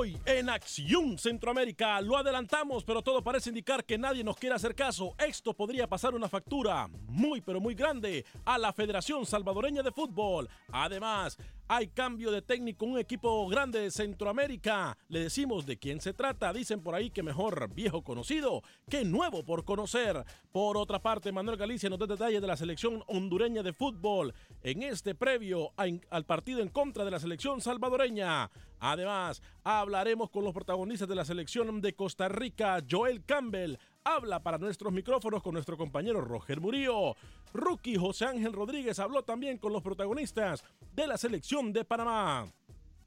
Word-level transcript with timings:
Hoy 0.00 0.16
en 0.26 0.48
Acción 0.48 1.18
Centroamérica 1.18 2.00
lo 2.00 2.16
adelantamos, 2.16 2.84
pero 2.84 3.02
todo 3.02 3.20
parece 3.20 3.48
indicar 3.48 3.84
que 3.84 3.98
nadie 3.98 4.22
nos 4.22 4.36
quiere 4.36 4.54
hacer 4.54 4.72
caso. 4.76 5.16
Esto 5.18 5.54
podría 5.54 5.88
pasar 5.88 6.14
una 6.14 6.28
factura 6.28 6.88
muy 7.08 7.40
pero 7.40 7.60
muy 7.60 7.74
grande 7.74 8.24
a 8.44 8.58
la 8.58 8.72
Federación 8.72 9.26
Salvadoreña 9.26 9.82
de 9.82 9.90
Fútbol. 9.90 10.48
Además, 10.70 11.36
hay 11.68 11.88
cambio 11.88 12.30
de 12.30 12.40
técnico 12.40 12.86
en 12.86 12.92
un 12.92 12.98
equipo 12.98 13.46
grande 13.46 13.80
de 13.80 13.90
Centroamérica. 13.90 14.96
Le 15.08 15.20
decimos 15.20 15.66
de 15.66 15.78
quién 15.78 16.00
se 16.00 16.14
trata. 16.14 16.52
Dicen 16.52 16.82
por 16.82 16.94
ahí 16.94 17.10
que 17.10 17.22
mejor 17.22 17.72
viejo 17.74 18.02
conocido 18.02 18.62
que 18.88 19.04
nuevo 19.04 19.44
por 19.44 19.64
conocer. 19.64 20.24
Por 20.50 20.78
otra 20.78 21.00
parte, 21.00 21.30
Manuel 21.30 21.58
Galicia 21.58 21.90
nos 21.90 21.98
da 21.98 22.06
detalles 22.06 22.40
de 22.40 22.46
la 22.46 22.56
selección 22.56 23.04
hondureña 23.06 23.62
de 23.62 23.74
fútbol 23.74 24.34
en 24.62 24.82
este 24.82 25.14
previo 25.14 25.72
al 25.76 26.24
partido 26.24 26.60
en 26.60 26.70
contra 26.70 27.04
de 27.04 27.10
la 27.10 27.20
selección 27.20 27.60
salvadoreña. 27.60 28.50
Además, 28.80 29.42
hablaremos 29.62 30.30
con 30.30 30.44
los 30.44 30.54
protagonistas 30.54 31.08
de 31.08 31.16
la 31.16 31.24
selección 31.24 31.80
de 31.82 31.94
Costa 31.94 32.28
Rica, 32.28 32.82
Joel 32.88 33.24
Campbell, 33.24 33.76
habla 34.14 34.42
para 34.42 34.58
nuestros 34.58 34.92
micrófonos 34.92 35.42
con 35.42 35.52
nuestro 35.52 35.76
compañero 35.76 36.20
Roger 36.20 36.60
Murillo. 36.60 37.14
Rookie 37.52 37.96
José 37.96 38.24
Ángel 38.26 38.52
Rodríguez 38.52 38.98
habló 38.98 39.22
también 39.22 39.58
con 39.58 39.72
los 39.72 39.82
protagonistas 39.82 40.64
de 40.94 41.06
la 41.06 41.18
selección 41.18 41.72
de 41.72 41.84
Panamá. 41.84 42.46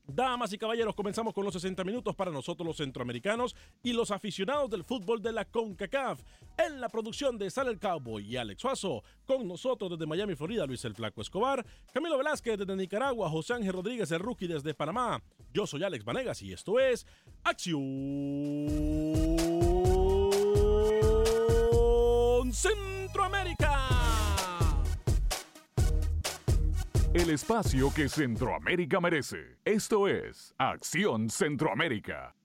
Damas 0.07 0.51
y 0.51 0.57
caballeros, 0.57 0.95
comenzamos 0.95 1.33
con 1.33 1.45
los 1.45 1.53
60 1.53 1.83
minutos 1.83 2.15
para 2.15 2.31
nosotros 2.31 2.67
los 2.67 2.77
centroamericanos 2.77 3.55
y 3.81 3.93
los 3.93 4.11
aficionados 4.11 4.69
del 4.69 4.83
fútbol 4.83 5.21
de 5.21 5.31
la 5.31 5.45
CONCACAF. 5.45 6.21
En 6.57 6.81
la 6.81 6.89
producción 6.89 7.37
de 7.37 7.49
Sal 7.49 7.69
el 7.69 7.79
Cowboy 7.79 8.25
y 8.25 8.35
Alex 8.35 8.61
Suazo, 8.61 9.03
con 9.25 9.47
nosotros 9.47 9.91
desde 9.91 10.05
Miami, 10.05 10.35
Florida, 10.35 10.65
Luis 10.65 10.83
el 10.85 10.95
Flaco 10.95 11.21
Escobar, 11.21 11.65
Camilo 11.93 12.17
Velázquez 12.17 12.57
desde 12.57 12.75
Nicaragua, 12.75 13.29
José 13.29 13.53
Ángel 13.53 13.73
Rodríguez, 13.73 14.11
el 14.11 14.19
rookie 14.19 14.47
desde 14.47 14.73
Panamá. 14.73 15.23
Yo 15.53 15.65
soy 15.65 15.83
Alex 15.83 16.03
Vanegas 16.03 16.41
y 16.41 16.51
esto 16.51 16.79
es 16.79 17.07
Acción 17.43 17.79
Centroamérica. 22.49 23.77
El 27.13 27.29
espacio 27.29 27.93
que 27.93 28.09
Centroamérica 28.09 28.99
merece. 28.99 29.57
Esto 29.63 30.07
es 30.07 30.55
Acción 30.57 31.29
Centroamérica. 31.29 32.35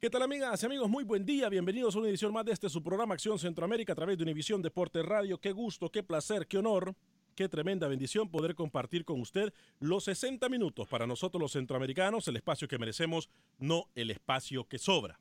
¿Qué 0.00 0.10
tal 0.10 0.22
amigas 0.22 0.62
y 0.62 0.66
amigos? 0.66 0.88
Muy 0.88 1.02
buen 1.02 1.24
día, 1.24 1.48
bienvenidos 1.48 1.96
a 1.96 1.98
una 1.98 2.08
edición 2.08 2.32
más 2.32 2.44
de 2.44 2.52
este 2.52 2.68
su 2.68 2.82
programa 2.82 3.14
Acción 3.14 3.38
Centroamérica 3.38 3.94
a 3.94 3.96
través 3.96 4.18
de 4.18 4.22
Univisión 4.22 4.62
Deporte 4.62 5.02
Radio. 5.02 5.38
Qué 5.38 5.52
gusto, 5.52 5.90
qué 5.90 6.02
placer, 6.02 6.46
qué 6.46 6.58
honor, 6.58 6.94
qué 7.34 7.48
tremenda 7.48 7.88
bendición 7.88 8.30
poder 8.30 8.54
compartir 8.54 9.04
con 9.04 9.20
usted 9.20 9.52
los 9.80 10.04
60 10.04 10.48
minutos 10.50 10.86
para 10.86 11.06
nosotros 11.06 11.40
los 11.40 11.52
centroamericanos, 11.52 12.28
el 12.28 12.36
espacio 12.36 12.68
que 12.68 12.78
merecemos, 12.78 13.28
no 13.58 13.86
el 13.94 14.10
espacio 14.10 14.68
que 14.68 14.78
sobra. 14.78 15.18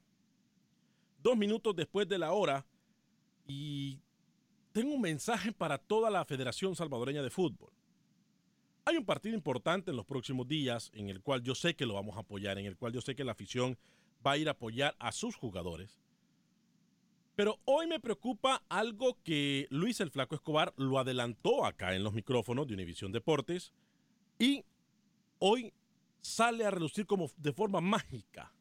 Dos 1.18 1.38
minutos 1.38 1.74
después 1.76 2.08
de 2.10 2.20
la 2.20 2.34
hora 2.34 2.66
y 3.46 4.00
tengo 4.72 4.96
un 4.96 5.02
mensaje 5.02 5.52
para 5.52 5.78
toda 5.78 6.10
la 6.10 6.26
Federación 6.26 6.76
Salvadoreña 6.76 7.22
de 7.22 7.30
Fútbol. 7.30 7.72
Hay 8.86 8.98
un 8.98 9.06
partido 9.06 9.36
importante 9.36 9.92
en 9.92 9.98
los 9.98 10.06
próximos 10.06 10.48
días 10.48 10.92
en 10.94 11.10
el 11.10 11.22
cual 11.22 11.42
yo 11.42 11.56
sé 11.56 11.76
que 11.76 11.86
lo 11.86 11.94
vamos 11.94 12.18
a 12.18 12.22
apoyar, 12.22 12.58
en 12.58 12.66
el 12.66 12.76
cual 12.76 12.92
yo 12.92 13.02
sé 13.02 13.16
que 13.16 13.24
la 13.24 13.32
afición 13.32 13.78
va 14.26 14.32
a 14.32 14.38
ir 14.38 14.48
a 14.48 14.52
apoyar 14.52 14.96
a 15.00 15.12
sus 15.12 15.36
jugadores. 15.36 16.02
Pero 17.36 17.60
hoy 17.66 17.88
me 17.88 18.00
preocupa 18.00 18.64
algo 18.70 19.18
que 19.24 19.68
Luis 19.70 20.00
el 20.02 20.12
Flaco 20.12 20.36
Escobar 20.36 20.74
lo 20.78 21.00
adelantó 21.00 21.66
acá 21.66 21.96
en 21.96 22.04
los 22.04 22.14
micrófonos 22.14 22.68
de 22.68 22.74
Univisión 22.74 23.12
Deportes 23.12 23.74
y 24.38 24.64
hoy 25.40 25.74
sale 26.22 26.66
a 26.66 26.72
relucir 26.72 27.06
como 27.06 27.32
de 27.38 27.54
forma 27.54 27.82
mágica. 27.82 28.54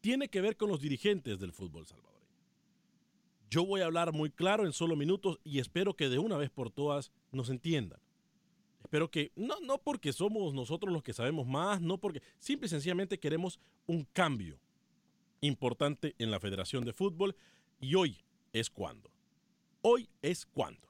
Tiene 0.00 0.28
que 0.28 0.40
ver 0.40 0.56
con 0.56 0.68
los 0.68 0.80
dirigentes 0.80 1.38
del 1.38 1.52
fútbol 1.52 1.86
salvadoreño. 1.86 2.11
Yo 3.52 3.66
voy 3.66 3.82
a 3.82 3.84
hablar 3.84 4.14
muy 4.14 4.30
claro 4.30 4.64
en 4.64 4.72
solo 4.72 4.96
minutos 4.96 5.38
y 5.44 5.58
espero 5.58 5.92
que 5.92 6.08
de 6.08 6.18
una 6.18 6.38
vez 6.38 6.48
por 6.48 6.70
todas 6.70 7.12
nos 7.32 7.50
entiendan. 7.50 8.00
Espero 8.82 9.10
que, 9.10 9.30
no, 9.36 9.60
no 9.60 9.76
porque 9.76 10.14
somos 10.14 10.54
nosotros 10.54 10.90
los 10.90 11.02
que 11.02 11.12
sabemos 11.12 11.46
más, 11.46 11.78
no 11.82 11.98
porque, 11.98 12.22
simple 12.38 12.64
y 12.64 12.70
sencillamente 12.70 13.20
queremos 13.20 13.60
un 13.86 14.04
cambio 14.14 14.58
importante 15.42 16.14
en 16.18 16.30
la 16.30 16.40
Federación 16.40 16.86
de 16.86 16.94
Fútbol 16.94 17.36
y 17.78 17.94
hoy 17.94 18.24
es 18.54 18.70
cuando. 18.70 19.10
Hoy 19.82 20.08
es 20.22 20.46
cuando. 20.46 20.88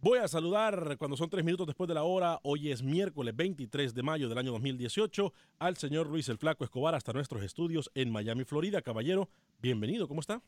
Voy 0.00 0.20
a 0.20 0.28
saludar 0.28 0.96
cuando 0.98 1.16
son 1.16 1.30
tres 1.30 1.44
minutos 1.44 1.66
después 1.66 1.88
de 1.88 1.94
la 1.94 2.04
hora. 2.04 2.38
Hoy 2.44 2.70
es 2.70 2.80
miércoles 2.80 3.34
23 3.34 3.92
de 3.92 4.02
mayo 4.04 4.28
del 4.28 4.38
año 4.38 4.52
2018 4.52 5.32
al 5.58 5.76
señor 5.76 6.06
Luis 6.06 6.28
el 6.28 6.38
Flaco 6.38 6.62
Escobar 6.62 6.94
hasta 6.94 7.12
nuestros 7.12 7.42
estudios 7.42 7.90
en 7.96 8.12
Miami, 8.12 8.44
Florida. 8.44 8.82
Caballero, 8.82 9.28
bienvenido, 9.60 10.06
¿cómo 10.06 10.20
está? 10.20 10.40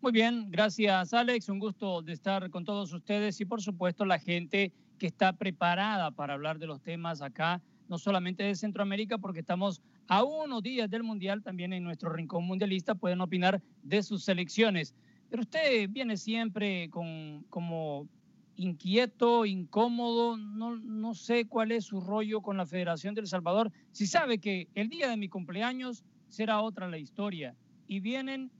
Muy 0.00 0.12
bien, 0.12 0.48
gracias 0.50 1.12
Alex. 1.12 1.48
Un 1.48 1.58
gusto 1.58 2.02
de 2.02 2.12
estar 2.12 2.48
con 2.50 2.64
todos 2.64 2.92
ustedes 2.92 3.40
y 3.40 3.44
por 3.44 3.60
supuesto 3.60 4.04
la 4.04 4.20
gente 4.20 4.72
que 4.96 5.08
está 5.08 5.32
preparada 5.32 6.12
para 6.12 6.34
hablar 6.34 6.60
de 6.60 6.68
los 6.68 6.80
temas 6.80 7.20
acá, 7.20 7.60
no 7.88 7.98
solamente 7.98 8.44
de 8.44 8.54
Centroamérica, 8.54 9.18
porque 9.18 9.40
estamos 9.40 9.82
a 10.06 10.22
unos 10.22 10.62
días 10.62 10.88
del 10.88 11.02
Mundial, 11.02 11.42
también 11.42 11.72
en 11.72 11.82
nuestro 11.82 12.10
rincón 12.10 12.44
mundialista 12.44 12.94
pueden 12.94 13.20
opinar 13.20 13.60
de 13.82 14.02
sus 14.04 14.22
selecciones. 14.22 14.94
Pero 15.30 15.42
usted 15.42 15.90
viene 15.90 16.16
siempre 16.16 16.88
como 16.90 18.08
inquieto, 18.54 19.46
incómodo, 19.46 20.36
no, 20.36 20.76
no 20.76 21.14
sé 21.14 21.46
cuál 21.46 21.72
es 21.72 21.86
su 21.86 22.00
rollo 22.00 22.40
con 22.40 22.56
la 22.56 22.66
Federación 22.66 23.16
del 23.16 23.26
Salvador. 23.26 23.72
Si 23.90 24.06
sabe 24.06 24.38
que 24.38 24.68
el 24.76 24.88
día 24.88 25.08
de 25.08 25.16
mi 25.16 25.28
cumpleaños 25.28 26.04
será 26.28 26.60
otra 26.60 26.88
la 26.88 26.98
historia. 26.98 27.56
Y 27.88 28.00
vienen 28.00 28.50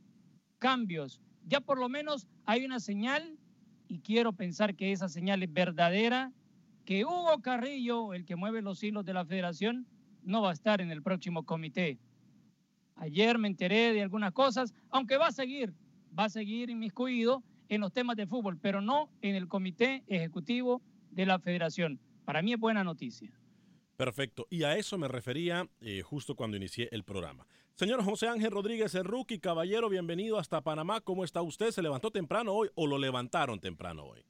cambios. 0.59 1.21
Ya 1.49 1.61
por 1.63 1.79
lo 1.79 1.89
menos 1.89 2.29
hay 2.45 2.67
una 2.67 2.79
señal, 2.79 3.39
y 3.89 4.01
quiero 4.01 4.35
pensar 4.35 4.75
que 4.75 4.93
esa 4.93 5.09
señal 5.09 5.43
es 5.43 5.51
verdadera, 5.51 6.31
que 6.85 7.07
Hugo 7.07 7.41
Carrillo, 7.41 8.13
el 8.13 8.27
que 8.27 8.37
mueve 8.37 8.61
los 8.61 8.83
hilos 8.83 9.05
de 9.07 9.15
la 9.15 9.25
federación, 9.25 9.87
no 10.23 10.43
va 10.43 10.51
a 10.51 10.53
estar 10.53 10.83
en 10.83 10.91
el 10.91 11.03
próximo 11.03 11.45
comité. 11.45 11.99
Ayer 12.97 13.39
me 13.39 13.49
enteré 13.49 13.95
de 13.95 14.03
algunas 14.03 14.33
cosas, 14.33 14.75
aunque 14.91 15.17
va 15.17 15.29
a 15.29 15.33
seguir, 15.33 15.73
va 16.19 16.25
a 16.25 16.29
seguir 16.29 16.69
inmiscuido 16.69 17.43
en 17.71 17.81
los 17.81 17.93
temas 17.93 18.17
de 18.17 18.27
fútbol, 18.27 18.59
pero 18.59 18.83
no 18.83 19.09
en 19.23 19.35
el 19.35 19.49
comité 19.49 20.05
ejecutivo 20.07 20.83
de 21.11 21.25
la 21.25 21.39
federación. 21.39 21.99
Para 22.27 22.43
mí 22.43 22.53
es 22.53 22.59
buena 22.59 22.85
noticia. 22.85 23.33
Perfecto. 23.99 24.47
Y 24.49 24.63
a 24.63 24.77
eso 24.77 24.97
me 24.97 25.09
refería 25.09 25.67
eh, 25.81 26.03
justo 26.03 26.37
cuando 26.37 26.57
inicié 26.57 26.89
el 26.93 27.03
programa. 27.03 27.45
Señor 27.75 28.05
José 28.05 28.29
Ángel 28.29 28.53
Rodríguez, 28.53 28.95
el 28.95 29.03
rookie, 29.03 29.41
caballero, 29.41 29.89
bienvenido 29.89 30.39
hasta 30.39 30.61
Panamá. 30.61 31.01
¿Cómo 31.01 31.25
está 31.25 31.43
usted? 31.43 31.73
¿Se 31.73 31.83
levantó 31.83 32.13
temprano 32.13 32.53
hoy 32.53 32.69
o 32.77 32.87
lo 32.87 32.97
levantaron 32.97 33.59
temprano 33.59 34.05
hoy? 34.05 34.25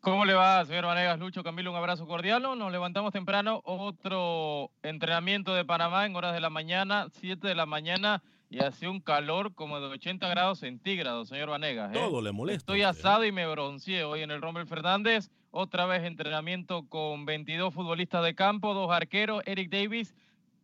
¿Cómo 0.00 0.26
le 0.26 0.34
va, 0.34 0.62
señor 0.66 0.84
Vanegas? 0.84 1.18
Lucho, 1.18 1.42
Camilo, 1.42 1.70
un 1.70 1.78
abrazo 1.78 2.06
cordial. 2.06 2.42
Nos 2.42 2.70
levantamos 2.70 3.10
temprano. 3.10 3.62
Otro 3.64 4.70
entrenamiento 4.82 5.54
de 5.54 5.64
Panamá 5.64 6.04
en 6.04 6.14
horas 6.14 6.34
de 6.34 6.40
la 6.40 6.50
mañana, 6.50 7.06
7 7.10 7.48
de 7.48 7.54
la 7.54 7.64
mañana, 7.64 8.22
y 8.50 8.58
hace 8.58 8.86
un 8.86 9.00
calor 9.00 9.54
como 9.54 9.80
de 9.80 9.86
80 9.86 10.28
grados 10.28 10.58
centígrados, 10.58 11.30
señor 11.30 11.48
Vanegas. 11.48 11.90
¿eh? 11.90 11.94
Todo 11.98 12.20
le 12.20 12.32
molesta. 12.32 12.58
Estoy 12.58 12.82
asado 12.82 13.24
y 13.24 13.32
me 13.32 13.46
bronceé 13.46 14.04
hoy 14.04 14.20
en 14.20 14.30
el 14.30 14.42
Rommel 14.42 14.66
Fernández. 14.66 15.30
Otra 15.56 15.86
vez 15.86 16.02
entrenamiento 16.02 16.82
con 16.88 17.26
22 17.26 17.72
futbolistas 17.72 18.24
de 18.24 18.34
campo, 18.34 18.74
dos 18.74 18.90
arqueros, 18.90 19.40
Eric 19.46 19.70
Davis, 19.70 20.12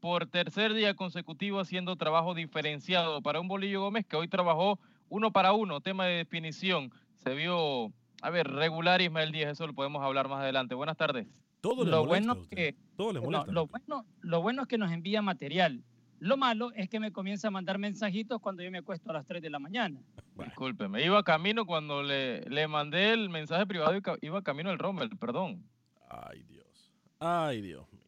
por 0.01 0.27
tercer 0.27 0.75
día 0.75 0.95
consecutivo 0.95 1.61
haciendo 1.61 1.95
trabajo 1.95 2.35
diferenciado 2.35 3.23
para 3.23 3.39
un 3.39 3.47
Bolillo 3.47 3.83
Gómez 3.83 4.05
que 4.05 4.17
hoy 4.17 4.27
trabajó 4.27 4.81
uno 5.09 5.31
para 5.31 5.53
uno, 5.53 5.81
tema 5.81 6.07
de 6.07 6.17
definición. 6.17 6.91
Se 7.19 7.37
vio, 7.37 7.93
a 8.21 8.31
ver, 8.31 8.49
regular 8.51 9.01
Ismael 9.01 9.31
Díaz, 9.31 9.53
eso 9.53 9.69
lo 9.69 9.75
podemos 9.75 10.03
hablar 10.03 10.29
más 10.29 10.41
adelante. 10.41 10.75
Buenas 10.75 10.97
tardes. 10.97 11.29
Todo 11.61 11.85
lo 11.85 12.05
molesta 12.05 12.33
bueno 12.33 12.49
que 12.51 12.75
Todo 12.97 13.13
le 13.13 13.21
molesta. 13.21 13.53
lo 13.53 13.69
bueno 13.69 14.07
lo 14.23 14.43
bueno 14.43 14.63
es 14.63 14.69
que 14.69 14.77
nos 14.77 14.91
envía 14.91 15.23
material. 15.23 15.85
Lo 16.21 16.37
malo 16.37 16.71
es 16.73 16.89
que 16.89 17.01
me 17.01 17.13
comienza 17.13 17.49
a 17.49 17.51
mandar 17.51 17.79
mensajitos 17.79 18.41
cuando 18.41 18.63
yo 18.63 18.71
me 18.71 18.79
acuesto 18.79 19.11
a 19.11 19.15
las 19.15 19.27
3 19.27 19.43
de 19.43 19.51
la 19.51 19.59
mañana. 19.59 20.01
Discúlpeme, 20.37 21.03
iba 21.05 21.23
camino 21.23 21.65
cuando 21.67 22.03
le, 22.03 22.43
le 22.43 22.69
mandé 22.69 23.13
el 23.13 23.29
mensaje 23.31 23.67
privado 23.67 23.97
y 23.97 24.03
ca- 24.03 24.19
iba 24.21 24.43
camino 24.43 24.71
al 24.71 24.79
Rommel, 24.79 25.11
perdón. 25.19 25.65
Ay, 26.09 26.43
Dios. 26.45 26.93
Ay, 27.19 27.61
Dios 27.63 27.91
mío. 27.93 28.01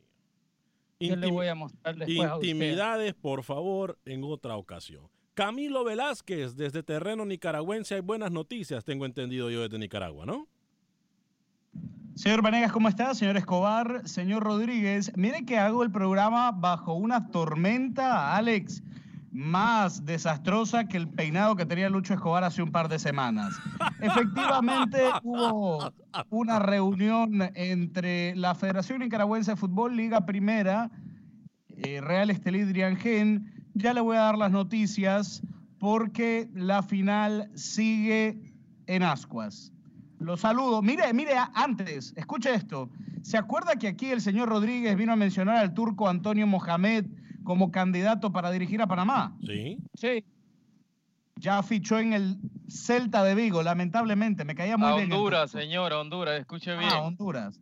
Yo 1.00 1.16
le 1.16 1.26
Intim- 1.28 1.32
voy 1.32 1.46
a 1.48 1.54
mostrar 1.54 1.96
después 1.96 2.28
a 2.28 2.36
usted. 2.36 2.48
Intimidades, 2.48 3.14
por 3.14 3.42
favor, 3.42 3.98
en 4.04 4.22
otra 4.24 4.56
ocasión. 4.56 5.08
Camilo 5.34 5.82
Velázquez, 5.82 6.54
desde 6.56 6.82
terreno 6.82 7.24
nicaragüense, 7.24 7.94
hay 7.94 8.00
buenas 8.02 8.30
noticias, 8.30 8.84
tengo 8.84 9.06
entendido 9.06 9.50
yo 9.50 9.62
desde 9.62 9.78
Nicaragua, 9.78 10.26
¿no? 10.26 10.46
Señor 12.14 12.42
Vanegas, 12.42 12.72
¿cómo 12.72 12.88
está? 12.88 13.14
Señor 13.14 13.38
Escobar, 13.38 14.02
señor 14.06 14.44
Rodríguez. 14.44 15.10
Mire 15.16 15.46
que 15.46 15.58
hago 15.58 15.82
el 15.82 15.90
programa 15.90 16.52
bajo 16.52 16.92
una 16.92 17.28
tormenta, 17.28 18.36
Alex, 18.36 18.82
más 19.32 20.04
desastrosa 20.04 20.84
que 20.84 20.98
el 20.98 21.08
peinado 21.08 21.56
que 21.56 21.64
tenía 21.64 21.88
Lucho 21.88 22.12
Escobar 22.12 22.44
hace 22.44 22.62
un 22.62 22.70
par 22.70 22.88
de 22.90 22.98
semanas. 22.98 23.54
Efectivamente, 24.00 24.98
hubo 25.22 25.90
una 26.28 26.58
reunión 26.58 27.50
entre 27.54 28.36
la 28.36 28.54
Federación 28.54 29.00
Nicaragüense 29.00 29.52
de 29.52 29.56
Fútbol, 29.56 29.96
Liga 29.96 30.26
Primera, 30.26 30.90
eh, 31.70 32.02
Real 32.02 32.28
Estelí 32.28 32.64
Driangén. 32.64 33.50
Ya 33.72 33.94
le 33.94 34.02
voy 34.02 34.18
a 34.18 34.20
dar 34.20 34.36
las 34.36 34.50
noticias 34.50 35.42
porque 35.78 36.50
la 36.54 36.82
final 36.82 37.50
sigue 37.54 38.38
en 38.86 39.02
Ascuas. 39.02 39.72
Lo 40.22 40.36
saludo. 40.36 40.82
Mire, 40.82 41.12
mire, 41.12 41.32
antes, 41.54 42.12
escuche 42.16 42.54
esto. 42.54 42.88
¿Se 43.22 43.36
acuerda 43.36 43.76
que 43.76 43.88
aquí 43.88 44.06
el 44.10 44.20
señor 44.20 44.48
Rodríguez 44.48 44.96
vino 44.96 45.12
a 45.12 45.16
mencionar 45.16 45.56
al 45.56 45.74
turco 45.74 46.08
Antonio 46.08 46.46
Mohamed 46.46 47.06
como 47.44 47.70
candidato 47.70 48.32
para 48.32 48.50
dirigir 48.50 48.80
a 48.82 48.86
Panamá? 48.86 49.36
Sí. 49.44 49.78
Sí, 49.94 50.24
Ya 51.36 51.62
fichó 51.62 51.98
en 51.98 52.12
el 52.12 52.38
Celta 52.68 53.24
de 53.24 53.34
Vigo, 53.34 53.62
lamentablemente. 53.62 54.44
Me 54.44 54.54
caía 54.54 54.76
muy 54.76 54.88
A 54.88 54.94
bien. 54.96 55.12
Honduras, 55.12 55.50
turco. 55.50 55.62
señor, 55.64 55.92
a 55.92 56.00
Honduras, 56.00 56.38
escuche 56.40 56.76
bien. 56.76 56.90
Ah, 56.92 57.00
Honduras. 57.02 57.60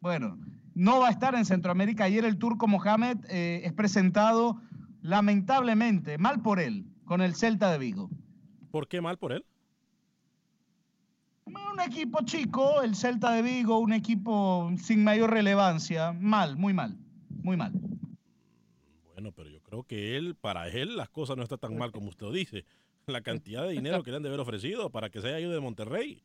Bueno, 0.00 0.38
no 0.74 1.00
va 1.00 1.08
a 1.08 1.10
estar 1.10 1.34
en 1.34 1.44
Centroamérica. 1.46 2.04
Ayer 2.04 2.24
el 2.24 2.36
turco 2.38 2.68
Mohamed 2.68 3.18
eh, 3.30 3.62
es 3.64 3.72
presentado, 3.72 4.60
lamentablemente, 5.00 6.18
mal 6.18 6.42
por 6.42 6.60
él, 6.60 6.84
con 7.04 7.20
el 7.22 7.34
Celta 7.34 7.70
de 7.72 7.78
Vigo. 7.78 8.10
¿Por 8.70 8.86
qué 8.88 9.00
mal 9.00 9.16
por 9.18 9.32
él? 9.32 9.44
Un 11.46 11.80
equipo 11.80 12.18
chico, 12.24 12.82
el 12.82 12.96
Celta 12.96 13.32
de 13.32 13.42
Vigo, 13.42 13.78
un 13.78 13.92
equipo 13.92 14.70
sin 14.82 15.04
mayor 15.04 15.30
relevancia. 15.30 16.12
Mal, 16.12 16.56
muy 16.56 16.72
mal, 16.74 16.96
muy 17.42 17.56
mal. 17.56 17.72
Bueno, 19.14 19.30
pero 19.32 19.48
yo 19.48 19.60
creo 19.62 19.84
que 19.84 20.16
él, 20.16 20.34
para 20.34 20.68
él, 20.68 20.96
las 20.96 21.08
cosas 21.08 21.36
no 21.36 21.44
están 21.44 21.58
tan 21.58 21.76
mal 21.78 21.92
como 21.92 22.08
usted 22.08 22.30
dice. 22.32 22.64
La 23.06 23.20
cantidad 23.20 23.62
de 23.62 23.70
dinero 23.72 24.02
que 24.02 24.10
le 24.10 24.16
han 24.16 24.22
de 24.24 24.28
haber 24.28 24.40
ofrecido 24.40 24.90
para 24.90 25.08
que 25.08 25.20
se 25.20 25.28
haya 25.28 25.38
ido 25.38 25.52
de 25.52 25.60
Monterrey. 25.60 26.20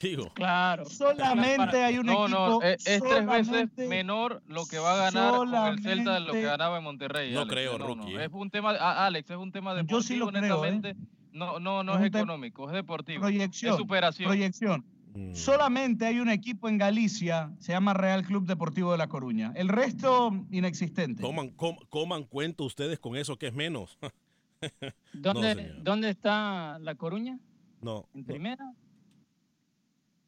Digo, 0.00 0.32
claro. 0.32 0.86
Solamente 0.86 1.82
hay 1.84 1.98
un 1.98 2.06
No, 2.06 2.24
equipo. 2.24 2.28
no, 2.28 2.62
es, 2.62 2.86
es 2.86 3.02
tres 3.02 3.26
veces 3.26 3.68
menor 3.88 4.40
lo 4.46 4.64
que 4.64 4.78
va 4.78 4.94
a 4.94 5.10
ganar 5.10 5.34
con 5.34 5.54
el 5.54 5.82
Celta 5.82 6.14
de 6.14 6.20
lo 6.20 6.32
que 6.32 6.40
ganaba 6.42 6.78
en 6.78 6.84
Monterrey. 6.84 7.32
No 7.34 7.40
Alex. 7.40 7.52
creo, 7.52 7.78
no, 7.78 7.86
Rookie, 7.86 8.14
No. 8.14 8.20
¿eh? 8.20 8.24
Es 8.24 8.32
un 8.32 8.48
tema, 8.50 8.70
ah, 8.80 9.04
Alex, 9.06 9.28
es 9.28 9.36
un 9.36 9.52
tema 9.52 9.74
deportivo, 9.74 9.98
Yo 9.98 10.02
sí 10.02 10.16
lo 10.16 10.28
creo, 10.28 10.64
¿eh? 10.64 10.96
No, 11.32 11.60
no, 11.60 11.82
no 11.82 11.98
Es 11.98 12.04
económico, 12.06 12.68
es 12.68 12.74
deportivo. 12.74 13.20
Proyección. 13.20 13.72
Es 13.72 13.78
superación. 13.78 14.28
Proyección. 14.28 14.84
mm, 15.14 15.34
Solamente 15.34 16.06
hay 16.06 16.20
un 16.20 16.28
equipo 16.30 16.68
en 16.68 16.78
Galicia, 16.78 17.52
se 17.58 17.72
llama 17.72 17.94
Real 17.94 18.24
Club 18.24 18.46
Deportivo 18.46 18.92
de 18.92 18.98
La 18.98 19.08
Coruña. 19.08 19.52
El 19.54 19.68
resto, 19.68 20.30
inexistente. 20.50 21.22
coman, 21.22 21.50
com- 21.50 21.78
coman 21.88 22.24
cuento 22.24 22.64
ustedes 22.64 22.98
con 22.98 23.16
eso 23.16 23.36
que 23.36 23.48
es 23.48 23.54
menos. 23.54 23.98
¿Dónde. 25.12 25.74
¿Dónde 25.82 26.10
está 26.10 26.78
La 26.80 26.94
Coruña? 26.96 27.38
no, 27.80 28.08
¿En 28.14 28.20
no. 28.22 28.26
primera? 28.26 28.72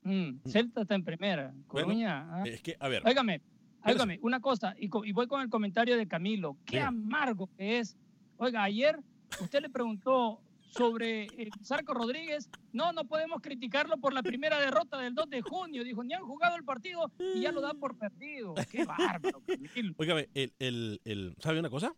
Mm, 0.03 0.38
Celta 0.46 0.82
está 0.82 0.94
en 0.94 1.05
primera. 1.05 1.53
Bueno, 1.69 1.88
Coruña. 1.88 2.26
ah. 2.31 2.43
Es 2.46 2.62
que, 2.62 2.76
a 2.81 2.88
ver, 2.88 3.03
Óigame, 3.06 3.43
óigame, 3.85 4.19
una 4.23 4.41
cosa, 4.41 4.75
y, 4.79 4.88
co- 4.88 5.05
y 5.05 5.12
voy 5.12 5.26
con 5.26 5.43
el 5.43 5.50
comentario 5.50 5.96
de 5.96 6.06
Camilo. 6.06 6.56
Qué 6.64 6.81
amargo 6.81 7.49
que 7.56 7.79
es. 7.81 7.96
Oiga, 8.38 8.62
ayer 8.62 8.99
usted 9.41 9.61
le 9.61 9.69
preguntó 9.69 10.41
sobre 10.70 11.27
Zarco 11.65 11.94
Rodríguez. 11.94 12.48
No, 12.72 12.93
no 12.93 13.05
podemos 13.05 13.41
criticarlo 13.43 13.98
por 13.98 14.12
la 14.15 14.22
primera 14.22 14.58
derrota 14.60 14.98
del 14.98 15.15
2 15.15 15.31
de 15.31 15.43
junio. 15.43 15.84
Dijo, 15.84 16.03
ni 16.05 16.15
han 16.15 16.22
jugado 16.22 16.56
el 16.56 16.65
partido 16.65 17.10
y 17.34 17.41
ya 17.43 17.53
lo 17.53 17.60
dan 17.60 17.79
por 17.79 17.96
perdido. 17.98 18.55
Qué 18.70 18.84
bárbaro, 18.86 19.43
Camilo. 19.46 19.94
Óigame, 19.98 20.29
el, 20.34 20.53
el, 20.58 21.00
el- 21.05 21.34
¿sabe 21.41 21.58
una 21.60 21.70
cosa? 21.70 21.94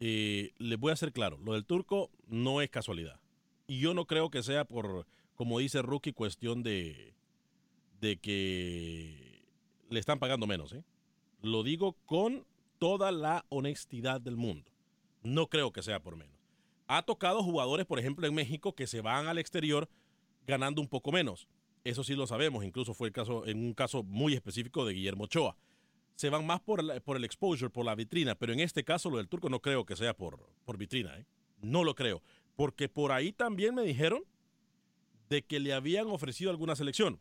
Eh, 0.00 0.52
les 0.58 0.78
voy 0.78 0.90
a 0.90 0.94
hacer 0.94 1.12
claro, 1.12 1.38
lo 1.38 1.52
del 1.52 1.64
turco 1.64 2.10
no 2.26 2.60
es 2.60 2.70
casualidad. 2.70 3.20
Y 3.66 3.78
yo 3.80 3.94
no 3.94 4.06
creo 4.06 4.30
que 4.30 4.42
sea 4.42 4.64
por, 4.64 5.06
como 5.36 5.58
dice 5.60 5.80
Rookie, 5.82 6.12
cuestión 6.12 6.62
de, 6.62 7.14
de 8.00 8.16
que 8.18 9.44
le 9.90 10.00
están 10.00 10.18
pagando 10.18 10.46
menos. 10.46 10.72
¿eh? 10.72 10.82
Lo 11.42 11.62
digo 11.62 11.92
con 12.04 12.44
toda 12.78 13.12
la 13.12 13.44
honestidad 13.48 14.20
del 14.20 14.36
mundo. 14.36 14.70
No 15.22 15.46
creo 15.46 15.72
que 15.72 15.82
sea 15.82 16.00
por 16.00 16.16
menos. 16.16 16.34
Ha 16.86 17.02
tocado 17.02 17.42
jugadores, 17.42 17.86
por 17.86 17.98
ejemplo, 17.98 18.26
en 18.26 18.34
México 18.34 18.74
que 18.74 18.86
se 18.86 19.00
van 19.00 19.28
al 19.28 19.38
exterior 19.38 19.88
ganando 20.46 20.80
un 20.80 20.88
poco 20.88 21.12
menos. 21.12 21.48
Eso 21.84 22.04
sí 22.04 22.14
lo 22.14 22.26
sabemos, 22.26 22.64
incluso 22.64 22.94
fue 22.94 23.08
el 23.08 23.12
caso 23.12 23.46
en 23.46 23.58
un 23.58 23.74
caso 23.74 24.02
muy 24.02 24.34
específico 24.34 24.84
de 24.84 24.94
Guillermo 24.94 25.24
Ochoa 25.24 25.56
se 26.14 26.30
van 26.30 26.46
más 26.46 26.60
por, 26.60 27.02
por 27.02 27.16
el 27.16 27.24
exposure, 27.24 27.70
por 27.70 27.84
la 27.84 27.94
vitrina, 27.94 28.34
pero 28.34 28.52
en 28.52 28.60
este 28.60 28.84
caso 28.84 29.10
lo 29.10 29.16
del 29.16 29.28
turco 29.28 29.48
no 29.48 29.60
creo 29.60 29.84
que 29.84 29.96
sea 29.96 30.14
por, 30.14 30.38
por 30.64 30.76
vitrina, 30.76 31.16
¿eh? 31.18 31.26
No 31.60 31.84
lo 31.84 31.94
creo, 31.94 32.22
porque 32.56 32.88
por 32.88 33.12
ahí 33.12 33.32
también 33.32 33.74
me 33.74 33.82
dijeron 33.82 34.24
de 35.28 35.42
que 35.42 35.60
le 35.60 35.72
habían 35.72 36.08
ofrecido 36.08 36.50
alguna 36.50 36.76
selección, 36.76 37.20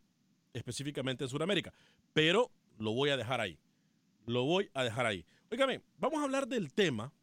específicamente 0.53 1.23
en 1.23 1.29
Sudamérica, 1.29 1.73
pero 2.13 2.51
lo 2.77 2.91
voy 2.91 3.09
a 3.09 3.17
dejar 3.17 3.39
ahí, 3.39 3.57
lo 4.25 4.43
voy 4.43 4.69
a 4.73 4.83
dejar 4.83 5.05
ahí. 5.05 5.25
Óigame, 5.51 5.81
vamos 5.97 6.19
a 6.19 6.23
hablar 6.23 6.47
del 6.47 6.73
tema, 6.73 7.13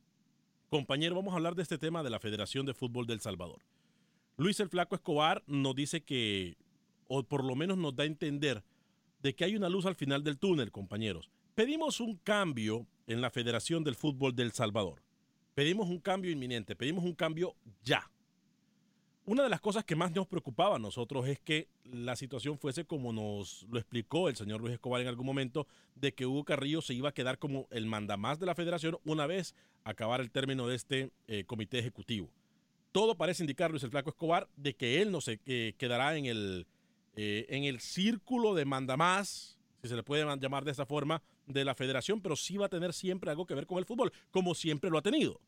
compañero, 0.68 1.16
vamos 1.16 1.32
a 1.32 1.36
hablar 1.36 1.54
de 1.54 1.62
este 1.62 1.78
tema 1.78 2.02
de 2.02 2.10
la 2.10 2.20
Federación 2.20 2.66
de 2.66 2.74
Fútbol 2.74 3.06
del 3.06 3.20
Salvador. 3.20 3.62
Luis 4.36 4.60
el 4.60 4.68
Flaco 4.68 4.94
Escobar 4.94 5.42
nos 5.46 5.74
dice 5.74 6.02
que, 6.02 6.56
o 7.08 7.22
por 7.24 7.44
lo 7.44 7.56
menos 7.56 7.76
nos 7.76 7.96
da 7.96 8.04
a 8.04 8.06
entender, 8.06 8.62
de 9.22 9.34
que 9.34 9.44
hay 9.44 9.56
una 9.56 9.68
luz 9.68 9.86
al 9.86 9.96
final 9.96 10.22
del 10.22 10.38
túnel, 10.38 10.70
compañeros. 10.70 11.30
Pedimos 11.54 12.00
un 12.00 12.16
cambio 12.16 12.86
en 13.06 13.20
la 13.20 13.30
Federación 13.30 13.82
del 13.82 13.96
Fútbol 13.96 14.36
del 14.36 14.52
Salvador. 14.52 15.02
Pedimos 15.54 15.88
un 15.88 15.98
cambio 15.98 16.30
inminente, 16.30 16.76
pedimos 16.76 17.04
un 17.04 17.14
cambio 17.14 17.56
ya. 17.82 18.08
Una 19.28 19.42
de 19.42 19.50
las 19.50 19.60
cosas 19.60 19.84
que 19.84 19.94
más 19.94 20.10
nos 20.12 20.26
preocupaba 20.26 20.76
a 20.76 20.78
nosotros 20.78 21.28
es 21.28 21.38
que 21.38 21.68
la 21.84 22.16
situación 22.16 22.58
fuese 22.58 22.86
como 22.86 23.12
nos 23.12 23.66
lo 23.70 23.78
explicó 23.78 24.30
el 24.30 24.36
señor 24.36 24.62
Luis 24.62 24.72
Escobar 24.72 25.02
en 25.02 25.06
algún 25.06 25.26
momento, 25.26 25.66
de 25.96 26.14
que 26.14 26.24
Hugo 26.24 26.44
Carrillo 26.44 26.80
se 26.80 26.94
iba 26.94 27.10
a 27.10 27.12
quedar 27.12 27.38
como 27.38 27.68
el 27.70 27.84
mandamás 27.84 28.38
de 28.38 28.46
la 28.46 28.54
federación 28.54 28.96
una 29.04 29.26
vez 29.26 29.54
acabar 29.84 30.22
el 30.22 30.30
término 30.30 30.66
de 30.66 30.76
este 30.76 31.10
eh, 31.26 31.44
comité 31.44 31.78
ejecutivo. 31.78 32.30
Todo 32.90 33.16
parece 33.18 33.42
indicar, 33.42 33.70
Luis 33.70 33.82
el 33.82 33.90
Flaco 33.90 34.08
Escobar, 34.08 34.48
de 34.56 34.74
que 34.74 35.02
él 35.02 35.12
no 35.12 35.20
se 35.20 35.36
quedará 35.76 36.16
en 36.16 36.24
el, 36.24 36.66
eh, 37.14 37.44
en 37.50 37.64
el 37.64 37.80
círculo 37.80 38.54
de 38.54 38.64
mandamás, 38.64 39.58
si 39.82 39.88
se 39.88 39.96
le 39.96 40.02
puede 40.02 40.24
llamar 40.40 40.64
de 40.64 40.70
esta 40.70 40.86
forma, 40.86 41.22
de 41.46 41.66
la 41.66 41.74
federación, 41.74 42.22
pero 42.22 42.34
sí 42.34 42.56
va 42.56 42.64
a 42.64 42.70
tener 42.70 42.94
siempre 42.94 43.30
algo 43.30 43.44
que 43.44 43.54
ver 43.54 43.66
con 43.66 43.76
el 43.76 43.84
fútbol, 43.84 44.10
como 44.30 44.54
siempre 44.54 44.88
lo 44.88 44.96
ha 44.96 45.02
tenido. 45.02 45.38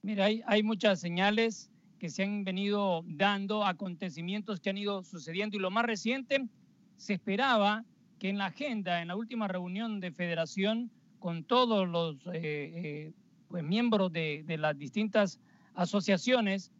Mira, 0.00 0.28
hay 0.46 0.62
muchas 0.62 1.00
señales 1.00 1.71
que 2.02 2.10
se 2.10 2.24
han 2.24 2.42
venido 2.42 3.04
dando, 3.06 3.64
acontecimientos 3.64 4.58
que 4.58 4.70
han 4.70 4.76
ido 4.76 5.04
sucediendo. 5.04 5.56
Y 5.56 5.60
lo 5.60 5.70
más 5.70 5.84
reciente, 5.84 6.48
se 6.96 7.14
esperaba 7.14 7.84
que 8.18 8.28
en 8.28 8.38
la 8.38 8.46
agenda, 8.46 9.02
en 9.02 9.06
la 9.06 9.14
última 9.14 9.46
reunión 9.46 10.00
de 10.00 10.10
federación, 10.10 10.90
con 11.20 11.44
todos 11.44 11.88
los 11.88 12.16
eh, 12.26 12.40
eh, 12.42 13.12
pues, 13.46 13.62
miembros 13.62 14.12
de, 14.12 14.42
de 14.44 14.58
las 14.58 14.76
distintas 14.76 15.38
asociaciones, 15.74 16.72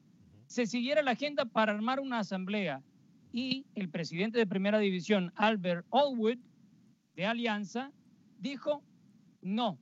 se 0.46 0.66
siguiera 0.66 1.02
la 1.02 1.12
agenda 1.12 1.44
para 1.44 1.70
armar 1.70 2.00
una 2.00 2.18
asamblea. 2.18 2.82
Y 3.32 3.64
el 3.76 3.90
presidente 3.90 4.38
de 4.38 4.46
primera 4.48 4.80
división, 4.80 5.32
Albert 5.36 5.86
Allwood, 5.92 6.38
de 7.14 7.26
Alianza, 7.26 7.92
dijo 8.40 8.82
no 9.40 9.78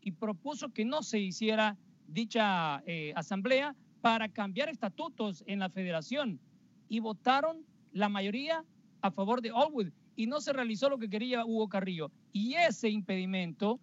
y 0.00 0.10
propuso 0.10 0.70
que 0.70 0.84
no 0.84 1.04
se 1.04 1.20
hiciera 1.20 1.78
dicha 2.08 2.82
eh, 2.86 3.12
asamblea 3.14 3.76
para 4.00 4.28
cambiar 4.28 4.68
estatutos 4.68 5.44
en 5.46 5.58
la 5.58 5.68
federación 5.68 6.40
y 6.88 7.00
votaron 7.00 7.64
la 7.92 8.08
mayoría 8.08 8.64
a 9.02 9.10
favor 9.10 9.40
de 9.42 9.50
Allwood 9.50 9.92
y 10.16 10.26
no 10.26 10.40
se 10.40 10.52
realizó 10.52 10.88
lo 10.88 10.98
que 10.98 11.08
quería 11.08 11.44
Hugo 11.44 11.68
Carrillo. 11.68 12.10
Y 12.32 12.54
ese 12.54 12.88
impedimento 12.88 13.80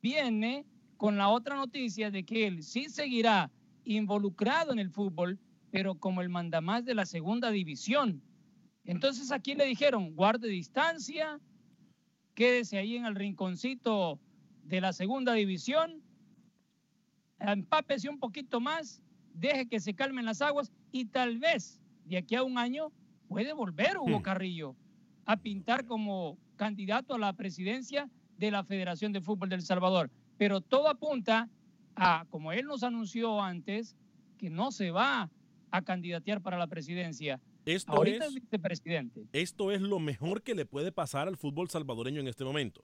viene 0.00 0.64
con 0.96 1.16
la 1.16 1.28
otra 1.28 1.56
noticia 1.56 2.10
de 2.10 2.24
que 2.24 2.46
él 2.46 2.62
sí 2.62 2.88
seguirá 2.88 3.50
involucrado 3.84 4.72
en 4.72 4.78
el 4.78 4.90
fútbol, 4.90 5.38
pero 5.70 5.94
como 5.94 6.20
el 6.20 6.28
mandamás 6.28 6.84
de 6.84 6.94
la 6.94 7.06
segunda 7.06 7.50
división. 7.50 8.22
Entonces 8.84 9.30
aquí 9.30 9.54
le 9.54 9.66
dijeron, 9.66 10.14
guarde 10.14 10.48
distancia, 10.48 11.40
quédese 12.34 12.78
ahí 12.78 12.96
en 12.96 13.04
el 13.04 13.14
rinconcito 13.14 14.18
de 14.64 14.80
la 14.80 14.92
segunda 14.92 15.34
división, 15.34 16.02
empápese 17.38 18.08
un 18.08 18.18
poquito 18.18 18.60
más 18.60 19.02
deje 19.38 19.68
que 19.68 19.80
se 19.80 19.94
calmen 19.94 20.24
las 20.24 20.42
aguas 20.42 20.72
y 20.92 21.06
tal 21.06 21.38
vez 21.38 21.80
de 22.04 22.16
aquí 22.16 22.34
a 22.34 22.42
un 22.42 22.58
año 22.58 22.92
puede 23.28 23.52
volver 23.52 23.98
Hugo 23.98 24.18
hmm. 24.18 24.22
Carrillo 24.22 24.76
a 25.26 25.36
pintar 25.36 25.84
como 25.84 26.38
candidato 26.56 27.14
a 27.14 27.18
la 27.18 27.34
presidencia 27.34 28.08
de 28.38 28.50
la 28.50 28.64
Federación 28.64 29.12
de 29.12 29.20
Fútbol 29.20 29.50
del 29.50 29.62
Salvador. 29.62 30.10
Pero 30.38 30.60
todo 30.60 30.88
apunta 30.88 31.48
a, 31.96 32.24
como 32.30 32.52
él 32.52 32.66
nos 32.66 32.82
anunció 32.82 33.42
antes, 33.42 33.96
que 34.38 34.48
no 34.48 34.70
se 34.70 34.90
va 34.90 35.30
a 35.70 35.82
candidatear 35.82 36.40
para 36.40 36.56
la 36.56 36.66
presidencia. 36.66 37.40
Esto 37.66 37.92
Ahorita 37.92 38.26
es, 38.26 38.34
vicepresidente. 38.34 39.26
Esto 39.32 39.72
es 39.72 39.82
lo 39.82 39.98
mejor 39.98 40.42
que 40.42 40.54
le 40.54 40.64
puede 40.64 40.92
pasar 40.92 41.28
al 41.28 41.36
fútbol 41.36 41.68
salvadoreño 41.68 42.20
en 42.20 42.28
este 42.28 42.44
momento. 42.44 42.82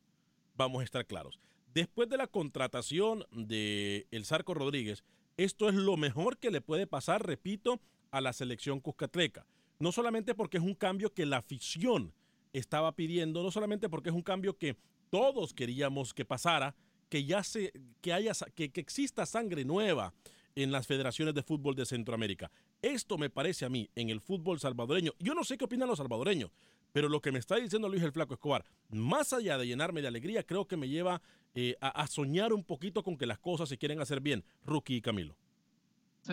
Vamos 0.57 0.83
a 0.83 0.85
estar 0.85 1.07
claros. 1.07 1.41
Después 1.73 2.09
de 2.09 2.19
la 2.19 2.27
contratación 2.27 3.25
de 3.33 4.07
El 4.11 4.25
Sarco 4.25 4.55
Rodríguez, 4.55 5.03
esto 5.37 5.69
es 5.69 5.75
lo 5.75 5.97
mejor 5.97 6.38
que 6.38 6.50
le 6.50 6.61
puede 6.61 6.87
pasar, 6.87 7.26
repito, 7.26 7.81
a 8.11 8.21
la 8.21 8.33
selección 8.33 8.81
Cuscatleca. 8.81 9.47
No 9.79 9.93
solamente 9.93 10.35
porque 10.35 10.59
es 10.59 10.62
un 10.62 10.75
cambio 10.75 11.12
que 11.12 11.26
la 11.26 11.38
afición 11.38 12.14
estaba 12.53 12.95
pidiendo, 12.95 13.43
no 13.43 13.50
solamente 13.50 13.88
porque 13.88 14.11
es 14.11 14.14
un 14.14 14.23
cambio 14.23 14.57
que 14.57 14.76
todos 15.11 15.53
queríamos 15.53 16.14
que 16.14 16.25
pasara, 16.25 16.76
que 17.09 17.25
ya 17.25 17.43
se, 17.43 17.73
que 18.00 18.12
haya, 18.12 18.33
que, 18.55 18.71
que 18.71 18.81
exista 18.81 19.26
sangre 19.26 19.64
nueva 19.64 20.14
en 20.55 20.71
las 20.71 20.87
federaciones 20.87 21.35
de 21.35 21.43
fútbol 21.43 21.75
de 21.75 21.85
Centroamérica. 21.85 22.50
Esto 22.81 23.19
me 23.19 23.31
parece 23.31 23.64
a 23.64 23.69
mí 23.69 23.91
en 23.95 24.11
el 24.11 24.21
fútbol 24.21 24.61
salvadoreño. 24.61 25.12
Yo 25.19 25.35
no 25.35 25.45
sé 25.45 25.59
qué 25.59 25.64
opinan 25.64 25.88
los 25.88 25.99
salvadoreños, 25.99 26.50
pero 26.95 27.09
lo 27.09 27.21
que 27.21 27.33
me 27.33 27.41
está 27.41 27.57
diciendo 27.57 27.89
Luis 27.89 28.05
el 28.05 28.13
Flaco 28.13 28.35
Escobar, 28.35 28.65
más 28.89 29.33
allá 29.33 29.59
de 29.59 29.67
llenarme 29.67 30.01
de 30.01 30.07
alegría, 30.07 30.45
creo 30.45 30.69
que 30.69 30.77
me 30.77 30.89
lleva 30.89 31.21
eh, 31.57 31.75
a, 31.81 32.07
soñar 32.07 32.53
un 32.53 32.63
poquito 32.63 33.03
con 33.03 33.17
que 33.19 33.27
las 33.27 33.41
cosas 33.41 33.69
se 33.69 33.77
quieren 33.77 34.01
hacer 34.01 34.21
bien. 34.21 34.45
Rookie 34.65 34.95
y 34.95 35.01
Camilo. 35.01 35.37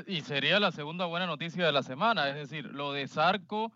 Y 0.05 0.21
sería 0.21 0.59
la 0.59 0.71
segunda 0.71 1.07
buena 1.07 1.25
noticia 1.25 1.65
de 1.65 1.71
la 1.71 1.81
semana, 1.81 2.29
es 2.29 2.35
decir, 2.35 2.65
lo 2.65 2.93
de 2.93 3.07
Zarco 3.07 3.71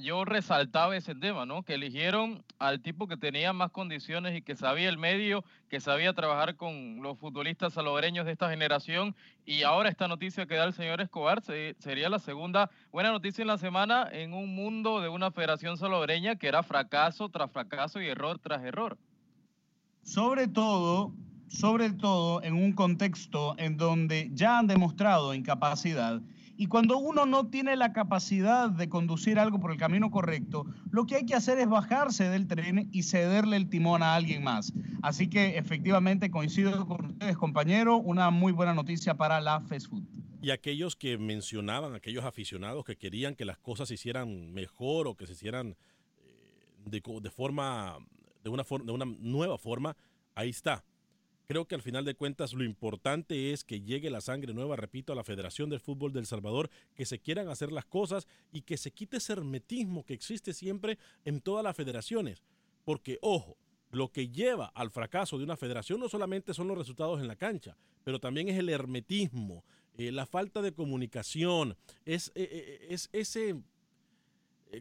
yo 0.00 0.24
resaltaba 0.24 0.96
ese 0.96 1.14
tema, 1.14 1.46
¿no? 1.46 1.62
Que 1.62 1.74
eligieron 1.74 2.42
al 2.58 2.80
tipo 2.80 3.06
que 3.06 3.16
tenía 3.16 3.52
más 3.52 3.70
condiciones 3.70 4.36
y 4.36 4.42
que 4.42 4.56
sabía 4.56 4.88
el 4.88 4.98
medio, 4.98 5.44
que 5.68 5.80
sabía 5.80 6.12
trabajar 6.12 6.56
con 6.56 7.02
los 7.02 7.18
futbolistas 7.18 7.74
salvadoreños 7.74 8.26
de 8.26 8.32
esta 8.32 8.50
generación. 8.50 9.14
Y 9.44 9.62
ahora 9.62 9.90
esta 9.90 10.08
noticia 10.08 10.46
que 10.46 10.56
da 10.56 10.64
el 10.64 10.72
señor 10.72 11.00
Escobar 11.00 11.42
sería 11.42 12.08
la 12.08 12.18
segunda 12.18 12.70
buena 12.90 13.12
noticia 13.12 13.42
en 13.42 13.48
la 13.48 13.58
semana 13.58 14.08
en 14.10 14.32
un 14.34 14.54
mundo 14.54 15.00
de 15.00 15.08
una 15.08 15.30
federación 15.30 15.76
salvadoreña 15.76 16.36
que 16.36 16.48
era 16.48 16.62
fracaso 16.62 17.28
tras 17.28 17.50
fracaso 17.50 18.00
y 18.00 18.08
error 18.08 18.38
tras 18.38 18.64
error. 18.64 18.98
Sobre 20.02 20.48
todo, 20.48 21.14
sobre 21.48 21.92
todo 21.92 22.42
en 22.42 22.54
un 22.54 22.72
contexto 22.72 23.54
en 23.58 23.76
donde 23.76 24.30
ya 24.32 24.58
han 24.58 24.66
demostrado 24.66 25.32
incapacidad 25.34 26.20
y 26.56 26.66
cuando 26.66 26.98
uno 26.98 27.26
no 27.26 27.48
tiene 27.48 27.76
la 27.76 27.92
capacidad 27.92 28.70
de 28.70 28.88
conducir 28.88 29.38
algo 29.38 29.58
por 29.58 29.72
el 29.72 29.78
camino 29.78 30.10
correcto, 30.10 30.66
lo 30.90 31.06
que 31.06 31.16
hay 31.16 31.26
que 31.26 31.34
hacer 31.34 31.58
es 31.58 31.68
bajarse 31.68 32.28
del 32.28 32.46
tren 32.46 32.88
y 32.92 33.02
cederle 33.02 33.56
el 33.56 33.68
timón 33.68 34.02
a 34.02 34.14
alguien 34.14 34.44
más. 34.44 34.72
Así 35.02 35.28
que 35.28 35.58
efectivamente 35.58 36.30
coincido 36.30 36.86
con 36.86 37.06
ustedes, 37.06 37.36
compañero, 37.36 37.96
una 37.96 38.30
muy 38.30 38.52
buena 38.52 38.74
noticia 38.74 39.14
para 39.14 39.40
la 39.40 39.60
fast 39.60 39.88
food. 39.88 40.04
Y 40.42 40.50
aquellos 40.50 40.94
que 40.94 41.18
mencionaban, 41.18 41.94
aquellos 41.94 42.24
aficionados 42.24 42.84
que 42.84 42.96
querían 42.96 43.34
que 43.34 43.44
las 43.44 43.58
cosas 43.58 43.88
se 43.88 43.94
hicieran 43.94 44.52
mejor 44.52 45.08
o 45.08 45.16
que 45.16 45.26
se 45.26 45.32
hicieran 45.32 45.76
eh, 46.18 47.00
de, 47.20 47.30
forma, 47.30 47.98
de 48.42 48.50
una, 48.50 48.62
de 48.62 48.92
una 48.92 49.06
nueva 49.06 49.58
forma, 49.58 49.96
ahí 50.34 50.50
está 50.50 50.84
Creo 51.46 51.66
que 51.66 51.74
al 51.74 51.82
final 51.82 52.06
de 52.06 52.14
cuentas 52.14 52.54
lo 52.54 52.64
importante 52.64 53.52
es 53.52 53.64
que 53.64 53.82
llegue 53.82 54.08
la 54.08 54.22
sangre 54.22 54.54
nueva, 54.54 54.76
repito, 54.76 55.12
a 55.12 55.16
la 55.16 55.24
Federación 55.24 55.68
del 55.68 55.80
Fútbol 55.80 56.12
del 56.12 56.24
Salvador, 56.24 56.70
que 56.94 57.04
se 57.04 57.18
quieran 57.18 57.48
hacer 57.48 57.70
las 57.70 57.84
cosas 57.84 58.26
y 58.50 58.62
que 58.62 58.78
se 58.78 58.92
quite 58.92 59.18
ese 59.18 59.34
hermetismo 59.34 60.04
que 60.04 60.14
existe 60.14 60.54
siempre 60.54 60.98
en 61.24 61.42
todas 61.42 61.62
las 61.62 61.76
federaciones. 61.76 62.42
Porque, 62.84 63.18
ojo, 63.20 63.58
lo 63.90 64.10
que 64.10 64.28
lleva 64.28 64.66
al 64.74 64.90
fracaso 64.90 65.36
de 65.36 65.44
una 65.44 65.58
federación 65.58 66.00
no 66.00 66.08
solamente 66.08 66.54
son 66.54 66.66
los 66.66 66.78
resultados 66.78 67.20
en 67.20 67.28
la 67.28 67.36
cancha, 67.36 67.76
pero 68.04 68.18
también 68.18 68.48
es 68.48 68.58
el 68.58 68.70
hermetismo, 68.70 69.64
eh, 69.98 70.12
la 70.12 70.24
falta 70.24 70.62
de 70.62 70.72
comunicación, 70.72 71.76
es, 72.06 72.32
eh, 72.34 72.48
eh, 72.50 72.86
es 72.88 73.10
ese, 73.12 73.54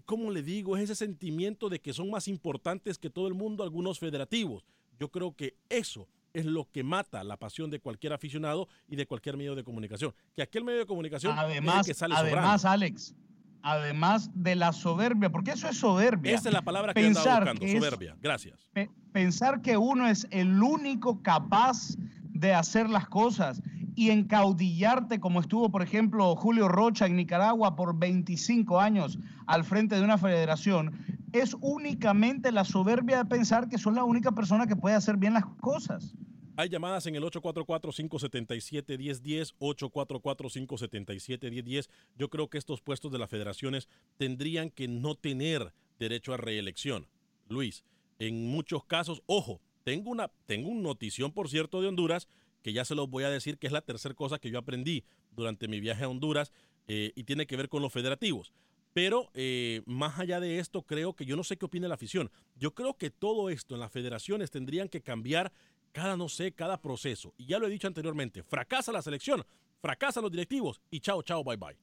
¿cómo 0.06 0.32
le 0.32 0.42
digo? 0.42 0.78
Es 0.78 0.84
ese 0.84 0.96
sentimiento 0.96 1.68
de 1.68 1.80
que 1.80 1.94
son 1.94 2.10
más 2.10 2.30
importantes 2.30 2.98
que 2.98 3.10
todo 3.10 3.28
el 3.28 3.34
mundo 3.34 3.64
algunos 3.64 4.00
federativos. 4.00 4.64
Yo 4.98 5.10
creo 5.10 5.36
que 5.36 5.56
eso 5.70 6.08
es 6.34 6.46
lo 6.46 6.70
que 6.72 6.84
mata 6.84 7.24
la 7.24 7.38
pasión 7.38 7.70
de 7.70 7.80
cualquier 7.80 8.14
aficionado 8.14 8.68
y 8.88 8.96
de 8.96 9.06
cualquier 9.06 9.38
medio 9.38 9.56
de 9.56 9.64
comunicación. 9.64 10.14
Que 10.36 10.42
aquel 10.42 10.64
medio 10.64 10.80
de 10.80 10.86
comunicación 10.86 11.38
además, 11.38 11.86
que 11.86 11.94
sale 11.94 12.16
Además, 12.16 12.66
Alex, 12.66 13.16
además 13.62 14.30
de 14.34 14.56
la 14.56 14.74
soberbia, 14.74 15.30
porque 15.30 15.52
eso 15.52 15.70
es 15.70 15.78
soberbia. 15.78 16.36
Esa 16.36 16.50
es 16.50 16.54
la 16.54 16.64
palabra 16.64 16.94
que 16.94 17.02
pensar 17.02 17.44
buscando, 17.44 17.68
soberbia. 17.68 18.16
Gracias. 18.22 18.70
pensar 19.12 19.62
que 19.62 19.78
uno 19.78 20.08
es 20.08 20.28
el 20.32 20.62
único 20.62 21.22
capaz 21.22 21.96
de 22.34 22.54
hacer 22.54 22.90
las 22.90 23.08
cosas 23.08 23.62
y 23.96 24.10
encaudillarte 24.10 25.20
como 25.20 25.40
estuvo, 25.40 25.70
por 25.70 25.82
ejemplo, 25.82 26.36
Julio 26.36 26.68
Rocha 26.68 27.06
en 27.06 27.16
Nicaragua 27.16 27.76
por 27.76 27.98
25 27.98 28.80
años 28.80 29.20
al 29.46 29.64
frente 29.64 29.96
de 29.96 30.04
una 30.04 30.18
federación, 30.18 30.94
es 31.32 31.56
únicamente 31.62 32.52
la 32.52 32.64
soberbia 32.64 33.18
de 33.18 33.26
pensar 33.26 33.70
que 33.70 33.78
son 33.78 33.96
la 33.96 34.04
única 34.04 34.32
persona 34.32 34.68
que 34.68 34.76
puede 34.76 34.96
hacer 34.96 35.18
bien 35.18 35.34
las 35.34 35.46
cosas. 35.62 36.14
Hay 36.56 36.70
llamadas 36.70 37.08
en 37.08 37.16
el 37.16 37.24
844-577-1010, 37.24 39.56
844-577-1010. 39.60 41.90
Yo 42.16 42.30
creo 42.30 42.48
que 42.48 42.60
estos 42.60 42.80
puestos 42.82 43.12
de 43.12 43.18
las 43.18 43.32
federaciones 43.32 43.90
tendrían 44.18 44.70
que 44.70 44.88
no 44.88 45.16
tener 45.16 45.74
derecho 45.98 46.32
a 46.34 46.38
reelección. 46.38 47.08
Luis, 47.50 47.84
en 48.20 48.52
muchos 48.52 48.86
casos, 48.86 49.24
ojo, 49.26 49.62
tengo 49.84 50.12
una 50.12 50.30
tengo 50.46 50.70
una 50.70 50.84
notición, 50.84 51.32
por 51.32 51.50
cierto, 51.50 51.82
de 51.82 51.88
Honduras, 51.88 52.28
que 52.64 52.74
ya 52.74 52.86
se 52.86 52.96
los 52.96 53.10
voy 53.10 53.26
a 53.26 53.30
decir 53.30 53.60
que 53.60 53.68
es 53.68 53.74
la 53.74 53.82
tercera 53.82 54.16
cosa 54.16 54.40
que 54.40 54.50
yo 54.50 54.58
aprendí 54.58 55.04
durante 55.32 55.68
mi 55.68 55.80
viaje 55.80 56.06
a 56.06 56.10
Honduras 56.10 56.52
eh, 56.88 57.12
y 57.16 57.26
tiene 57.26 57.46
que 57.46 57.58
ver 57.58 57.70
con 57.70 57.82
los 57.82 57.94
federativos. 57.94 58.54
Pero 58.94 59.30
eh, 59.34 59.82
más 59.86 60.20
allá 60.20 60.40
de 60.40 60.60
esto, 60.60 60.84
creo 60.84 61.14
que 61.14 61.26
yo 61.26 61.36
no 61.36 61.44
sé 61.44 61.58
qué 61.58 61.66
opina 61.66 61.88
la 61.88 61.96
afición. 61.96 62.32
Yo 62.56 62.74
creo 62.74 62.96
que 62.96 63.10
todo 63.10 63.50
esto 63.50 63.74
en 63.74 63.82
las 63.82 63.92
federaciones 63.92 64.50
tendrían 64.50 64.88
que 64.88 65.02
cambiar 65.02 65.52
cada, 65.92 66.16
no 66.16 66.30
sé, 66.30 66.54
cada 66.54 66.82
proceso. 66.82 67.34
Y 67.38 67.48
ya 67.48 67.60
lo 67.60 67.68
he 67.68 67.70
dicho 67.70 67.88
anteriormente, 67.88 68.44
fracasa 68.44 68.92
la 68.92 69.02
selección, 69.02 69.44
fracasan 69.82 70.24
los 70.24 70.32
directivos 70.32 70.80
y 70.90 71.00
chao, 71.00 71.22
chao, 71.22 71.44
bye, 71.44 71.58
bye. 71.58 71.78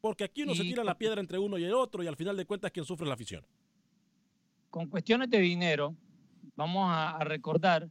Porque 0.00 0.24
aquí 0.24 0.44
uno 0.44 0.54
se 0.54 0.62
tira 0.62 0.84
la 0.84 0.96
piedra 0.96 1.20
entre 1.20 1.38
uno 1.38 1.58
y 1.58 1.64
el 1.64 1.74
otro 1.74 2.02
y 2.02 2.06
al 2.06 2.16
final 2.16 2.36
de 2.36 2.46
cuentas 2.46 2.70
quien 2.70 2.86
sufre 2.86 3.06
la 3.06 3.14
afición. 3.14 3.44
Con 4.70 4.86
cuestiones 4.88 5.28
de 5.28 5.40
dinero, 5.40 5.94
vamos 6.56 6.88
a 6.90 7.18
recordar 7.24 7.90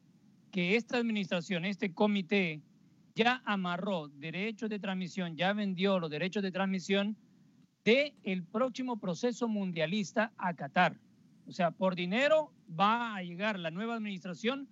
que 0.51 0.75
esta 0.75 0.97
administración, 0.97 1.65
este 1.65 1.93
comité, 1.93 2.61
ya 3.15 3.41
amarró 3.45 4.07
derechos 4.07 4.69
de 4.69 4.79
transmisión, 4.79 5.35
ya 5.35 5.53
vendió 5.53 5.99
los 5.99 6.09
derechos 6.09 6.43
de 6.43 6.51
transmisión 6.51 7.17
de 7.83 8.15
el 8.23 8.43
próximo 8.43 8.99
proceso 8.99 9.47
mundialista 9.47 10.31
a 10.37 10.53
Qatar. 10.53 10.99
O 11.47 11.51
sea, 11.51 11.71
por 11.71 11.95
dinero 11.95 12.53
va 12.79 13.15
a 13.15 13.23
llegar 13.23 13.59
la 13.59 13.71
nueva 13.71 13.95
administración 13.95 14.67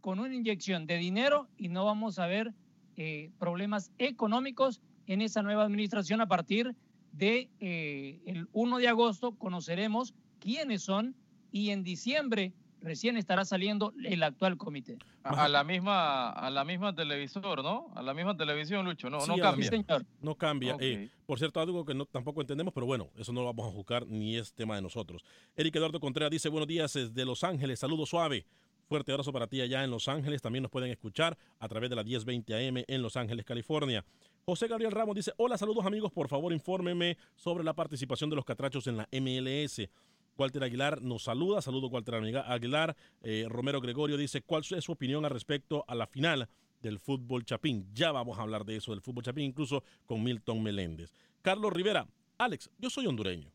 con 0.00 0.18
una 0.18 0.34
inyección 0.34 0.86
de 0.86 0.96
dinero 0.96 1.48
y 1.56 1.68
no 1.68 1.84
vamos 1.84 2.18
a 2.18 2.26
ver 2.26 2.54
eh, 2.96 3.30
problemas 3.38 3.92
económicos 3.98 4.80
en 5.06 5.20
esa 5.20 5.42
nueva 5.42 5.64
administración 5.64 6.20
a 6.20 6.28
partir 6.28 6.74
de 7.12 7.50
eh, 7.58 8.20
el 8.26 8.48
1 8.52 8.78
de 8.78 8.88
agosto 8.88 9.32
conoceremos 9.32 10.14
quiénes 10.38 10.82
son 10.82 11.16
y 11.50 11.70
en 11.70 11.82
diciembre 11.82 12.54
recién 12.80 13.16
estará 13.16 13.44
saliendo 13.44 13.92
el 14.04 14.22
actual 14.22 14.56
comité. 14.56 14.98
A, 15.22 15.48
la 15.48 15.64
misma 15.64 16.30
a 16.30 16.50
la 16.50 16.64
misma 16.64 16.94
televisor, 16.94 17.62
¿no? 17.62 17.90
A 17.94 18.02
la 18.02 18.14
misma 18.14 18.36
televisión, 18.36 18.84
Lucho, 18.84 19.10
no, 19.10 19.20
Sí, 19.20 19.30
no 19.30 19.36
cambia. 19.36 19.70
Señor. 19.70 20.06
No 20.20 20.34
cambia. 20.34 20.76
Eh, 20.80 21.10
por 21.26 21.38
cierto, 21.38 21.60
algo 21.60 21.84
que 21.84 21.94
no, 21.94 22.06
tampoco 22.06 22.40
entendemos, 22.40 22.72
pero 22.72 22.86
bueno, 22.86 23.10
eso 23.16 23.32
no 23.32 23.40
lo 23.40 23.46
vamos 23.46 23.68
a 23.68 23.76
juzgar 23.76 24.06
ni 24.06 24.36
es 24.36 24.52
tema 24.52 24.76
de 24.76 24.82
nosotros. 24.82 25.22
Eric 25.56 25.76
Eduardo 25.76 26.00
Contreras 26.00 26.30
dice, 26.30 26.48
buenos 26.48 26.68
días 26.68 26.92
desde 26.92 27.24
Los 27.24 27.44
Ángeles, 27.44 27.78
saludo 27.78 28.06
suave. 28.06 28.46
Fuerte 28.90 29.12
abrazo 29.12 29.32
para 29.32 29.46
ti 29.46 29.60
allá 29.60 29.84
en 29.84 29.90
Los 29.92 30.08
Ángeles. 30.08 30.42
También 30.42 30.62
nos 30.62 30.70
pueden 30.72 30.90
escuchar 30.90 31.38
a 31.60 31.68
través 31.68 31.90
de 31.90 31.94
la 31.94 32.02
1020 32.02 32.68
AM 32.68 32.84
en 32.88 33.02
Los 33.02 33.16
Ángeles, 33.16 33.44
California. 33.44 34.04
José 34.44 34.66
Gabriel 34.66 34.90
Ramos 34.90 35.14
dice, 35.14 35.32
hola, 35.36 35.56
saludos 35.56 35.86
amigos, 35.86 36.10
por 36.10 36.26
favor 36.26 36.52
infórmeme 36.52 37.16
sobre 37.36 37.62
la 37.62 37.72
participación 37.72 38.30
de 38.30 38.36
los 38.36 38.44
catrachos 38.44 38.88
en 38.88 38.96
la 38.96 39.08
MLS. 39.12 39.88
Walter 40.36 40.64
Aguilar 40.64 41.02
nos 41.02 41.24
saluda, 41.24 41.60
saludo 41.60 41.88
Walter 41.88 42.14
Aguilar. 42.14 42.96
Eh, 43.22 43.46
Romero 43.48 43.80
Gregorio 43.80 44.16
dice, 44.16 44.42
¿cuál 44.42 44.64
es 44.70 44.84
su 44.84 44.92
opinión 44.92 45.24
al 45.24 45.30
respecto 45.30 45.84
a 45.86 45.94
la 45.94 46.06
final 46.06 46.48
del 46.80 46.98
fútbol 46.98 47.44
chapín? 47.44 47.88
Ya 47.92 48.12
vamos 48.12 48.38
a 48.38 48.42
hablar 48.42 48.64
de 48.64 48.76
eso, 48.76 48.92
del 48.92 49.02
fútbol 49.02 49.24
chapín, 49.24 49.44
incluso 49.44 49.84
con 50.06 50.22
Milton 50.22 50.62
Meléndez. 50.62 51.12
Carlos 51.42 51.72
Rivera, 51.72 52.08
Alex, 52.38 52.70
yo 52.78 52.88
soy 52.90 53.06
hondureño, 53.06 53.52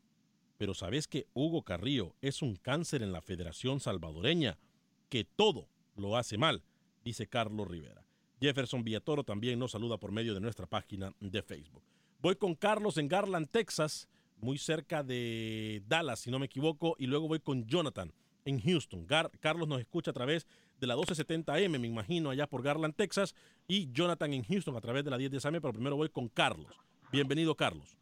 pero 0.57 0.73
¿sabes 0.73 1.07
que 1.07 1.27
Hugo 1.33 1.63
Carrillo 1.63 2.15
es 2.21 2.41
un 2.41 2.55
cáncer 2.55 3.01
en 3.01 3.11
la 3.11 3.21
Federación 3.21 3.79
Salvadoreña? 3.79 4.57
Que 5.09 5.23
todo 5.23 5.67
lo 5.95 6.17
hace 6.17 6.37
mal, 6.37 6.63
dice 7.03 7.27
Carlos 7.27 7.67
Rivera. 7.67 8.05
Jefferson 8.39 8.83
Villatoro 8.83 9.23
también 9.23 9.59
nos 9.59 9.71
saluda 9.71 9.97
por 9.97 10.11
medio 10.11 10.33
de 10.33 10.41
nuestra 10.41 10.67
página 10.67 11.13
de 11.19 11.41
Facebook. 11.41 11.83
Voy 12.21 12.35
con 12.35 12.55
Carlos 12.55 12.97
en 12.97 13.07
Garland, 13.07 13.49
Texas, 13.49 14.07
muy 14.37 14.57
cerca 14.57 15.03
de 15.03 15.81
Dallas, 15.87 16.19
si 16.19 16.31
no 16.31 16.39
me 16.39 16.45
equivoco, 16.47 16.95
y 16.99 17.07
luego 17.07 17.27
voy 17.27 17.39
con 17.39 17.65
Jonathan 17.65 18.11
en 18.45 18.59
Houston. 18.61 19.07
Gar- 19.07 19.31
Carlos 19.39 19.67
nos 19.67 19.79
escucha 19.79 20.11
a 20.11 20.13
través 20.13 20.45
de 20.79 20.87
la 20.87 20.95
1270M, 20.95 21.79
me 21.79 21.87
imagino, 21.87 22.29
allá 22.29 22.47
por 22.47 22.61
Garland, 22.61 22.93
Texas, 22.95 23.33
y 23.67 23.91
Jonathan 23.91 24.33
en 24.33 24.43
Houston 24.43 24.75
a 24.75 24.81
través 24.81 25.03
de 25.03 25.09
la 25.11 25.17
10 25.17 25.45
AM, 25.45 25.53
pero 25.61 25.73
primero 25.73 25.95
voy 25.95 26.09
con 26.09 26.27
Carlos. 26.27 26.67
Bienvenido, 27.11 27.55
Carlos. 27.55 27.97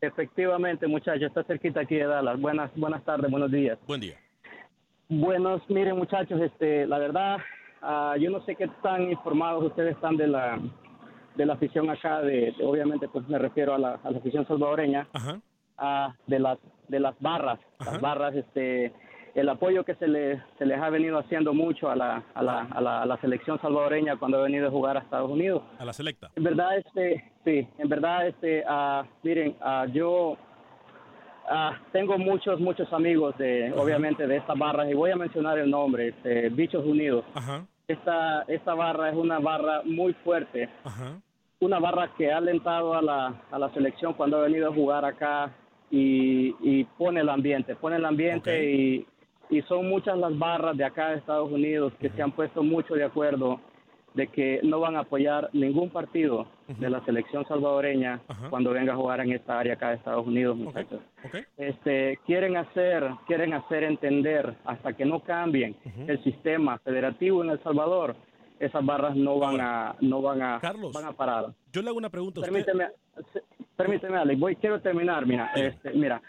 Efectivamente, 0.00 0.86
muchachos, 0.86 1.22
está 1.28 1.42
cerquita 1.44 1.80
aquí 1.80 1.94
de 1.94 2.04
Dallas. 2.06 2.38
Buenas, 2.40 2.70
buenas 2.76 3.02
tardes, 3.04 3.30
buenos 3.30 3.50
días. 3.50 3.78
Buen 3.86 4.00
día. 4.00 4.18
Buenos, 5.08 5.62
miren, 5.70 5.96
muchachos, 5.96 6.40
este, 6.40 6.86
la 6.86 6.98
verdad, 6.98 7.38
ah, 7.80 8.14
yo 8.20 8.28
no 8.30 8.44
sé 8.44 8.56
qué 8.56 8.68
tan 8.82 9.10
informados 9.10 9.64
ustedes 9.64 9.94
están 9.94 10.16
de 10.16 10.26
la 10.26 10.58
de 11.36 11.46
la 11.46 11.54
afición 11.54 11.88
acá, 11.90 12.20
de, 12.22 12.52
de- 12.56 12.64
obviamente, 12.64 13.08
pues 13.08 13.28
me 13.28 13.38
refiero 13.38 13.74
a 13.74 13.78
la, 13.78 13.98
a 14.02 14.10
la 14.10 14.18
afición 14.18 14.46
salvadoreña, 14.46 15.06
Ajá. 15.12 15.40
ah, 15.78 16.14
de 16.26 16.38
las 16.38 16.58
de 16.88 17.00
las 17.00 17.14
barras, 17.20 17.58
Ajá. 17.78 17.92
las 17.92 18.00
barras, 18.00 18.34
este, 18.34 18.92
el 19.34 19.48
apoyo 19.48 19.84
que 19.84 19.94
se 19.96 20.08
les 20.08 20.40
se 20.58 20.64
les 20.64 20.78
ha 20.80 20.88
venido 20.88 21.18
haciendo 21.18 21.52
mucho 21.52 21.90
a 21.90 21.96
la 21.96 22.22
a 22.34 22.42
la, 22.42 22.62
a 22.62 22.80
la, 22.80 23.02
a 23.02 23.06
la 23.06 23.16
selección 23.18 23.60
salvadoreña 23.60 24.16
cuando 24.16 24.38
ha 24.38 24.42
venido 24.42 24.68
a 24.68 24.70
jugar 24.70 24.96
a 24.96 25.00
Estados 25.00 25.30
Unidos. 25.30 25.62
A 25.78 25.84
la 25.84 25.92
selecta. 25.92 26.30
En 26.36 26.44
verdad, 26.44 26.78
este, 26.78 27.32
sí, 27.44 27.68
en 27.78 27.88
verdad, 27.88 28.26
este, 28.28 28.64
ah, 28.66 29.04
miren, 29.22 29.56
ah, 29.60 29.86
yo 29.92 30.36
ah, 31.50 31.78
tengo 31.92 32.16
muchos, 32.18 32.58
muchos 32.60 32.90
amigos 32.92 33.36
de, 33.38 33.72
obviamente, 33.76 34.26
de 34.26 34.36
estas 34.36 34.58
barras 34.58 34.88
y 34.90 34.94
voy 34.94 35.10
a 35.10 35.16
mencionar 35.16 35.58
el 35.58 35.70
nombre, 35.70 36.08
este, 36.08 36.48
Bichos 36.48 36.84
Unidos. 36.84 37.24
Ajá. 37.34 37.66
Esta, 37.88 38.42
esta 38.48 38.74
barra 38.74 39.10
es 39.10 39.14
una 39.16 39.38
barra 39.38 39.82
muy 39.84 40.12
fuerte, 40.24 40.68
Ajá. 40.82 41.20
Una 41.60 41.78
barra 41.78 42.10
que 42.16 42.30
ha 42.30 42.38
alentado 42.38 42.94
a 42.94 43.02
la, 43.02 43.42
a 43.50 43.58
la 43.58 43.72
selección 43.72 44.14
cuando 44.14 44.38
ha 44.38 44.42
venido 44.42 44.68
a 44.70 44.74
jugar 44.74 45.04
acá 45.04 45.52
y, 45.90 46.54
y 46.60 46.84
pone 46.98 47.20
el 47.20 47.28
ambiente, 47.28 47.76
pone 47.76 47.96
el 47.96 48.04
ambiente 48.04 48.70
y, 48.70 49.06
y 49.50 49.62
son 49.62 49.88
muchas 49.88 50.18
las 50.18 50.36
barras 50.36 50.76
de 50.76 50.84
acá 50.84 51.10
de 51.10 51.18
Estados 51.18 51.50
Unidos 51.50 51.92
que 52.00 52.10
se 52.10 52.22
han 52.22 52.32
puesto 52.32 52.62
mucho 52.62 52.94
de 52.94 53.04
acuerdo 53.04 53.60
de 54.14 54.28
que 54.28 54.60
no 54.62 54.80
van 54.80 54.96
a 54.96 55.00
apoyar 55.00 55.50
ningún 55.52 55.90
partido 55.90 56.46
de 56.66 56.88
la 56.88 57.04
selección 57.04 57.46
salvadoreña 57.46 58.20
Ajá. 58.26 58.48
cuando 58.48 58.72
venga 58.72 58.94
a 58.94 58.96
jugar 58.96 59.20
en 59.20 59.32
esta 59.32 59.58
área 59.58 59.74
acá 59.74 59.90
de 59.90 59.96
Estados 59.96 60.26
Unidos, 60.26 60.56
muchachos. 60.56 61.00
Ok. 61.22 61.36
Este, 61.58 62.18
quieren 62.24 62.56
hacer, 62.56 63.06
quieren 63.26 63.52
hacer 63.52 63.84
entender 63.84 64.54
hasta 64.64 64.94
que 64.94 65.04
no 65.04 65.20
cambien 65.20 65.76
el 66.06 66.22
sistema 66.24 66.78
federativo 66.78 67.44
en 67.44 67.50
El 67.50 67.62
Salvador, 67.62 68.16
esas 68.60 68.84
barras 68.84 69.14
no 69.16 69.38
van 69.38 69.60
a, 69.60 69.96
no 70.00 70.22
van 70.22 70.42
a, 70.42 70.58
Carlos. 70.60 70.92
van 70.92 71.04
a 71.06 71.12
parar. 71.12 71.46
Yo 71.72 71.82
le 71.82 71.88
hago 71.88 71.98
una 71.98 72.10
pregunta 72.10 72.40
a 72.40 72.42
usted. 72.42 72.52
Permíteme, 72.52 72.88
permíteme, 73.76 74.16
Alex, 74.16 74.40
voy, 74.40 74.56
quiero 74.56 74.80
terminar, 74.80 75.26
mira, 75.26 75.50
este, 75.54 75.90
mira, 75.92 76.22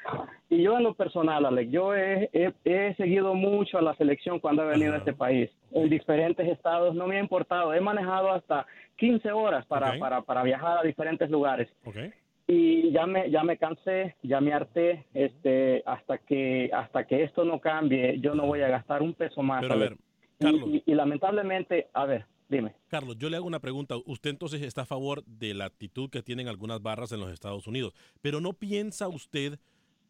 y 0.50 0.62
yo 0.64 0.78
en 0.78 0.84
lo 0.84 0.94
personal, 0.94 1.46
Alex, 1.46 1.72
yo 1.72 1.94
he, 1.96 2.30
he, 2.34 2.54
he 2.66 2.96
seguido 2.96 3.34
mucho 3.34 3.78
a 3.78 3.82
la 3.82 3.96
selección 3.96 4.40
cuando 4.40 4.64
ha 4.64 4.66
venido 4.66 4.92
a 4.94 4.96
Ajá. 4.96 5.00
este 5.06 5.14
país, 5.14 5.50
en 5.72 5.90
diferentes 5.90 6.48
estados, 6.48 6.96
no 6.96 7.08
me 7.08 7.18
ha 7.18 7.22
importado, 7.22 7.74
he 7.74 7.80
manejado 7.82 8.32
hasta 8.32 8.66
15 8.98 9.32
horas 9.32 9.66
para, 9.68 9.92
Ok. 9.92 10.00
para, 10.00 10.22
para 10.22 10.44
viajar 10.44 10.80
a 10.80 10.84
diferentes 10.84 11.30
lugares 11.30 11.70
Ok. 11.86 11.96
y 12.48 12.92
ya 12.92 13.06
me 13.06 13.30
ya 13.30 13.44
me 13.44 13.58
cansé, 13.58 14.16
ya 14.24 14.42
me 14.42 14.54
harté, 14.54 15.06
este, 15.14 15.84
hasta 15.86 16.18
que 16.18 16.70
hasta 16.74 17.06
que 17.06 17.24
esto 17.24 17.44
no 17.46 17.60
cambie, 17.60 18.20
yo 18.20 18.34
no 18.36 18.46
voy 18.48 18.62
a 18.62 18.70
gastar 18.70 19.02
un 19.02 19.14
peso 19.14 19.42
más. 19.44 19.62
Pero 19.62 19.74
a 19.74 19.78
ver, 19.78 19.98
Carlos. 20.40 20.70
y, 20.72 20.84
y 20.86 20.96
lamentablemente, 20.96 21.90
a 21.94 22.06
ver, 22.06 22.26
dime. 22.50 22.76
Carlos, 22.88 23.18
yo 23.18 23.30
le 23.30 23.38
hago 23.38 23.48
una 23.48 23.60
pregunta. 23.60 23.96
Usted 24.06 24.30
entonces 24.30 24.62
está 24.62 24.84
a 24.84 24.86
favor 24.86 25.24
de 25.26 25.54
la 25.54 25.66
actitud 25.66 26.10
que 26.10 26.22
tienen 26.22 26.48
algunas 26.48 26.82
barras 26.82 27.12
en 27.12 27.20
los 27.20 27.32
Estados 27.32 27.68
Unidos, 27.68 27.94
pero 28.22 28.40
¿no 28.40 28.54
piensa 28.54 29.08
usted 29.08 29.60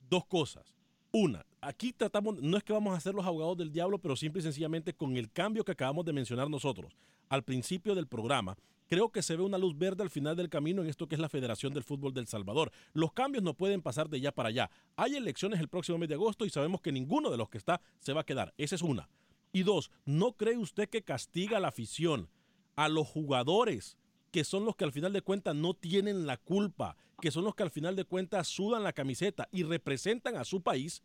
dos 0.09 0.25
cosas? 0.25 0.73
Una, 1.11 1.45
aquí 1.61 1.93
tratamos, 1.93 2.41
no 2.41 2.57
es 2.57 2.63
que 2.63 2.73
vamos 2.73 2.95
a 2.95 2.99
ser 2.99 3.15
los 3.15 3.25
abogados 3.25 3.57
del 3.57 3.71
diablo, 3.71 3.97
pero 3.97 4.15
simple 4.15 4.39
y 4.39 4.43
sencillamente 4.43 4.93
con 4.93 5.15
el 5.15 5.31
cambio 5.31 5.63
que 5.63 5.71
acabamos 5.71 6.05
de 6.05 6.13
mencionar 6.13 6.49
nosotros 6.49 6.97
al 7.29 7.43
principio 7.43 7.95
del 7.95 8.07
programa, 8.07 8.57
creo 8.87 9.09
que 9.09 9.21
se 9.21 9.35
ve 9.35 9.43
una 9.43 9.57
luz 9.57 9.77
verde 9.77 10.03
al 10.03 10.09
final 10.09 10.35
del 10.35 10.49
camino 10.49 10.81
en 10.81 10.89
esto 10.89 11.07
que 11.07 11.15
es 11.15 11.21
la 11.21 11.29
Federación 11.29 11.73
del 11.73 11.83
Fútbol 11.83 12.13
del 12.13 12.27
Salvador. 12.27 12.71
Los 12.93 13.13
cambios 13.13 13.43
no 13.43 13.53
pueden 13.53 13.81
pasar 13.81 14.09
de 14.09 14.19
ya 14.19 14.31
para 14.31 14.49
allá. 14.49 14.69
Hay 14.95 15.15
elecciones 15.15 15.59
el 15.59 15.69
próximo 15.69 15.97
mes 15.97 16.09
de 16.09 16.15
agosto 16.15 16.45
y 16.45 16.49
sabemos 16.49 16.81
que 16.81 16.91
ninguno 16.91 17.31
de 17.31 17.37
los 17.37 17.49
que 17.49 17.57
está 17.57 17.81
se 17.99 18.13
va 18.13 18.21
a 18.21 18.25
quedar. 18.25 18.53
Esa 18.57 18.75
es 18.75 18.81
una. 18.81 19.09
Y 19.57 19.63
dos, 19.63 19.89
¿no 20.05 20.33
cree 20.33 20.55
usted 20.55 20.87
que 20.87 21.01
castiga 21.01 21.57
a 21.57 21.59
la 21.59 21.69
afición, 21.69 22.29
a 22.75 22.89
los 22.89 23.07
jugadores, 23.07 23.97
que 24.31 24.43
son 24.43 24.65
los 24.65 24.75
que 24.75 24.83
al 24.83 24.91
final 24.91 25.13
de 25.13 25.23
cuentas 25.23 25.55
no 25.55 25.73
tienen 25.73 26.27
la 26.27 26.37
culpa, 26.37 26.95
que 27.19 27.31
son 27.31 27.43
los 27.43 27.55
que 27.55 27.63
al 27.63 27.71
final 27.71 27.95
de 27.95 28.05
cuentas 28.05 28.47
sudan 28.47 28.83
la 28.83 28.93
camiseta 28.93 29.47
y 29.51 29.63
representan 29.63 30.35
a 30.35 30.43
su 30.43 30.61
país 30.61 31.03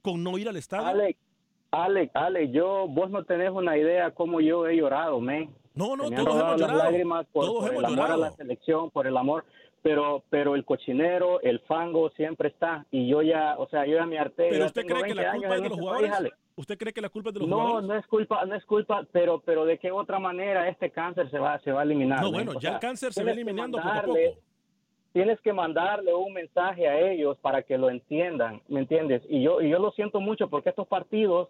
con 0.00 0.24
no 0.24 0.38
ir 0.38 0.48
al 0.48 0.56
estadio? 0.56 0.86
Alex, 0.86 1.18
Alex, 1.72 2.10
Alex, 2.16 2.52
yo, 2.54 2.88
vos 2.88 3.10
no 3.10 3.22
tenés 3.24 3.50
una 3.50 3.76
idea 3.76 4.12
cómo 4.12 4.40
yo 4.40 4.66
he 4.66 4.76
llorado, 4.78 5.20
men. 5.20 5.50
no, 5.74 5.94
no, 5.94 6.10
todos 6.10 6.40
hemos 6.40 6.58
llorado. 6.58 6.78
lágrimas 6.78 7.26
por, 7.26 7.44
todos 7.44 7.68
por 7.68 7.78
el 7.80 7.84
amor 7.84 8.12
a 8.12 8.16
la 8.16 8.30
selección, 8.30 8.90
por 8.90 9.06
el 9.06 9.16
amor, 9.18 9.44
pero 9.82 10.24
pero 10.30 10.54
el 10.54 10.64
cochinero, 10.64 11.42
el 11.42 11.60
fango 11.68 12.08
siempre 12.16 12.48
está 12.48 12.86
y 12.90 13.10
yo 13.10 13.20
ya, 13.20 13.58
o 13.58 13.68
sea, 13.68 13.84
yo 13.84 13.96
ya 13.98 14.06
me 14.06 14.18
harté. 14.18 14.48
Pero 14.48 14.64
usted 14.64 14.86
cree 14.86 15.02
que 15.02 15.14
20 15.14 15.22
la 15.22 15.32
culpa 15.32 15.48
es 15.48 15.62
de 15.62 15.68
los 15.68 15.70
este 15.72 15.80
jugadores? 15.80 16.10
país. 16.10 16.32
¿Usted 16.60 16.76
cree 16.76 16.92
que 16.92 17.00
la 17.00 17.08
culpa 17.08 17.30
es 17.30 17.34
de 17.34 17.40
los 17.40 17.48
No, 17.48 17.56
jugadores? 17.58 17.88
no 17.88 17.94
es 17.96 18.06
culpa, 18.06 18.44
no 18.44 18.54
es 18.54 18.64
culpa, 18.66 19.06
pero 19.12 19.40
pero 19.40 19.64
de 19.64 19.78
qué 19.78 19.90
otra 19.90 20.18
manera 20.18 20.68
este 20.68 20.90
cáncer 20.90 21.30
se 21.30 21.38
va 21.38 21.58
se 21.60 21.72
va 21.72 21.80
a 21.80 21.84
eliminar. 21.84 22.20
No, 22.20 22.30
bueno, 22.30 22.50
O 22.52 22.54
ya 22.54 22.60
sea, 22.60 22.72
el 22.74 22.78
cáncer 22.80 23.12
se 23.14 23.24
va 23.24 23.30
eliminando 23.30 23.78
poco 23.78 23.88
a 23.90 24.02
poco. 24.02 24.18
Tienes 25.14 25.40
que 25.40 25.52
mandarle 25.52 26.14
un 26.14 26.32
mensaje 26.34 26.86
a 26.86 27.00
ellos 27.10 27.36
para 27.38 27.62
que 27.62 27.76
lo 27.78 27.88
entiendan, 27.90 28.60
¿me 28.68 28.78
entiendes? 28.80 29.22
Y 29.28 29.42
yo 29.42 29.60
y 29.62 29.70
yo 29.70 29.78
lo 29.78 29.90
siento 29.92 30.20
mucho 30.20 30.48
porque 30.48 30.68
estos 30.68 30.86
partidos, 30.86 31.48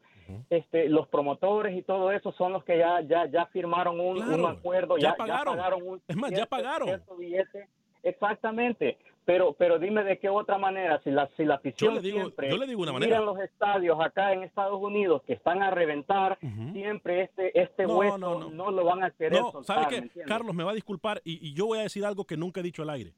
este, 0.48 0.88
los 0.88 1.08
promotores 1.08 1.76
y 1.76 1.82
todo 1.82 2.12
eso 2.12 2.30
son 2.32 2.52
los 2.52 2.64
que 2.64 2.78
ya 2.78 3.00
ya 3.02 3.26
ya 3.26 3.46
firmaron 3.46 3.98
un, 4.00 4.16
Claro, 4.16 4.34
un 4.44 4.46
acuerdo, 4.46 4.96
ya 4.96 5.10
ya, 5.10 5.14
pagaron. 5.16 5.82
un 5.82 6.00
Es 6.08 6.16
más, 6.16 6.30
ya 6.30 6.36
cierto- 6.36 6.50
pagaron. 6.56 6.88
cierto 6.88 7.16
billete. 7.16 7.68
Exactamente. 8.04 8.96
Pero, 9.32 9.52
pero 9.52 9.78
dime 9.78 10.02
de 10.02 10.18
qué 10.18 10.28
otra 10.28 10.58
manera, 10.58 11.00
si 11.04 11.10
la, 11.12 11.30
si 11.36 11.44
la 11.44 11.54
afición 11.54 11.94
le 11.94 12.00
digo- 12.00 12.18
siempre 12.18 12.50
yo 12.50 12.56
le 12.56 12.66
digo 12.66 12.82
una 12.82 12.90
mira 12.94 13.00
manera. 13.06 13.18
en 13.20 13.26
los 13.26 13.38
estadios 13.38 13.96
acá 14.00 14.32
en 14.32 14.42
Estados 14.42 14.82
Unidos 14.82 15.22
que 15.24 15.34
están 15.34 15.62
a 15.62 15.70
reventar, 15.70 16.36
siempre 16.72 17.22
este, 17.22 17.56
este 17.62 17.84
No, 17.84 17.98
hueso 17.98 18.18
no, 18.18 18.40
no, 18.40 18.50
no. 18.50 18.70
lo 18.72 18.84
van 18.84 19.04
a 19.04 19.12
querer 19.12 19.40
No, 19.40 19.52
soltar, 19.52 19.84
¿sabe 19.84 20.00
¿me 20.00 20.08
qué? 20.08 20.22
Carlos 20.22 20.52
me 20.52 20.64
va 20.64 20.72
a 20.72 20.74
disculpar 20.74 21.22
y, 21.24 21.46
y 21.46 21.52
yo 21.54 21.66
voy 21.66 21.78
a 21.78 21.82
decir 21.82 22.04
algo 22.04 22.24
que 22.24 22.36
nunca 22.36 22.58
he 22.58 22.64
dicho 22.64 22.82
al 22.82 22.90
aire. 22.90 23.14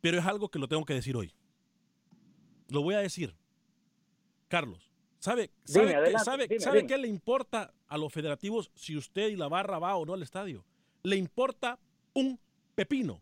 pero 0.00 0.18
es 0.18 0.26
algo 0.26 0.48
que 0.48 0.58
lo 0.58 0.66
tengo 0.66 0.84
que 0.84 0.94
decir 0.94 1.16
hoy. 1.16 1.32
Lo 2.70 2.82
voy 2.82 2.96
a 2.96 2.98
decir. 2.98 3.36
Carlos, 4.48 4.90
¿sabe, 5.18 5.50
Dime, 5.66 5.78
sabe, 5.92 5.94
adelante, 5.94 6.24
sabe, 6.24 6.46
dime, 6.48 6.60
sabe 6.60 6.76
dime. 6.78 6.88
qué 6.88 6.98
le 6.98 7.06
importa 7.08 7.72
a 7.86 7.96
los 7.98 8.12
federativos 8.12 8.70
si 8.74 8.96
usted 8.96 9.28
y 9.28 9.36
la 9.36 9.46
barra 9.48 9.78
va 9.78 9.94
o 9.96 10.04
no 10.04 10.14
al 10.14 10.22
estadio? 10.22 10.64
Le 11.04 11.14
importa 11.16 11.78
un 12.14 12.38
pepino. 12.74 13.20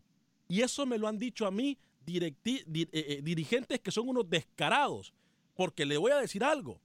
Y 0.53 0.61
eso 0.61 0.85
me 0.85 0.99
lo 0.99 1.07
han 1.07 1.17
dicho 1.17 1.47
a 1.47 1.51
mí 1.51 1.79
eh, 2.05 2.35
eh, 2.45 3.21
dirigentes 3.23 3.79
que 3.79 3.89
son 3.89 4.07
unos 4.07 4.29
descarados. 4.29 5.11
Porque 5.55 5.83
le 5.83 5.97
voy 5.97 6.11
a 6.11 6.17
decir 6.17 6.43
algo. 6.43 6.79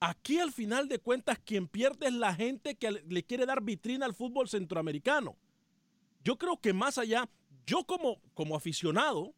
Aquí 0.00 0.40
al 0.40 0.52
final 0.52 0.88
de 0.88 0.98
cuentas 0.98 1.38
quien 1.38 1.68
pierde 1.68 2.08
es 2.08 2.14
la 2.14 2.34
gente 2.34 2.74
que 2.74 2.90
le 2.90 3.22
quiere 3.22 3.46
dar 3.46 3.62
vitrina 3.62 4.06
al 4.06 4.12
fútbol 4.12 4.48
centroamericano. 4.48 5.36
Yo 6.24 6.36
creo 6.36 6.60
que 6.60 6.72
más 6.72 6.98
allá, 6.98 7.28
yo 7.64 7.84
como, 7.84 8.20
como 8.34 8.56
aficionado, 8.56 9.32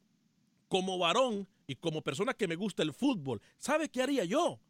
como 0.69 0.97
varón 0.97 1.47
y 1.67 1.75
como 1.75 2.01
persona 2.01 2.33
que 2.33 2.49
me 2.49 2.57
gusta 2.57 2.83
el 2.83 2.95
fútbol, 2.95 3.43
¿sabe 3.59 3.91
qué 3.91 4.01
haría 4.01 4.25
yo? 4.25 4.61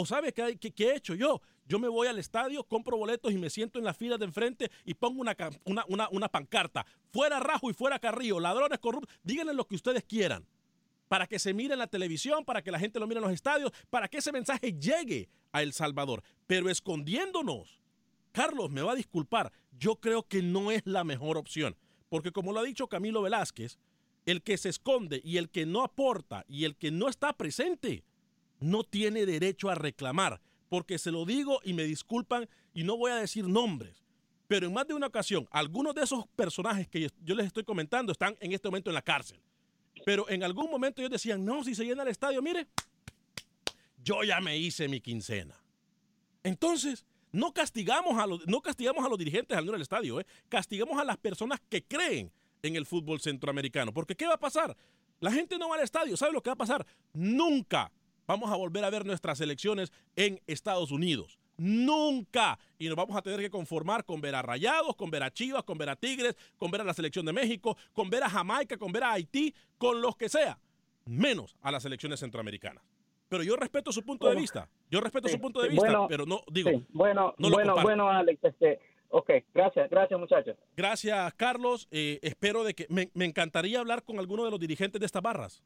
¿O 0.00 0.06
sabe 0.06 0.32
qué, 0.32 0.56
he 0.78 0.94
hecho 0.94 1.16
yo? 1.16 1.40
Yo 1.66 1.80
me 1.80 1.88
voy 1.88 2.06
al 2.06 2.20
estadio, 2.20 2.62
compro 2.62 2.96
boletos 2.96 3.32
y 3.32 3.36
me 3.36 3.50
siento 3.50 3.80
en 3.80 3.84
la 3.84 3.92
fila 3.92 4.16
de 4.16 4.26
enfrente 4.26 4.70
y 4.84 4.94
pongo 4.94 5.20
una- 5.20 6.08
una 6.12 6.28
pancarta. 6.28 6.86
Fuera 7.10 7.40
Rajo 7.40 7.68
y 7.68 7.74
fuera 7.74 7.98
Carrillo, 7.98 8.38
ladrones 8.38 8.78
corruptos, 8.78 9.12
díganle 9.24 9.54
lo 9.54 9.66
que 9.66 9.74
ustedes 9.74 10.04
quieran. 10.04 10.46
Para 11.08 11.26
que 11.26 11.40
se 11.40 11.52
mire 11.52 11.72
en 11.72 11.80
la 11.80 11.88
televisión, 11.88 12.44
para 12.44 12.62
que 12.62 12.70
la 12.70 12.78
gente 12.78 13.00
lo 13.00 13.08
mire 13.08 13.18
en 13.18 13.24
los 13.24 13.32
estadios, 13.32 13.72
para 13.90 14.06
que 14.06 14.18
ese 14.18 14.30
mensaje 14.30 14.72
llegue 14.78 15.28
a 15.50 15.62
El 15.62 15.72
Salvador. 15.72 16.22
Pero 16.46 16.70
escondiéndonos. 16.70 17.82
Carlos, 18.30 18.70
me 18.70 18.82
va 18.82 18.92
a 18.92 18.94
disculpar, 18.94 19.50
yo 19.76 19.96
creo 19.96 20.22
que 20.22 20.42
no 20.42 20.70
es 20.70 20.82
la 20.86 21.02
mejor 21.02 21.36
opción. 21.38 21.74
Porque 22.08 22.30
como 22.30 22.52
lo 22.52 22.60
ha 22.60 22.62
dicho 22.62 22.86
Camilo 22.86 23.20
Velázquez, 23.20 23.80
el 24.26 24.42
que 24.44 24.58
se 24.58 24.68
esconde 24.68 25.20
y 25.24 25.38
el 25.38 25.50
que 25.50 25.66
no 25.66 25.82
aporta 25.82 26.44
y 26.46 26.66
el 26.66 26.76
que 26.76 26.92
no 26.92 27.08
está 27.08 27.32
presente 27.32 28.04
no 28.60 28.84
tiene 28.84 29.26
derecho 29.26 29.70
a 29.70 29.74
reclamar. 29.74 30.40
Porque 30.68 30.98
se 30.98 31.10
lo 31.10 31.24
digo 31.24 31.60
y 31.64 31.72
me 31.72 31.84
disculpan 31.84 32.48
y 32.74 32.84
no 32.84 32.96
voy 32.96 33.10
a 33.10 33.16
decir 33.16 33.46
nombres. 33.46 34.04
Pero 34.46 34.66
en 34.66 34.72
más 34.72 34.86
de 34.86 34.94
una 34.94 35.06
ocasión, 35.06 35.46
algunos 35.50 35.94
de 35.94 36.02
esos 36.02 36.26
personajes 36.28 36.88
que 36.88 37.08
yo 37.22 37.34
les 37.34 37.46
estoy 37.46 37.64
comentando 37.64 38.12
están 38.12 38.36
en 38.40 38.52
este 38.52 38.68
momento 38.68 38.90
en 38.90 38.94
la 38.94 39.02
cárcel. 39.02 39.40
Pero 40.04 40.28
en 40.28 40.42
algún 40.42 40.70
momento 40.70 41.00
ellos 41.00 41.10
decían, 41.10 41.44
no, 41.44 41.64
si 41.64 41.74
se 41.74 41.84
llena 41.84 42.02
el 42.02 42.08
estadio, 42.08 42.40
mire, 42.40 42.66
yo 44.02 44.24
ya 44.24 44.40
me 44.40 44.56
hice 44.56 44.88
mi 44.88 45.00
quincena. 45.00 45.54
Entonces, 46.42 47.04
no 47.32 47.52
castigamos 47.52 48.18
a 48.18 48.26
los, 48.26 48.46
no 48.46 48.62
castigamos 48.62 49.04
a 49.04 49.08
los 49.08 49.18
dirigentes 49.18 49.56
al 49.56 49.66
no 49.66 49.74
al 49.74 49.82
estadio, 49.82 50.20
¿eh? 50.20 50.26
castigamos 50.48 50.98
a 50.98 51.04
las 51.04 51.18
personas 51.18 51.60
que 51.68 51.82
creen 51.82 52.32
en 52.62 52.76
el 52.76 52.86
fútbol 52.86 53.20
centroamericano. 53.20 53.92
Porque 53.92 54.16
¿qué 54.16 54.26
va 54.26 54.34
a 54.34 54.40
pasar? 54.40 54.76
La 55.20 55.32
gente 55.32 55.58
no 55.58 55.68
va 55.68 55.76
al 55.76 55.82
estadio. 55.82 56.16
¿Sabe 56.16 56.32
lo 56.32 56.42
que 56.42 56.50
va 56.50 56.54
a 56.54 56.56
pasar? 56.56 56.86
Nunca 57.12 57.90
vamos 58.28 58.52
a 58.52 58.56
volver 58.56 58.84
a 58.84 58.90
ver 58.90 59.04
nuestras 59.04 59.40
elecciones 59.40 59.92
en 60.14 60.40
Estados 60.46 60.92
Unidos. 60.92 61.38
Nunca. 61.56 62.56
Y 62.78 62.86
nos 62.86 62.94
vamos 62.96 63.16
a 63.16 63.22
tener 63.22 63.40
que 63.40 63.50
conformar 63.50 64.04
con 64.04 64.20
ver 64.20 64.36
a 64.36 64.42
Rayados, 64.42 64.94
con 64.94 65.10
ver 65.10 65.24
a 65.24 65.32
Chivas, 65.32 65.64
con 65.64 65.76
ver 65.78 65.88
a 65.88 65.96
Tigres, 65.96 66.36
con 66.56 66.70
ver 66.70 66.82
a 66.82 66.84
la 66.84 66.94
selección 66.94 67.26
de 67.26 67.32
México, 67.32 67.76
con 67.92 68.08
ver 68.08 68.22
a 68.22 68.30
Jamaica, 68.30 68.76
con 68.76 68.92
ver 68.92 69.02
a 69.02 69.12
Haití, 69.12 69.52
con 69.76 70.00
los 70.00 70.16
que 70.16 70.28
sea. 70.28 70.60
Menos 71.06 71.56
a 71.62 71.72
las 71.72 71.84
elecciones 71.84 72.20
centroamericanas. 72.20 72.84
Pero 73.28 73.42
yo 73.42 73.56
respeto 73.56 73.90
su 73.92 74.04
punto 74.04 74.28
de 74.28 74.36
vista. 74.36 74.68
Yo 74.90 75.00
respeto 75.00 75.28
sí, 75.28 75.34
su 75.34 75.40
punto 75.40 75.60
de 75.60 75.68
sí, 75.68 75.72
vista, 75.72 75.88
bueno, 75.88 76.06
pero 76.08 76.24
no, 76.26 76.42
digo, 76.50 76.70
Sí, 76.70 76.86
Bueno, 76.90 77.34
no 77.38 77.48
lo 77.48 77.56
bueno, 77.56 77.72
comparto. 77.74 77.88
bueno, 77.88 78.08
Alex, 78.10 78.44
este, 78.44 78.80
ok, 79.08 79.30
gracias, 79.52 79.90
gracias 79.90 80.20
muchachos. 80.20 80.56
Gracias, 80.76 81.34
Carlos. 81.34 81.88
Eh, 81.90 82.20
espero 82.22 82.62
de 82.62 82.74
que 82.74 82.86
me, 82.88 83.10
me 83.14 83.24
encantaría 83.24 83.80
hablar 83.80 84.02
con 84.04 84.18
alguno 84.18 84.44
de 84.44 84.50
los 84.50 84.60
dirigentes 84.60 85.00
de 85.00 85.06
estas 85.06 85.22
barras. 85.22 85.62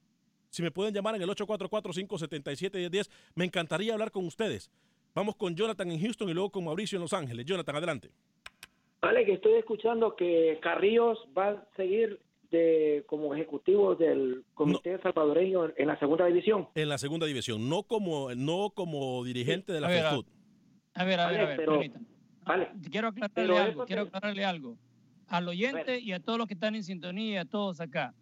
Si 0.52 0.62
me 0.62 0.70
pueden 0.70 0.92
llamar 0.92 1.14
en 1.14 1.22
el 1.22 1.30
844-577-1010, 1.30 3.10
me 3.34 3.46
encantaría 3.46 3.94
hablar 3.94 4.10
con 4.10 4.26
ustedes. 4.26 4.70
Vamos 5.14 5.34
con 5.34 5.56
Jonathan 5.56 5.90
en 5.90 5.98
Houston 5.98 6.28
y 6.28 6.34
luego 6.34 6.50
con 6.50 6.64
Mauricio 6.64 6.96
en 6.96 7.02
Los 7.02 7.14
Ángeles. 7.14 7.46
Jonathan, 7.46 7.76
adelante. 7.76 8.10
Vale, 9.00 9.24
que 9.24 9.32
estoy 9.32 9.54
escuchando 9.54 10.14
que 10.14 10.58
Carrillos 10.62 11.18
va 11.36 11.48
a 11.48 11.66
seguir 11.74 12.20
de, 12.50 13.02
como 13.06 13.34
ejecutivo 13.34 13.94
del 13.94 14.44
Comité 14.52 15.00
Salvadoreño 15.00 15.72
en, 15.74 15.86
la 15.88 15.98
segunda 15.98 16.26
división. 16.26 16.68
En 16.74 16.90
la 16.90 16.98
segunda 16.98 17.26
división, 17.26 17.70
no 17.70 17.84
como, 17.84 18.34
no 18.34 18.72
como 18.74 19.24
dirigente 19.24 19.72
de 19.72 19.80
la 19.80 19.86
A 19.86 19.90
ver, 19.90 20.04
a- 20.04 20.10
ver, 20.12 21.20
a 21.20 21.28
ver, 21.30 21.40
a 21.40 21.46
ver, 21.46 21.56
pero-. 21.56 21.80
Vale. 22.44 22.68
Quiero 22.90 23.08
aclararle 23.08 23.34
Pero 23.34 23.56
algo, 23.56 23.86
quiero 23.86 24.02
aclararle 24.02 24.44
algo. 24.44 24.76
Al 25.28 25.48
oyente 25.48 25.98
y 25.98 26.12
a 26.12 26.20
todos 26.20 26.38
los 26.38 26.46
que 26.46 26.54
están 26.54 26.74
en 26.74 26.84
sintonía, 26.84 27.40
a 27.40 27.44
todos 27.46 27.80
acá. 27.80 28.14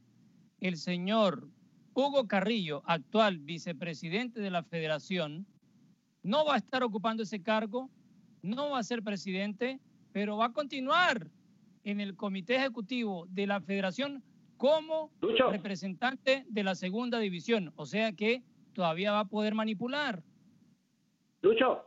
El 0.61 0.77
señor 0.77 1.49
Hugo 1.95 2.27
Carrillo, 2.29 2.83
actual 2.87 3.39
vicepresidente 3.39 4.41
de 4.41 4.51
la 4.51 4.63
federación, 4.63 5.47
no 6.23 6.45
va 6.45 6.55
a 6.55 6.59
estar 6.59 6.83
ocupando 6.83 7.23
ese 7.23 7.43
cargo, 7.43 7.91
no 8.43 8.71
va 8.71 8.79
a 8.79 8.83
ser 8.83 9.03
presidente, 9.03 9.81
pero 10.13 10.37
va 10.37 10.47
a 10.47 10.53
continuar 10.53 11.27
en 11.85 12.01
el 12.01 12.17
comité 12.17 12.57
ejecutivo 12.57 13.27
de 13.31 13.47
la 13.47 13.61
federación 13.61 14.23
como 14.57 15.11
Lucho. 15.21 15.51
representante 15.51 16.45
de 16.49 16.63
la 16.65 16.75
segunda 16.75 17.19
división. 17.19 17.73
O 17.77 17.87
sea 17.87 18.13
que 18.13 18.43
todavía 18.75 19.13
va 19.13 19.21
a 19.21 19.25
poder 19.29 19.55
manipular. 19.55 20.23
Lucho, 21.43 21.87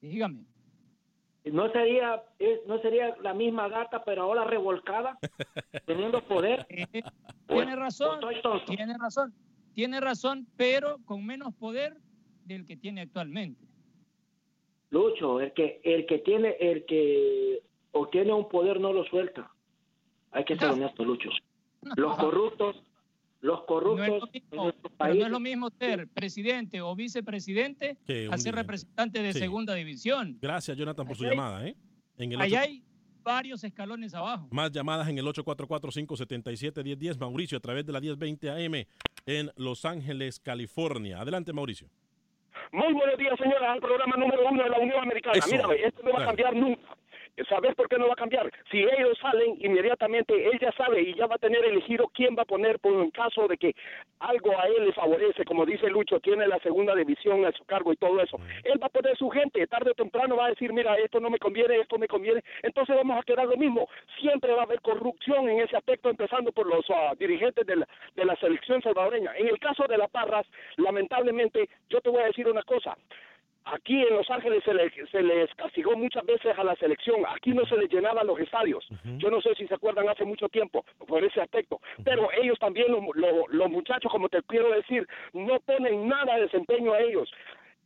Dígame. 0.00 0.44
no 1.44 1.70
sería, 1.72 2.22
es- 2.38 2.60
no 2.66 2.80
sería 2.82 3.16
la 3.22 3.32
misma 3.34 3.68
gata, 3.68 4.04
pero 4.04 4.22
ahora 4.22 4.44
revolcada, 4.44 5.18
teniendo 5.86 6.20
poder. 6.26 6.66
Tiene 7.88 8.20
razón, 8.20 8.64
tiene 8.66 8.98
razón, 8.98 9.34
tiene 9.74 10.00
razón, 10.00 10.46
pero 10.56 10.98
con 11.04 11.24
menos 11.24 11.54
poder 11.54 11.96
del 12.44 12.64
que 12.66 12.76
tiene 12.76 13.02
actualmente. 13.02 13.64
Lucho, 14.90 15.40
el 15.40 15.52
que, 15.52 15.80
el 15.84 16.06
que 16.06 16.18
tiene, 16.18 16.56
el 16.60 16.86
que 16.86 17.62
obtiene 17.92 18.32
un 18.32 18.48
poder 18.48 18.80
no 18.80 18.92
lo 18.92 19.04
suelta. 19.04 19.50
Hay 20.30 20.44
que 20.44 20.56
ser 20.56 20.70
honesto, 20.70 21.04
Lucho. 21.04 21.28
Los 21.96 22.16
corruptos, 22.16 22.76
los 23.40 23.60
No 23.60 23.66
corruptos 23.66 24.06
es 24.06 24.08
lo 24.08 24.26
en 24.26 24.32
mismo, 24.32 24.62
nuestro 24.64 24.82
pero 24.90 24.96
país. 24.96 25.18
no 25.20 25.26
es 25.26 25.30
lo 25.32 25.40
mismo 25.40 25.70
ser 25.78 26.08
presidente 26.08 26.80
o 26.80 26.94
vicepresidente 26.96 27.90
a 27.90 27.94
ser 28.06 28.16
dirigente. 28.26 28.52
representante 28.52 29.22
de 29.22 29.32
Sí. 29.34 29.38
segunda 29.38 29.74
división. 29.74 30.38
Gracias, 30.40 30.76
Jonathan, 30.76 31.06
por 31.06 31.16
su 31.16 31.24
hay- 31.24 31.30
llamada. 31.30 31.66
¿eh? 31.68 31.76
En 32.16 32.32
el 32.32 32.40
Allá 32.40 32.62
hay 32.62 32.82
varios 33.28 33.62
escalones 33.62 34.14
abajo. 34.14 34.48
Más 34.50 34.72
llamadas 34.72 35.06
en 35.08 35.18
el 35.18 35.26
844-577-1010, 35.26 37.18
Mauricio, 37.20 37.58
a 37.58 37.60
través 37.60 37.84
de 37.84 37.92
la 37.92 38.00
1020 38.00 38.50
AM 38.50 38.86
en 39.26 39.50
Los 39.56 39.84
Ángeles, 39.84 40.40
California. 40.40 41.20
Adelante, 41.20 41.52
Mauricio. 41.52 41.88
Muy 42.72 42.92
buenos 42.94 43.18
días, 43.18 43.34
señora, 43.38 43.72
al 43.74 43.80
programa 43.80 44.16
número 44.16 44.48
uno 44.48 44.62
de 44.62 44.70
la 44.70 44.78
Unión 44.78 45.00
Americana. 45.00 45.36
Eso. 45.36 45.50
Mírame, 45.50 45.74
esto 45.74 46.02
no 46.02 46.12
va 46.12 46.22
a 46.22 46.26
cambiar 46.26 46.56
nunca. 46.56 46.97
¿Sabes 47.48 47.74
por 47.74 47.88
qué 47.88 47.98
no 47.98 48.06
va 48.06 48.14
a 48.14 48.16
cambiar? 48.16 48.50
Si 48.70 48.78
ellos 48.78 49.18
salen, 49.20 49.56
inmediatamente 49.60 50.34
él 50.34 50.58
ya 50.60 50.72
sabe 50.72 51.02
y 51.02 51.14
ya 51.14 51.26
va 51.26 51.36
a 51.36 51.38
tener 51.38 51.64
elegido 51.64 52.08
quién 52.08 52.36
va 52.36 52.42
a 52.42 52.46
poner 52.46 52.78
por 52.78 52.92
en 52.94 53.10
caso 53.10 53.46
de 53.48 53.56
que 53.56 53.74
algo 54.20 54.58
a 54.58 54.66
él 54.66 54.86
le 54.86 54.92
favorece, 54.92 55.44
como 55.44 55.64
dice 55.64 55.88
Lucho, 55.88 56.20
tiene 56.20 56.46
la 56.48 56.58
segunda 56.60 56.94
división 56.94 57.44
a 57.44 57.52
su 57.52 57.64
cargo 57.64 57.92
y 57.92 57.96
todo 57.96 58.20
eso. 58.20 58.38
Él 58.64 58.82
va 58.82 58.86
a 58.86 58.90
poner 58.90 59.16
su 59.16 59.28
gente, 59.30 59.66
tarde 59.66 59.90
o 59.90 59.94
temprano 59.94 60.36
va 60.36 60.46
a 60.46 60.50
decir, 60.50 60.72
mira, 60.72 60.96
esto 60.96 61.20
no 61.20 61.30
me 61.30 61.38
conviene, 61.38 61.80
esto 61.80 61.98
me 61.98 62.08
conviene, 62.08 62.42
entonces 62.62 62.96
vamos 62.96 63.18
a 63.18 63.22
quedar 63.22 63.46
lo 63.46 63.56
mismo. 63.56 63.88
Siempre 64.20 64.52
va 64.52 64.60
a 64.60 64.64
haber 64.64 64.80
corrupción 64.80 65.48
en 65.48 65.60
ese 65.60 65.76
aspecto, 65.76 66.10
empezando 66.10 66.52
por 66.52 66.66
los 66.66 66.84
ah, 66.90 67.14
dirigentes 67.18 67.66
de 67.66 67.76
la, 67.76 67.88
de 68.16 68.24
la 68.24 68.36
selección 68.36 68.82
salvadoreña. 68.82 69.32
En 69.36 69.48
el 69.48 69.58
caso 69.58 69.84
de 69.88 69.98
las 69.98 70.10
Parras, 70.10 70.46
lamentablemente, 70.76 71.68
yo 71.88 72.00
te 72.00 72.10
voy 72.10 72.22
a 72.22 72.26
decir 72.26 72.48
una 72.48 72.62
cosa. 72.62 72.96
Aquí 73.72 74.00
en 74.00 74.14
Los 74.16 74.30
Ángeles 74.30 74.62
se 74.64 74.72
les, 74.72 74.92
se 75.10 75.22
les 75.22 75.52
castigó 75.54 75.96
muchas 75.96 76.24
veces 76.24 76.56
a 76.58 76.64
la 76.64 76.74
selección. 76.76 77.16
Aquí 77.28 77.50
no 77.52 77.64
se 77.66 77.76
les 77.76 77.90
llenaban 77.90 78.26
los 78.26 78.38
estadios. 78.40 78.86
Yo 79.18 79.30
no 79.30 79.40
sé 79.42 79.54
si 79.56 79.66
se 79.66 79.74
acuerdan 79.74 80.08
hace 80.08 80.24
mucho 80.24 80.48
tiempo 80.48 80.84
por 81.06 81.22
ese 81.22 81.40
aspecto. 81.40 81.80
Pero 82.04 82.28
ellos 82.32 82.58
también, 82.58 82.90
lo- 82.90 83.12
lo- 83.14 83.46
los 83.48 83.70
muchachos, 83.70 84.10
como 84.10 84.28
te 84.28 84.42
quiero 84.44 84.70
decir, 84.70 85.06
no 85.32 85.60
ponen 85.60 86.08
nada 86.08 86.36
de 86.36 86.42
desempeño 86.42 86.92
a 86.92 87.00
ellos. 87.00 87.30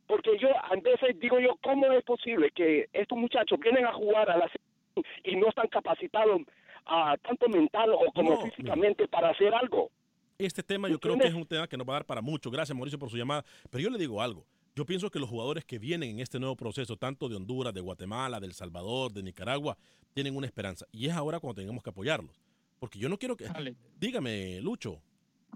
Porque 0.06 0.38
yo 0.38 0.48
a 0.50 0.74
veces 0.76 1.18
digo 1.18 1.38
yo, 1.40 1.56
¿cómo 1.62 1.90
es 1.92 2.04
posible 2.04 2.50
que 2.50 2.88
estos 2.92 3.16
muchachos 3.18 3.58
vienen 3.58 3.86
a 3.86 3.92
jugar 3.92 4.30
a 4.30 4.36
la 4.36 4.48
selección 4.48 5.04
y 5.24 5.36
no 5.36 5.48
están 5.48 5.68
capacitados 5.68 6.42
ah, 6.86 7.16
tanto 7.22 7.48
mental 7.48 7.90
o 7.94 8.12
como 8.12 8.30
No, 8.32 8.40
físicamente 8.42 9.08
para 9.08 9.30
hacer 9.30 9.54
algo? 9.54 9.90
Este 10.38 10.62
tema 10.62 10.88
yo 10.88 10.98
creo 10.98 11.16
que 11.18 11.28
es 11.28 11.34
un 11.34 11.46
tema 11.46 11.66
que 11.68 11.76
nos 11.76 11.86
va 11.88 11.92
a 11.94 11.96
dar 11.96 12.04
para 12.04 12.20
mucho. 12.20 12.50
Gracias, 12.50 12.76
Mauricio, 12.76 12.98
por 12.98 13.08
su 13.10 13.16
llamada. 13.16 13.44
Pero 13.70 13.84
yo 13.84 13.90
le 13.90 13.98
digo 13.98 14.20
algo. 14.20 14.44
Yo 14.74 14.86
pienso 14.86 15.10
que 15.10 15.18
los 15.18 15.28
jugadores 15.28 15.64
que 15.64 15.78
vienen 15.78 16.10
en 16.10 16.20
este 16.20 16.38
nuevo 16.40 16.56
proceso, 16.56 16.96
tanto 16.96 17.28
de 17.28 17.36
Honduras, 17.36 17.74
de 17.74 17.80
Guatemala, 17.82 18.40
de 18.40 18.46
El 18.46 18.54
Salvador, 18.54 19.12
de 19.12 19.22
Nicaragua, 19.22 19.76
tienen 20.14 20.34
una 20.34 20.46
esperanza. 20.46 20.86
Y 20.92 21.06
es 21.06 21.12
ahora 21.12 21.40
cuando 21.40 21.60
tenemos 21.60 21.82
que 21.82 21.90
apoyarlos. 21.90 22.40
Porque 22.78 22.98
yo 22.98 23.08
no 23.08 23.18
quiero 23.18 23.36
que... 23.36 23.44
Dale. 23.44 23.76
Dígame, 24.00 24.60
Lucho. 24.62 25.02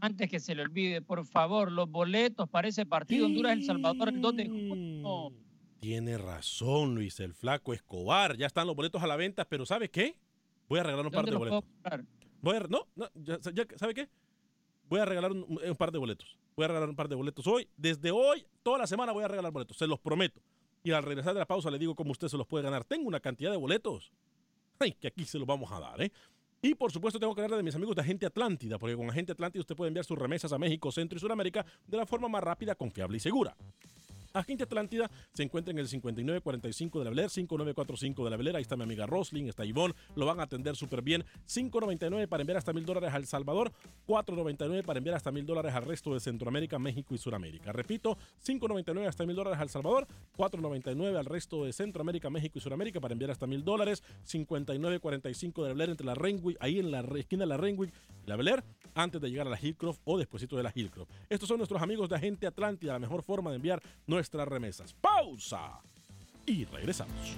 Antes 0.00 0.28
que 0.30 0.38
se 0.38 0.54
le 0.54 0.62
olvide, 0.62 1.00
por 1.00 1.24
favor, 1.24 1.72
los 1.72 1.90
boletos 1.90 2.46
para 2.50 2.68
ese 2.68 2.84
partido 2.84 3.24
Honduras-El 3.26 3.64
Salvador 3.64 4.10
el 4.10 4.20
2 4.20 4.36
de 4.36 4.48
junio. 4.48 5.32
Tiene 5.80 6.18
razón, 6.18 6.94
Luis, 6.94 7.18
el 7.20 7.32
flaco 7.32 7.72
Escobar. 7.72 8.36
Ya 8.36 8.46
están 8.46 8.66
los 8.66 8.76
boletos 8.76 9.02
a 9.02 9.06
la 9.06 9.16
venta, 9.16 9.46
pero 9.46 9.64
¿sabe 9.64 9.88
qué? 9.90 10.18
Voy 10.68 10.80
a 10.80 10.82
regalar 10.82 11.06
un 11.06 11.12
par 11.12 11.24
¿Dónde 11.24 11.30
de 11.32 11.38
boletos. 11.38 11.64
Voy 12.42 12.56
a, 12.56 12.60
no, 12.60 12.86
no, 12.94 13.08
ya- 13.14 13.38
ya- 13.52 13.66
¿sabe 13.78 13.94
qué? 13.94 14.08
voy 14.88 15.00
a 15.00 15.04
regalar 15.04 15.32
un, 15.32 15.44
un 15.66 15.76
par 15.76 15.90
de 15.90 15.98
boletos. 15.98 16.36
Voy 16.56 16.64
a 16.64 16.68
regalar 16.68 16.88
un 16.88 16.96
par 16.96 17.06
de 17.06 17.14
boletos 17.14 17.46
hoy. 17.46 17.68
Desde 17.76 18.10
hoy, 18.10 18.46
toda 18.62 18.78
la 18.78 18.86
semana 18.86 19.12
voy 19.12 19.22
a 19.22 19.28
regalar 19.28 19.52
boletos. 19.52 19.76
Se 19.76 19.86
los 19.86 20.00
prometo. 20.00 20.40
Y 20.82 20.90
al 20.92 21.02
regresar 21.02 21.34
de 21.34 21.40
la 21.40 21.46
pausa 21.46 21.70
le 21.70 21.78
digo 21.78 21.94
cómo 21.94 22.12
usted 22.12 22.28
se 22.28 22.38
los 22.38 22.46
puede 22.46 22.64
ganar. 22.64 22.82
Tengo 22.84 23.06
una 23.06 23.20
cantidad 23.20 23.50
de 23.50 23.58
boletos. 23.58 24.10
Ay, 24.78 24.92
que 24.92 25.08
aquí 25.08 25.26
se 25.26 25.38
los 25.38 25.46
vamos 25.46 25.70
a 25.70 25.80
dar, 25.80 26.00
¿eh? 26.00 26.10
Y 26.62 26.74
por 26.74 26.90
supuesto 26.90 27.20
tengo 27.20 27.34
que 27.34 27.42
hablar 27.42 27.58
de 27.58 27.62
mis 27.62 27.74
amigos 27.74 27.94
de 27.94 28.00
Agente 28.00 28.24
Atlántida, 28.24 28.78
porque 28.78 28.96
con 28.96 29.10
Agente 29.10 29.32
Atlántida 29.32 29.60
usted 29.60 29.76
puede 29.76 29.88
enviar 29.88 30.06
sus 30.06 30.18
remesas 30.18 30.50
a 30.52 30.58
México, 30.58 30.90
Centro 30.90 31.18
y 31.18 31.20
Sudamérica 31.20 31.66
de 31.86 31.96
la 31.98 32.06
forma 32.06 32.26
más 32.26 32.42
rápida, 32.42 32.74
confiable 32.74 33.18
y 33.18 33.20
segura. 33.20 33.54
Agente 34.38 34.64
Atlántida 34.64 35.10
se 35.32 35.42
encuentra 35.42 35.72
en 35.72 35.78
el 35.78 35.88
5945 35.88 36.98
de 36.98 37.04
la 37.04 37.10
Beler, 37.10 37.30
5945 37.30 38.24
de 38.24 38.30
la 38.30 38.36
Beler. 38.36 38.56
Ahí 38.56 38.62
está 38.62 38.76
mi 38.76 38.82
amiga 38.82 39.06
Roslyn, 39.06 39.48
está 39.48 39.64
Ivonne, 39.64 39.94
lo 40.14 40.26
van 40.26 40.40
a 40.40 40.44
atender 40.44 40.76
súper 40.76 41.02
bien. 41.02 41.24
5.99 41.48 42.28
para 42.28 42.42
enviar 42.42 42.58
hasta 42.58 42.72
mil 42.72 42.84
dólares 42.84 43.12
a 43.12 43.16
El 43.16 43.26
Salvador, 43.26 43.72
4.99 44.06 44.84
para 44.84 44.98
enviar 44.98 45.16
hasta 45.16 45.32
mil 45.32 45.46
dólares 45.46 45.74
al 45.74 45.84
resto 45.84 46.14
de 46.14 46.20
Centroamérica, 46.20 46.78
México 46.78 47.14
y 47.14 47.18
Sudamérica. 47.18 47.72
Repito, 47.72 48.18
5.99 48.44 49.06
hasta 49.06 49.24
mil 49.26 49.36
dólares 49.36 49.58
a 49.58 49.62
El 49.62 49.70
Salvador, 49.70 50.06
4.99 50.36 51.16
al 51.16 51.24
resto 51.24 51.64
de 51.64 51.72
Centroamérica, 51.72 52.30
México 52.30 52.58
y 52.58 52.60
Sudamérica 52.60 53.00
para 53.00 53.12
enviar 53.12 53.30
hasta 53.30 53.46
mil 53.46 53.64
dólares. 53.64 54.02
59.45 54.26 55.62
de 55.62 55.68
la 55.68 55.74
Beler 55.74 55.90
entre 55.90 56.06
la 56.06 56.14
Renwick, 56.14 56.56
ahí 56.60 56.78
en 56.78 56.90
la 56.90 57.00
esquina 57.00 57.44
de 57.44 57.48
la 57.48 57.56
Renwick 57.56 57.92
y 58.24 58.28
la 58.28 58.36
Beler, 58.36 58.64
antes 58.94 59.20
de 59.20 59.30
llegar 59.30 59.46
a 59.46 59.50
la 59.50 59.58
Hillcroft 59.60 60.00
o 60.04 60.18
despuesito 60.18 60.56
de 60.56 60.62
la 60.62 60.72
Hillcroft. 60.74 61.10
Estos 61.28 61.48
son 61.48 61.58
nuestros 61.58 61.80
amigos 61.82 62.08
de 62.08 62.16
Agente 62.16 62.46
Atlántida, 62.46 62.92
la 62.92 62.98
mejor 62.98 63.22
forma 63.22 63.50
de 63.50 63.56
enviar 63.56 63.82
nuestras 64.26 64.48
remesas. 64.48 64.92
Pausa 64.94 65.80
y 66.46 66.64
regresamos. 66.64 67.36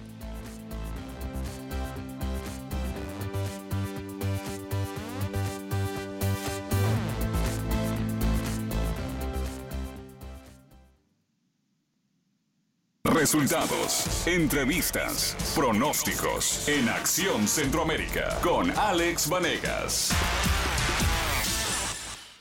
Resultados, 13.04 14.26
entrevistas, 14.26 15.36
pronósticos 15.54 16.68
en 16.68 16.88
Acción 16.88 17.48
Centroamérica 17.48 18.38
con 18.42 18.70
Alex 18.70 19.28
Vanegas. 19.28 20.12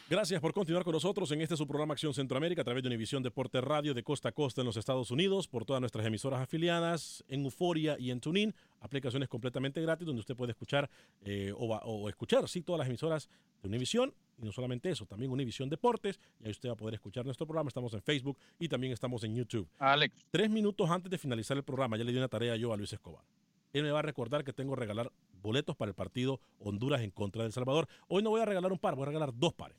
Gracias 0.09 0.39
por 0.39 0.53
continuar 0.53 0.85
con 0.85 0.93
nosotros 0.93 1.29
en 1.33 1.41
este 1.41 1.57
su 1.57 1.67
programa 1.67 1.91
Acción 1.91 2.13
Centroamérica 2.13 2.61
a 2.61 2.63
través 2.63 2.81
de 2.81 2.87
Univisión 2.87 3.21
Deporte 3.21 3.59
Radio 3.59 3.93
de 3.93 4.03
costa 4.03 4.29
a 4.29 4.31
costa 4.31 4.61
en 4.61 4.65
los 4.65 4.77
Estados 4.77 5.11
Unidos, 5.11 5.49
por 5.49 5.65
todas 5.65 5.81
nuestras 5.81 6.05
emisoras 6.05 6.39
afiliadas, 6.39 7.25
en 7.27 7.43
Euforia 7.43 7.97
y 7.99 8.11
en 8.11 8.21
TuneIn, 8.21 8.55
aplicaciones 8.79 9.27
completamente 9.27 9.81
gratis 9.81 10.07
donde 10.07 10.21
usted 10.21 10.37
puede 10.37 10.51
escuchar 10.51 10.89
eh, 11.25 11.51
o, 11.53 11.75
o, 11.75 12.07
escuchar, 12.07 12.47
sí, 12.47 12.61
todas 12.61 12.79
las 12.79 12.87
emisoras 12.87 13.29
de 13.61 13.67
Univisión 13.67 14.13
y 14.37 14.45
no 14.45 14.53
solamente 14.53 14.89
eso, 14.89 15.05
también 15.05 15.29
Univisión 15.29 15.67
Deportes, 15.67 16.21
y 16.39 16.45
ahí 16.45 16.51
usted 16.51 16.69
va 16.69 16.73
a 16.73 16.77
poder 16.77 16.93
escuchar 16.93 17.25
nuestro 17.25 17.45
programa, 17.45 17.67
estamos 17.67 17.93
en 17.93 18.01
Facebook 18.01 18.37
y 18.59 18.69
también 18.69 18.93
estamos 18.93 19.25
en 19.25 19.35
YouTube. 19.35 19.67
Alex. 19.77 20.15
Tres 20.31 20.49
minutos 20.49 20.89
antes 20.89 21.11
de 21.11 21.17
finalizar 21.17 21.57
el 21.57 21.63
programa, 21.63 21.97
ya 21.97 22.05
le 22.05 22.13
di 22.13 22.17
una 22.17 22.29
tarea 22.29 22.55
yo 22.55 22.71
a 22.71 22.77
Luis 22.77 22.93
Escobar. 22.93 23.25
Él 23.73 23.83
me 23.83 23.91
va 23.91 23.99
a 23.99 24.03
recordar 24.03 24.45
que 24.45 24.53
tengo 24.53 24.73
que 24.73 24.79
regalar 24.79 25.11
boletos 25.41 25.75
para 25.75 25.89
el 25.89 25.95
partido 25.95 26.39
Honduras 26.59 27.01
en 27.01 27.11
contra 27.11 27.41
de 27.41 27.47
El 27.47 27.53
Salvador. 27.53 27.89
Hoy 28.07 28.23
no 28.23 28.29
voy 28.29 28.39
a 28.39 28.45
regalar 28.45 28.71
un 28.71 28.79
par, 28.79 28.95
voy 28.95 29.03
a 29.03 29.07
regalar 29.07 29.33
dos 29.35 29.53
pares 29.53 29.77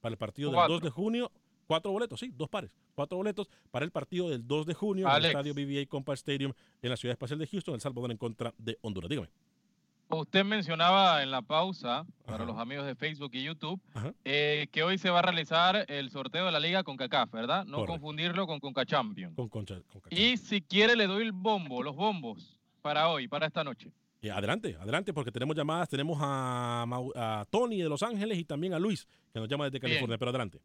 para 0.00 0.12
el 0.12 0.18
partido 0.18 0.52
Cuatro. 0.52 0.74
del 0.74 0.80
2 0.82 0.84
de 0.84 0.90
junio. 0.90 1.32
Cuatro 1.66 1.90
boletos, 1.92 2.18
sí, 2.20 2.32
dos 2.34 2.48
pares. 2.48 2.74
Cuatro 2.94 3.18
boletos 3.18 3.48
para 3.70 3.84
el 3.84 3.90
partido 3.90 4.30
del 4.30 4.46
2 4.46 4.64
de 4.66 4.74
junio 4.74 5.04
en 5.04 5.10
el 5.10 5.16
Alex. 5.16 5.34
estadio 5.34 5.52
BBA 5.54 5.86
Compa 5.86 6.14
Stadium 6.14 6.52
en 6.80 6.90
la 6.90 6.96
Ciudad 6.96 7.12
Espacial 7.12 7.38
de 7.38 7.46
Houston, 7.46 7.74
El 7.74 7.80
Salvador 7.82 8.10
en 8.10 8.16
contra 8.16 8.54
de 8.56 8.78
Honduras. 8.80 9.10
Dígame. 9.10 9.28
Usted 10.10 10.42
mencionaba 10.42 11.22
en 11.22 11.30
la 11.30 11.42
pausa, 11.42 12.06
para 12.24 12.46
los 12.46 12.56
amigos 12.56 12.86
de 12.86 12.94
Facebook 12.94 13.28
y 13.34 13.42
YouTube, 13.44 13.78
eh, 14.24 14.66
que 14.72 14.82
hoy 14.82 14.96
se 14.96 15.10
va 15.10 15.18
a 15.18 15.22
realizar 15.22 15.84
el 15.88 16.10
sorteo 16.10 16.46
de 16.46 16.52
la 16.52 16.58
liga 16.60 16.82
con 16.82 16.96
CACAF, 16.96 17.30
¿verdad? 17.30 17.66
No 17.66 17.78
Correcto. 17.80 17.92
confundirlo 17.92 18.46
con 18.46 18.58
Conca 18.58 18.86
Champions. 18.86 19.34
Con 19.36 19.50
Concha. 19.50 19.74
con 19.92 20.00
Cacha. 20.00 20.16
Y 20.18 20.38
si 20.38 20.62
quiere 20.62 20.96
le 20.96 21.06
doy 21.06 21.24
el 21.24 21.32
bombo, 21.32 21.82
los 21.82 21.94
bombos, 21.94 22.58
para 22.80 23.10
hoy, 23.10 23.28
para 23.28 23.44
esta 23.46 23.62
noche. 23.62 23.92
Eh, 24.20 24.30
adelante, 24.30 24.76
adelante, 24.80 25.12
porque 25.12 25.30
tenemos 25.30 25.56
llamadas. 25.56 25.88
Tenemos 25.88 26.18
a, 26.20 27.46
Tony 27.50 27.80
de 27.80 27.88
Los 27.88 28.02
Ángeles 28.02 28.38
y 28.38 28.44
también 28.44 28.74
a 28.74 28.78
Luis, 28.78 29.06
que 29.32 29.38
nos 29.38 29.48
llama 29.48 29.64
desde 29.64 29.78
Bien. 29.78 29.92
California. 29.92 30.18
Pero 30.18 30.30
adelante. 30.30 30.60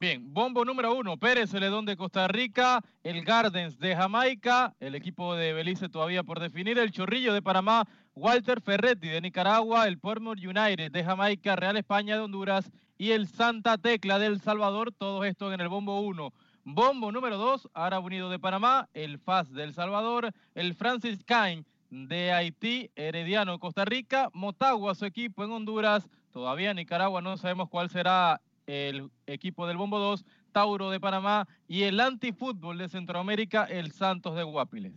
Bien, 0.00 0.32
bombo 0.32 0.64
número 0.64 0.94
uno, 0.94 1.18
Pérez 1.18 1.50
Celedón 1.50 1.84
de 1.84 1.94
Costa 1.94 2.26
Rica, 2.26 2.82
el 3.04 3.22
Gardens 3.22 3.78
de 3.78 3.94
Jamaica, 3.94 4.74
el 4.80 4.94
equipo 4.94 5.34
de 5.34 5.52
Belice 5.52 5.90
todavía 5.90 6.22
por 6.22 6.40
definir, 6.40 6.78
el 6.78 6.90
Chorrillo 6.90 7.34
de 7.34 7.42
Panamá, 7.42 7.86
Walter 8.14 8.62
Ferretti 8.62 9.08
de 9.08 9.20
Nicaragua, 9.20 9.86
el 9.86 9.98
Portmore 9.98 10.40
United 10.40 10.90
de 10.90 11.04
Jamaica, 11.04 11.54
Real 11.54 11.76
España 11.76 12.14
de 12.14 12.22
Honduras 12.22 12.72
y 12.96 13.10
el 13.10 13.28
Santa 13.28 13.76
Tecla 13.76 14.18
de 14.18 14.24
El 14.24 14.40
Salvador, 14.40 14.90
todo 14.90 15.22
esto 15.24 15.52
en 15.52 15.60
el 15.60 15.68
bombo 15.68 16.00
uno. 16.00 16.32
Bombo 16.64 17.12
número 17.12 17.36
dos, 17.36 17.68
Árabe 17.74 18.06
Unido 18.06 18.30
de 18.30 18.38
Panamá, 18.38 18.88
el 18.94 19.18
FAS 19.18 19.52
de 19.52 19.64
El 19.64 19.74
Salvador, 19.74 20.32
el 20.54 20.74
Francis 20.74 21.22
Cain 21.26 21.66
de 21.90 22.32
Haití, 22.32 22.90
Herediano 22.94 23.52
de 23.52 23.58
Costa 23.58 23.84
Rica, 23.84 24.28
Motagua 24.32 24.94
su 24.94 25.04
equipo 25.04 25.44
en 25.44 25.50
Honduras, 25.50 26.08
todavía 26.32 26.72
Nicaragua 26.74 27.20
no 27.20 27.36
sabemos 27.36 27.68
cuál 27.68 27.90
será 27.90 28.40
el 28.66 29.10
equipo 29.26 29.66
del 29.66 29.76
Bombo 29.76 29.98
2, 29.98 30.24
Tauro 30.52 30.90
de 30.90 31.00
Panamá 31.00 31.48
y 31.66 31.82
el 31.82 31.98
antifútbol 32.00 32.78
de 32.78 32.88
Centroamérica, 32.88 33.64
el 33.64 33.90
Santos 33.92 34.36
de 34.36 34.42
Guapiles. 34.44 34.92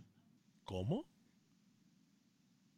¿Cómo? 0.64 1.04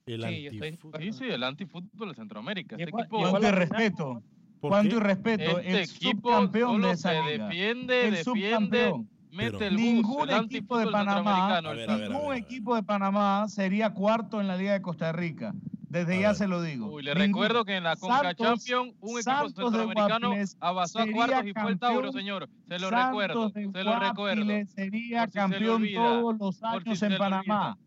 El 0.07 0.23
Sí, 0.23 0.47
antifútbol. 0.49 1.03
Sí, 1.03 1.13
sí, 1.13 1.25
el 1.25 1.43
antifútbol 1.43 2.09
de 2.11 2.15
Centroamérica. 2.15 2.77
Este 2.79 2.91
equipo, 2.91 3.19
Cuánto 3.19 3.51
respeto, 3.51 4.23
¿Por 4.61 4.71
cuánto 4.71 4.91
qué? 4.91 4.97
irrespeto. 4.97 5.59
este 5.59 5.71
el 5.73 5.77
equipo 5.79 6.29
subcampeón 6.31 6.71
solo 6.77 6.87
de 6.89 6.93
esa 6.95 7.11
se 7.11 7.33
liga. 7.33 7.45
defiende, 7.49 8.05
El 8.09 8.15
defiende, 8.15 8.25
subcampeón. 8.51 9.11
Mete 9.37 9.53
Pero- 9.59 9.67
el 9.67 9.77
Ningún 9.77 10.29
el 10.31 10.45
equipo 10.45 10.79
de 10.79 10.87
Panamá, 10.87 11.61
ver. 11.61 11.91
Ningún 11.91 12.29
ver. 12.31 12.39
equipo 12.39 12.75
de 12.75 12.83
Panamá 12.83 13.47
sería 13.49 13.91
cuarto 13.95 14.41
en 14.41 14.49
la 14.49 14.57
Liga 14.57 14.73
de 14.73 14.83
Costa 14.83 15.13
Rica. 15.13 15.55
Desde 15.89 16.17
A 16.17 16.21
ya 16.21 16.29
ver. 16.29 16.37
se 16.37 16.49
lo 16.49 16.61
digo. 16.63 16.89
Uy, 16.89 17.03
le 17.05 17.15
Ninguno. 17.15 17.27
recuerdo 17.45 17.65
que 17.65 17.77
en 17.77 17.85
la 17.85 17.95
Conca 17.97 18.35
Champions 18.35 18.95
un 19.01 19.11
equipo 19.11 19.23
Santos 19.23 19.55
de 19.73 19.79
centroamericano 19.79 20.33
avanzó 20.61 20.99
a 20.99 21.07
cuartos 21.13 21.47
y 21.47 21.53
fue 21.53 21.71
el 21.71 21.79
Tauro, 21.79 22.13
señor. 22.13 22.49
Se 22.69 22.79
lo 22.79 22.89
Santos 22.91 23.07
recuerdo, 23.07 23.51
de 23.51 23.71
se 23.73 23.85
lo 23.85 23.99
recuerdo. 24.01 24.67
Sería 24.75 25.27
si 25.27 25.33
se 25.33 25.39
campeón 25.39 25.83
olvida, 25.83 26.01
todos 26.03 26.37
los 26.39 26.57
si 26.57 26.65
años 26.67 26.99
se 26.99 27.07
en 27.07 27.17
Panamá. 27.19 27.79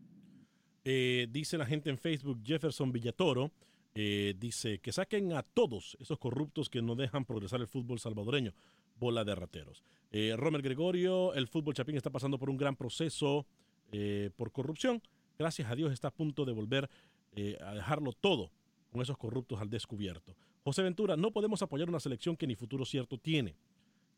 Eh, 0.84 1.26
dice 1.30 1.58
la 1.58 1.66
gente 1.66 1.90
en 1.90 1.98
Facebook, 1.98 2.40
Jefferson 2.42 2.90
Villatoro, 2.90 3.50
eh, 3.94 4.34
dice 4.38 4.78
que 4.78 4.92
saquen 4.92 5.34
a 5.34 5.42
todos 5.42 5.96
esos 6.00 6.18
corruptos 6.18 6.70
que 6.70 6.80
no 6.80 6.94
dejan 6.94 7.24
progresar 7.26 7.60
el 7.60 7.66
fútbol 7.68 7.98
salvadoreño. 8.00 8.52
Bola 8.98 9.24
de 9.24 9.34
rateros. 9.34 9.84
Eh, 10.12 10.34
Romer 10.36 10.60
Gregorio, 10.60 11.34
el 11.34 11.46
fútbol 11.46 11.74
chapín 11.74 11.96
está 11.96 12.10
pasando 12.10 12.38
por 12.38 12.50
un 12.50 12.56
gran 12.56 12.74
proceso 12.74 13.46
eh, 13.92 14.30
por 14.36 14.50
corrupción. 14.50 15.00
Gracias 15.38 15.70
a 15.70 15.74
Dios 15.76 15.92
está 15.92 16.08
a 16.08 16.10
punto 16.10 16.44
de 16.44 16.52
volver 16.52 16.90
eh, 17.32 17.56
a 17.60 17.74
dejarlo 17.74 18.12
todo 18.12 18.50
con 18.90 19.00
esos 19.02 19.16
corruptos 19.16 19.60
al 19.60 19.70
descubierto. 19.70 20.34
José 20.64 20.82
Ventura, 20.82 21.16
no 21.16 21.30
podemos 21.30 21.62
apoyar 21.62 21.88
una 21.88 22.00
selección 22.00 22.36
que 22.36 22.46
ni 22.46 22.56
futuro 22.56 22.84
cierto 22.84 23.18
tiene. 23.18 23.54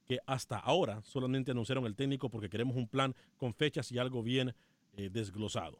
Que 0.06 0.18
hasta 0.26 0.58
ahora 0.58 1.02
solamente 1.04 1.50
anunciaron 1.50 1.84
el 1.84 1.94
técnico 1.94 2.28
porque 2.28 2.48
queremos 2.48 2.76
un 2.76 2.88
plan 2.88 3.14
con 3.36 3.54
fechas 3.54 3.92
y 3.92 3.98
algo 3.98 4.22
bien 4.22 4.54
desglosado. 4.94 5.78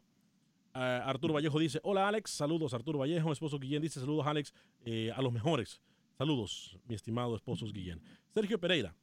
Ah, 0.73 1.03
Arturo 1.05 1.35
Vallejo 1.35 1.59
dice, 1.59 1.81
hola 1.83 2.09
Alex, 2.09 2.31
saludos 2.31 2.73
Arturo 2.73 3.01
Vallejo, 3.01 3.33
esposo 3.33 3.59
Guillén 3.59 3.83
dice, 3.83 4.01
saludos 4.01 4.27
Alex, 4.27 4.55
a 5.15 5.21
los 5.21 5.33
mejores. 5.33 5.83
Saludos, 6.17 6.79
mi 6.87 6.95
estimado 6.95 7.35
esposo 7.35 7.67
Guillén. 7.67 8.01
Sergio 8.33 8.61
Pereira 8.61 8.95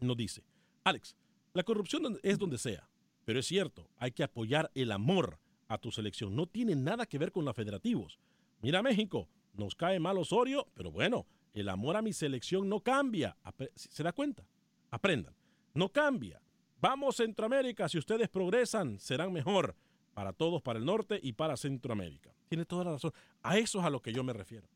nos 0.00 0.16
dice, 0.16 0.44
Alex, 0.84 1.16
la 1.52 1.62
corrupción 1.62 2.18
es 2.22 2.38
donde 2.38 2.58
sea, 2.58 2.88
pero 3.24 3.40
es 3.40 3.46
cierto, 3.46 3.88
hay 3.96 4.12
que 4.12 4.22
apoyar 4.24 4.70
el 4.74 4.92
amor 4.92 5.38
a 5.68 5.78
tu 5.78 5.90
selección. 5.90 6.34
No 6.34 6.46
tiene 6.46 6.74
nada 6.74 7.06
que 7.06 7.18
ver 7.18 7.32
con 7.32 7.44
los 7.44 7.54
federativos. 7.54 8.18
Mira 8.60 8.82
México, 8.82 9.28
nos 9.54 9.74
cae 9.74 10.00
mal 10.00 10.18
Osorio, 10.18 10.66
pero 10.74 10.90
bueno, 10.90 11.26
el 11.52 11.68
amor 11.68 11.96
a 11.96 12.02
mi 12.02 12.12
selección 12.12 12.68
no 12.68 12.80
cambia. 12.80 13.36
¿Se 13.74 14.02
da 14.02 14.12
cuenta? 14.12 14.46
Aprendan. 14.90 15.34
No 15.74 15.90
cambia. 15.90 16.40
Vamos 16.80 17.16
Centroamérica, 17.16 17.88
si 17.88 17.98
ustedes 17.98 18.28
progresan, 18.28 18.98
serán 19.00 19.32
mejor 19.32 19.76
para 20.14 20.32
todos, 20.32 20.62
para 20.62 20.78
el 20.78 20.84
norte 20.84 21.18
y 21.22 21.32
para 21.32 21.56
Centroamérica. 21.56 22.32
Tiene 22.48 22.64
toda 22.64 22.84
la 22.84 22.92
razón. 22.92 23.12
A 23.42 23.58
eso 23.58 23.80
es 23.80 23.84
a 23.84 23.90
lo 23.90 24.00
que 24.00 24.12
yo 24.12 24.24
me 24.24 24.32
refiero. 24.32 24.68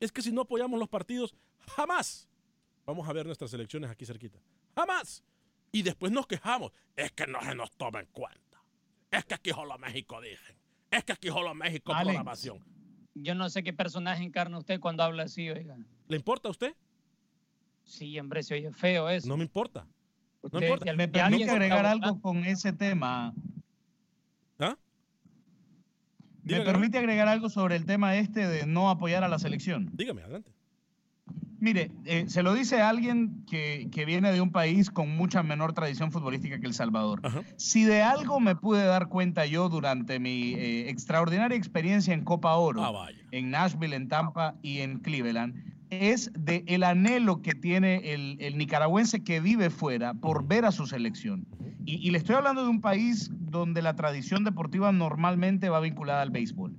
Es 0.00 0.12
que 0.12 0.22
si 0.22 0.32
no 0.32 0.42
apoyamos 0.42 0.78
los 0.78 0.88
partidos, 0.88 1.34
jamás 1.66 2.28
vamos 2.86 3.08
a 3.08 3.12
ver 3.12 3.26
nuestras 3.26 3.52
elecciones 3.54 3.90
aquí 3.90 4.04
cerquita. 4.06 4.38
Jamás. 4.76 5.22
Y 5.72 5.82
después 5.82 6.12
nos 6.12 6.26
quejamos. 6.26 6.72
Es 6.96 7.12
que 7.12 7.26
no 7.26 7.40
se 7.42 7.54
nos 7.54 7.72
toma 7.72 8.00
en 8.00 8.06
cuenta. 8.12 8.62
Es 9.10 9.24
que 9.24 9.34
aquí 9.34 9.50
solo 9.50 9.76
México 9.78 10.20
dicen. 10.20 10.56
Es 10.90 11.04
que 11.04 11.12
aquí 11.12 11.28
solo 11.28 11.54
México 11.54 11.92
Alex. 11.92 12.06
programación. 12.08 12.58
Yo 13.14 13.34
no 13.34 13.48
sé 13.48 13.62
qué 13.62 13.72
personaje 13.72 14.22
encarna 14.22 14.58
usted 14.58 14.80
cuando 14.80 15.02
habla 15.02 15.24
así, 15.24 15.48
oiga. 15.50 15.76
¿Le 16.08 16.16
importa 16.16 16.48
a 16.48 16.50
usted? 16.50 16.74
Sí, 17.84 18.18
hombre, 18.18 18.42
se 18.42 18.54
oye 18.54 18.72
feo 18.72 19.08
eso. 19.08 19.28
No 19.28 19.36
me 19.36 19.44
importa. 19.44 19.86
Usted- 20.42 20.62
importa. 20.62 20.92
Me 20.94 21.08
permite 21.08 21.50
agregar 21.50 21.86
algo 21.86 22.20
con 22.20 22.44
ese 22.44 22.72
tema. 22.72 23.32
¿Ah? 24.58 24.76
Me 26.42 26.60
permite 26.60 26.98
agregar 26.98 27.28
algo 27.28 27.48
sobre 27.48 27.76
el 27.76 27.86
tema 27.86 28.16
este 28.16 28.46
de 28.46 28.66
no 28.66 28.90
apoyar 28.90 29.24
a 29.24 29.28
la 29.28 29.38
selección. 29.38 29.90
Dígame, 29.92 30.22
adelante. 30.22 30.52
Mire, 31.64 31.90
eh, 32.04 32.26
se 32.28 32.42
lo 32.42 32.52
dice 32.52 32.82
alguien 32.82 33.42
que, 33.46 33.88
que, 33.90 34.04
viene 34.04 34.30
de 34.32 34.42
un 34.42 34.52
país 34.52 34.90
con 34.90 35.16
mucha 35.16 35.42
menor 35.42 35.72
tradición 35.72 36.12
futbolística 36.12 36.60
que 36.60 36.66
El 36.66 36.74
Salvador. 36.74 37.22
Si 37.56 37.84
de 37.84 38.02
algo 38.02 38.38
me 38.38 38.54
pude 38.54 38.84
dar 38.84 39.08
cuenta 39.08 39.46
yo 39.46 39.70
durante 39.70 40.18
mi 40.20 40.52
eh, 40.52 40.90
extraordinaria 40.90 41.56
experiencia 41.56 42.12
en 42.12 42.22
Copa 42.22 42.54
Oro, 42.56 42.84
Ah, 42.84 43.08
en 43.30 43.50
Nashville, 43.50 43.96
en 43.96 44.08
Tampa 44.08 44.56
y 44.60 44.80
en 44.80 44.98
Cleveland, 44.98 45.54
es 45.88 46.30
de 46.34 46.64
el 46.66 46.82
anhelo 46.82 47.40
que 47.40 47.54
tiene 47.54 48.12
el, 48.12 48.36
el 48.40 48.58
nicaragüense 48.58 49.24
que 49.24 49.40
vive 49.40 49.70
fuera 49.70 50.12
por 50.12 50.46
ver 50.46 50.66
a 50.66 50.70
su 50.70 50.86
selección. 50.86 51.46
Y, 51.86 51.94
y, 52.06 52.10
le 52.10 52.18
estoy 52.18 52.34
hablando 52.34 52.62
de 52.62 52.68
un 52.68 52.82
país 52.82 53.30
donde 53.32 53.80
la 53.80 53.96
tradición 53.96 54.44
deportiva 54.44 54.92
normalmente 54.92 55.70
va 55.70 55.80
vinculada 55.80 56.20
al 56.20 56.30
béisbol. 56.30 56.76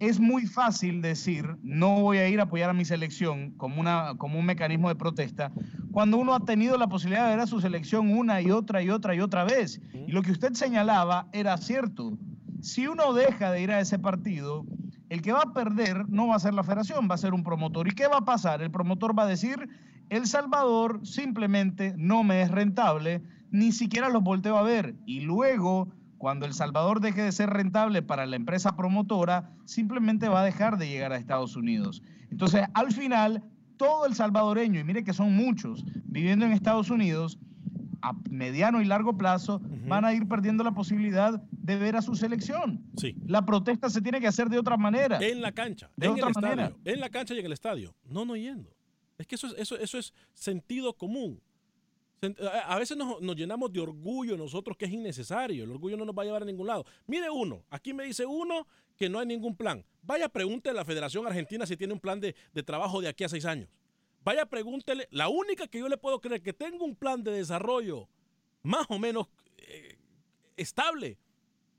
Es 0.00 0.18
muy 0.18 0.46
fácil 0.46 1.02
decir, 1.02 1.58
no 1.62 2.00
voy 2.00 2.16
a 2.16 2.26
ir 2.26 2.40
a 2.40 2.44
apoyar 2.44 2.70
a 2.70 2.72
mi 2.72 2.86
selección 2.86 3.50
como, 3.58 3.82
una, 3.82 4.14
como 4.16 4.38
un 4.38 4.46
mecanismo 4.46 4.88
de 4.88 4.94
protesta, 4.94 5.52
cuando 5.92 6.16
uno 6.16 6.34
ha 6.34 6.40
tenido 6.40 6.78
la 6.78 6.88
posibilidad 6.88 7.24
de 7.24 7.32
ver 7.32 7.40
a 7.40 7.46
su 7.46 7.60
selección 7.60 8.10
una 8.10 8.40
y 8.40 8.50
otra 8.50 8.82
y 8.82 8.88
otra 8.88 9.14
y 9.14 9.20
otra 9.20 9.44
vez. 9.44 9.78
Y 10.06 10.10
lo 10.12 10.22
que 10.22 10.32
usted 10.32 10.54
señalaba 10.54 11.28
era 11.34 11.54
cierto. 11.58 12.16
Si 12.62 12.86
uno 12.86 13.12
deja 13.12 13.52
de 13.52 13.60
ir 13.60 13.72
a 13.72 13.80
ese 13.80 13.98
partido, 13.98 14.64
el 15.10 15.20
que 15.20 15.32
va 15.32 15.42
a 15.42 15.52
perder 15.52 16.08
no 16.08 16.28
va 16.28 16.36
a 16.36 16.40
ser 16.40 16.54
la 16.54 16.64
federación, 16.64 17.06
va 17.10 17.16
a 17.16 17.18
ser 17.18 17.34
un 17.34 17.44
promotor. 17.44 17.86
¿Y 17.86 17.90
qué 17.90 18.06
va 18.06 18.18
a 18.18 18.24
pasar? 18.24 18.62
El 18.62 18.70
promotor 18.70 19.18
va 19.18 19.24
a 19.24 19.26
decir, 19.26 19.68
El 20.08 20.26
Salvador 20.26 21.06
simplemente 21.06 21.92
no 21.98 22.24
me 22.24 22.40
es 22.40 22.50
rentable, 22.50 23.22
ni 23.50 23.72
siquiera 23.72 24.08
los 24.08 24.22
volteo 24.22 24.56
a 24.56 24.62
ver. 24.62 24.94
Y 25.04 25.20
luego, 25.20 25.92
cuando 26.20 26.44
El 26.44 26.52
Salvador 26.52 27.00
deje 27.00 27.22
de 27.22 27.32
ser 27.32 27.48
rentable 27.48 28.02
para 28.02 28.26
la 28.26 28.36
empresa 28.36 28.76
promotora, 28.76 29.54
simplemente 29.64 30.28
va 30.28 30.42
a 30.42 30.44
dejar 30.44 30.76
de 30.76 30.86
llegar 30.86 31.14
a 31.14 31.16
Estados 31.16 31.56
Unidos. 31.56 32.02
Entonces, 32.30 32.66
al 32.74 32.92
final, 32.92 33.42
todo 33.78 34.04
el 34.04 34.14
salvadoreño, 34.14 34.78
y 34.78 34.84
mire 34.84 35.02
que 35.02 35.14
son 35.14 35.34
muchos, 35.34 35.82
viviendo 36.04 36.44
en 36.44 36.52
Estados 36.52 36.90
Unidos, 36.90 37.38
a 38.02 38.12
mediano 38.28 38.82
y 38.82 38.84
largo 38.84 39.16
plazo, 39.16 39.62
uh 39.64 39.66
-huh. 39.66 39.88
van 39.88 40.04
a 40.04 40.12
ir 40.12 40.28
perdiendo 40.28 40.62
la 40.62 40.72
posibilidad 40.72 41.42
de 41.50 41.76
ver 41.78 41.96
a 41.96 42.02
su 42.02 42.14
selección. 42.14 42.84
Sí. 42.98 43.16
La 43.26 43.46
protesta 43.46 43.88
se 43.88 44.02
tiene 44.02 44.20
que 44.20 44.26
hacer 44.26 44.50
de 44.50 44.58
otra 44.58 44.76
manera. 44.76 45.18
En 45.22 45.40
la 45.40 45.52
cancha, 45.52 45.90
de 45.96 46.06
en 46.06 46.12
otra 46.12 46.28
el 46.28 46.34
manera. 46.34 46.64
estadio, 46.66 46.82
en 46.84 47.00
la 47.00 47.08
cancha 47.08 47.32
y 47.32 47.38
en 47.38 47.46
el 47.46 47.52
estadio. 47.52 47.94
No, 48.04 48.26
no 48.26 48.36
yendo. 48.36 48.68
Es 49.16 49.26
que 49.26 49.36
eso 49.36 49.46
es, 49.46 49.54
eso, 49.56 49.78
eso 49.78 49.98
es 49.98 50.12
sentido 50.34 50.92
común. 50.92 51.40
A 52.66 52.78
veces 52.78 52.96
nos, 52.96 53.20
nos, 53.20 53.34
llenamos 53.34 53.72
de 53.72 53.80
orgullo 53.80 54.36
nosotros 54.36 54.76
que 54.76 54.84
es 54.84 54.92
innecesario. 54.92 55.64
El 55.64 55.70
orgullo 55.70 55.96
no 55.96 56.04
nos 56.04 56.14
va 56.14 56.22
a 56.22 56.26
llevar 56.26 56.42
a 56.42 56.46
ningún 56.46 56.66
lado. 56.66 56.84
Mire 57.06 57.30
uno, 57.30 57.64
aquí 57.70 57.94
me 57.94 58.04
dice 58.04 58.26
uno 58.26 58.66
que 58.96 59.08
no 59.08 59.18
hay 59.18 59.26
ningún 59.26 59.56
plan. 59.56 59.84
Vaya, 60.02 60.28
pregúntele 60.28 60.72
a 60.78 60.82
la 60.82 60.84
Federación 60.84 61.26
Argentina 61.26 61.66
si 61.66 61.76
tiene 61.76 61.94
un 61.94 62.00
plan 62.00 62.20
de, 62.20 62.34
de 62.52 62.62
trabajo 62.62 63.00
de 63.00 63.08
aquí 63.08 63.24
a 63.24 63.28
seis 63.28 63.46
años. 63.46 63.68
Vaya, 64.22 64.44
pregúntele. 64.46 65.08
La 65.10 65.28
única 65.28 65.66
que 65.66 65.78
yo 65.78 65.88
le 65.88 65.96
puedo 65.96 66.20
creer 66.20 66.42
que 66.42 66.52
tenga 66.52 66.84
un 66.84 66.94
plan 66.94 67.22
de 67.22 67.32
desarrollo 67.32 68.08
más 68.62 68.86
o 68.90 68.98
menos 68.98 69.28
eh, 69.56 69.96
estable 70.56 71.18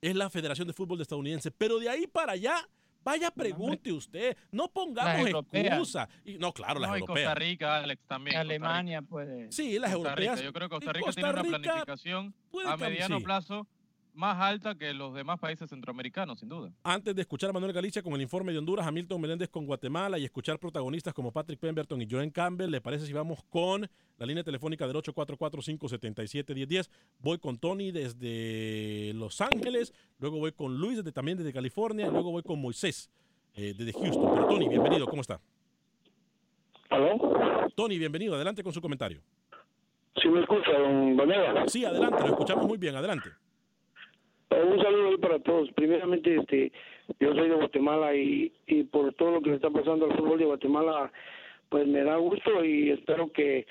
es 0.01 0.15
la 0.15 0.29
Federación 0.29 0.67
de 0.67 0.73
Fútbol 0.73 1.01
estadounidense. 1.01 1.51
Pero 1.51 1.79
de 1.79 1.89
ahí 1.89 2.07
para 2.07 2.33
allá, 2.33 2.67
vaya, 3.03 3.31
pregunte 3.31 3.91
usted. 3.91 4.37
No 4.51 4.67
pongamos 4.69 5.27
excusa. 5.51 6.09
Y, 6.25 6.37
no, 6.37 6.53
claro, 6.53 6.79
las 6.79 6.89
no, 6.89 6.95
europeas. 6.97 7.27
Costa 7.27 7.35
Rica, 7.35 7.77
Alex, 7.77 8.03
también. 8.07 8.37
Alemania 8.37 9.01
puede. 9.01 9.51
Sí, 9.51 9.79
las 9.79 9.91
Costa 9.91 10.09
europeas. 10.09 10.35
Rica. 10.39 10.45
Yo 10.45 10.53
creo 10.53 10.69
que 10.69 10.75
Costa 10.75 10.93
Rica 10.93 11.05
Costa 11.05 11.21
tiene 11.21 11.39
una 11.39 11.59
planificación 11.59 12.35
a 12.65 12.77
mediano 12.77 13.17
sí. 13.17 13.23
plazo 13.23 13.67
más 14.13 14.39
alta 14.39 14.75
que 14.75 14.93
los 14.93 15.13
demás 15.13 15.39
países 15.39 15.69
centroamericanos, 15.69 16.39
sin 16.39 16.49
duda. 16.49 16.71
Antes 16.83 17.15
de 17.15 17.21
escuchar 17.21 17.49
a 17.49 17.53
Manuel 17.53 17.73
Galicia 17.73 18.01
con 18.01 18.13
el 18.13 18.21
informe 18.21 18.51
de 18.51 18.57
Honduras, 18.59 18.85
a 18.85 18.91
Milton 18.91 19.21
Meléndez 19.21 19.49
con 19.49 19.65
Guatemala 19.65 20.17
y 20.17 20.25
escuchar 20.25 20.59
protagonistas 20.59 21.13
como 21.13 21.31
Patrick 21.31 21.59
Pemberton 21.59 22.01
y 22.01 22.07
Joen 22.09 22.29
Campbell, 22.29 22.69
¿le 22.69 22.81
parece 22.81 23.05
si 23.05 23.13
vamos 23.13 23.43
con 23.49 23.89
la 24.17 24.25
línea 24.25 24.43
telefónica 24.43 24.87
del 24.87 24.95
844-577-1010? 24.97 26.89
Voy 27.19 27.37
con 27.39 27.57
Tony 27.57 27.91
desde 27.91 29.13
Los 29.15 29.41
Ángeles, 29.41 29.93
luego 30.19 30.39
voy 30.39 30.51
con 30.51 30.77
Luis 30.77 30.97
desde, 30.97 31.11
también 31.11 31.37
desde 31.37 31.53
California, 31.53 32.07
y 32.07 32.11
luego 32.11 32.31
voy 32.31 32.43
con 32.43 32.61
Moisés 32.61 33.09
eh, 33.55 33.73
desde 33.77 33.93
Houston. 33.93 34.33
Pero 34.33 34.47
Tony, 34.47 34.67
bienvenido, 34.67 35.07
¿cómo 35.07 35.21
está? 35.21 35.39
¿Aló? 36.89 37.69
Tony, 37.75 37.97
bienvenido, 37.97 38.35
adelante 38.35 38.63
con 38.63 38.73
su 38.73 38.81
comentario. 38.81 39.21
¿Sí 40.21 40.27
me 40.27 40.41
escucha, 40.41 40.71
don 40.77 41.15
Vanega? 41.15 41.67
Sí, 41.67 41.85
adelante, 41.85 42.19
lo 42.21 42.27
escuchamos 42.31 42.67
muy 42.67 42.77
bien, 42.77 42.95
adelante. 42.95 43.29
Un 44.51 44.81
saludo 44.81 45.09
ahí 45.09 45.17
para 45.17 45.39
todos. 45.39 45.71
Primeramente, 45.71 46.35
este, 46.35 46.71
yo 47.19 47.33
soy 47.33 47.49
de 47.49 47.55
Guatemala 47.55 48.13
y, 48.15 48.51
y 48.67 48.83
por 48.83 49.13
todo 49.13 49.31
lo 49.31 49.41
que 49.41 49.49
le 49.49 49.55
está 49.55 49.69
pasando 49.69 50.05
al 50.05 50.17
fútbol 50.17 50.39
de 50.39 50.45
Guatemala, 50.45 51.11
pues 51.69 51.87
me 51.87 52.03
da 52.03 52.17
gusto 52.17 52.63
y 52.63 52.91
espero 52.91 53.31
que 53.31 53.65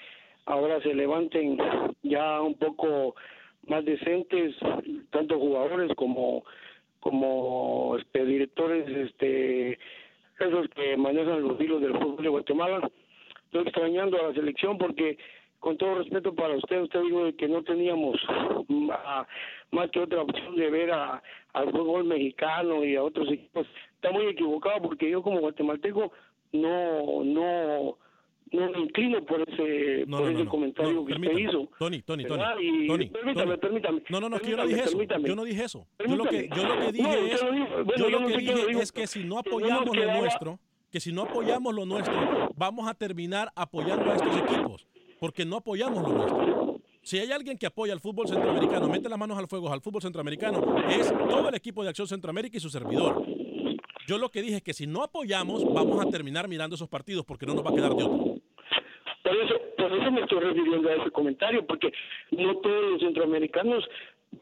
ahora 0.46 0.80
se 0.80 0.94
levanten 0.94 1.58
ya 2.02 2.40
un 2.40 2.54
poco 2.54 3.14
más 3.66 3.84
decentes, 3.84 4.56
tanto 5.10 5.38
jugadores 5.38 5.94
como 5.96 6.44
como 7.00 7.96
este, 7.98 8.24
directores, 8.26 8.86
este, 8.88 9.78
esos 10.38 10.68
que 10.70 10.96
manejan 10.98 11.42
los 11.42 11.58
hilos 11.60 11.80
del 11.80 11.92
fútbol 11.92 12.22
de 12.22 12.28
Guatemala. 12.28 12.90
Estoy 13.46 13.62
extrañando 13.62 14.18
a 14.18 14.28
la 14.28 14.34
selección 14.34 14.78
porque 14.78 15.18
con 15.60 15.76
todo 15.76 15.96
respeto 15.96 16.34
para 16.34 16.56
usted, 16.56 16.80
usted 16.80 17.02
dijo 17.02 17.36
que 17.36 17.46
no 17.48 17.62
teníamos 17.62 18.16
más 19.70 19.90
que 19.90 20.00
otra 20.00 20.22
opción 20.22 20.56
de 20.56 20.70
ver 20.70 20.90
a, 20.90 21.22
al 21.52 21.70
fútbol 21.70 22.04
mexicano 22.04 22.84
y 22.84 22.96
a 22.96 23.02
otros 23.02 23.30
equipos. 23.30 23.66
Está 23.94 24.10
muy 24.10 24.26
equivocado 24.26 24.80
porque 24.82 25.10
yo 25.10 25.22
como 25.22 25.40
guatemalteco 25.40 26.12
no 26.52 27.22
no 27.22 27.96
no 28.52 28.70
me 28.70 28.80
inclino 28.80 29.24
por 29.24 29.42
ese 29.48 30.04
no, 30.06 30.18
por 30.18 30.26
no, 30.26 30.32
ese 30.32 30.44
no, 30.44 30.50
comentario 30.50 31.04
que 31.04 31.12
usted 31.12 31.38
hizo. 31.38 31.68
Tony, 31.78 32.02
Tony, 32.02 32.24
Tony. 32.24 32.42
Y 32.60 32.86
Tony, 32.88 33.06
permítame, 33.06 33.46
Tony. 33.46 33.58
permítame. 33.58 34.02
No, 34.08 34.20
no, 34.20 34.28
no, 34.28 34.38
que 34.40 34.50
yo 34.50 34.56
no 34.56 34.66
dije 34.66 34.80
eso. 34.80 34.90
Permítame. 34.90 35.28
Yo 35.28 35.36
no 35.36 35.44
dije 35.44 35.64
eso. 35.64 35.86
Yo 35.98 36.16
lo 36.16 36.24
que, 36.24 36.48
yo 36.48 36.64
lo 36.64 36.74
que 36.74 36.84
No, 36.86 36.92
dije 36.92 37.32
es. 37.32 37.42
Bueno, 37.42 37.94
yo 37.96 38.10
lo 38.10 38.26
que 38.26 38.36
dije 38.38 38.82
es 38.82 38.92
que 38.92 39.06
si 39.06 39.24
no 39.24 39.38
apoyamos 39.38 39.96
lo 39.96 40.20
nuestro, 40.20 40.58
que 40.90 40.98
si 40.98 41.12
no 41.12 41.22
apoyamos 41.22 41.74
lo 41.74 41.86
nuestro, 41.86 42.14
vamos 42.56 42.88
a 42.88 42.94
terminar 42.94 43.52
apoyando 43.54 44.10
a 44.10 44.16
estos 44.16 44.36
equipos, 44.36 44.86
porque 45.20 45.44
no 45.44 45.58
apoyamos 45.58 46.02
lo 46.02 46.08
nuestro. 46.08 46.80
Si 47.02 47.18
hay 47.18 47.30
alguien 47.30 47.56
que 47.56 47.66
apoya 47.66 47.92
al 47.92 48.00
fútbol 48.00 48.26
centroamericano, 48.26 48.88
mete 48.88 49.08
las 49.08 49.18
manos 49.18 49.38
al 49.38 49.46
fuego 49.46 49.72
al 49.72 49.80
fútbol 49.80 50.02
centroamericano, 50.02 50.76
es 50.88 51.12
todo 51.28 51.48
el 51.48 51.54
equipo 51.54 51.82
de 51.82 51.90
Acción 51.90 52.08
Centroamérica 52.08 52.56
y 52.56 52.60
su 52.60 52.70
servidor. 52.70 53.24
Yo 54.06 54.18
lo 54.18 54.30
que 54.30 54.42
dije 54.42 54.56
es 54.56 54.62
que 54.62 54.72
si 54.72 54.86
no 54.86 55.02
apoyamos, 55.02 55.64
vamos 55.72 56.04
a 56.04 56.10
terminar 56.10 56.48
mirando 56.48 56.74
esos 56.74 56.88
partidos 56.88 57.24
porque 57.24 57.46
no 57.46 57.54
nos 57.54 57.64
va 57.64 57.70
a 57.70 57.74
quedar 57.74 57.94
de 57.94 58.02
otro. 58.02 58.40
Por 59.22 59.92
eso, 59.92 60.10
me 60.10 60.22
estoy 60.22 60.40
refiriendo 60.40 60.88
a 60.88 60.94
ese 60.94 61.10
comentario, 61.10 61.66
porque 61.66 61.92
no 62.32 62.56
todos 62.56 62.92
los 62.92 63.00
centroamericanos 63.00 63.84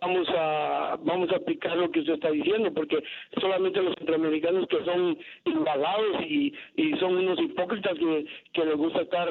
vamos 0.00 0.28
a 0.30 0.98
vamos 1.02 1.30
a 1.32 1.36
aplicar 1.36 1.76
lo 1.76 1.90
que 1.90 2.00
usted 2.00 2.14
está 2.14 2.30
diciendo, 2.30 2.72
porque 2.72 3.02
solamente 3.40 3.82
los 3.82 3.94
centroamericanos 3.96 4.66
que 4.68 4.84
son 4.84 5.18
embalados 5.44 6.22
y, 6.22 6.52
y 6.76 6.92
son 6.98 7.16
unos 7.16 7.40
hipócritas 7.40 7.98
que, 7.98 8.26
que 8.52 8.64
les 8.64 8.76
gusta 8.76 9.02
estar 9.02 9.28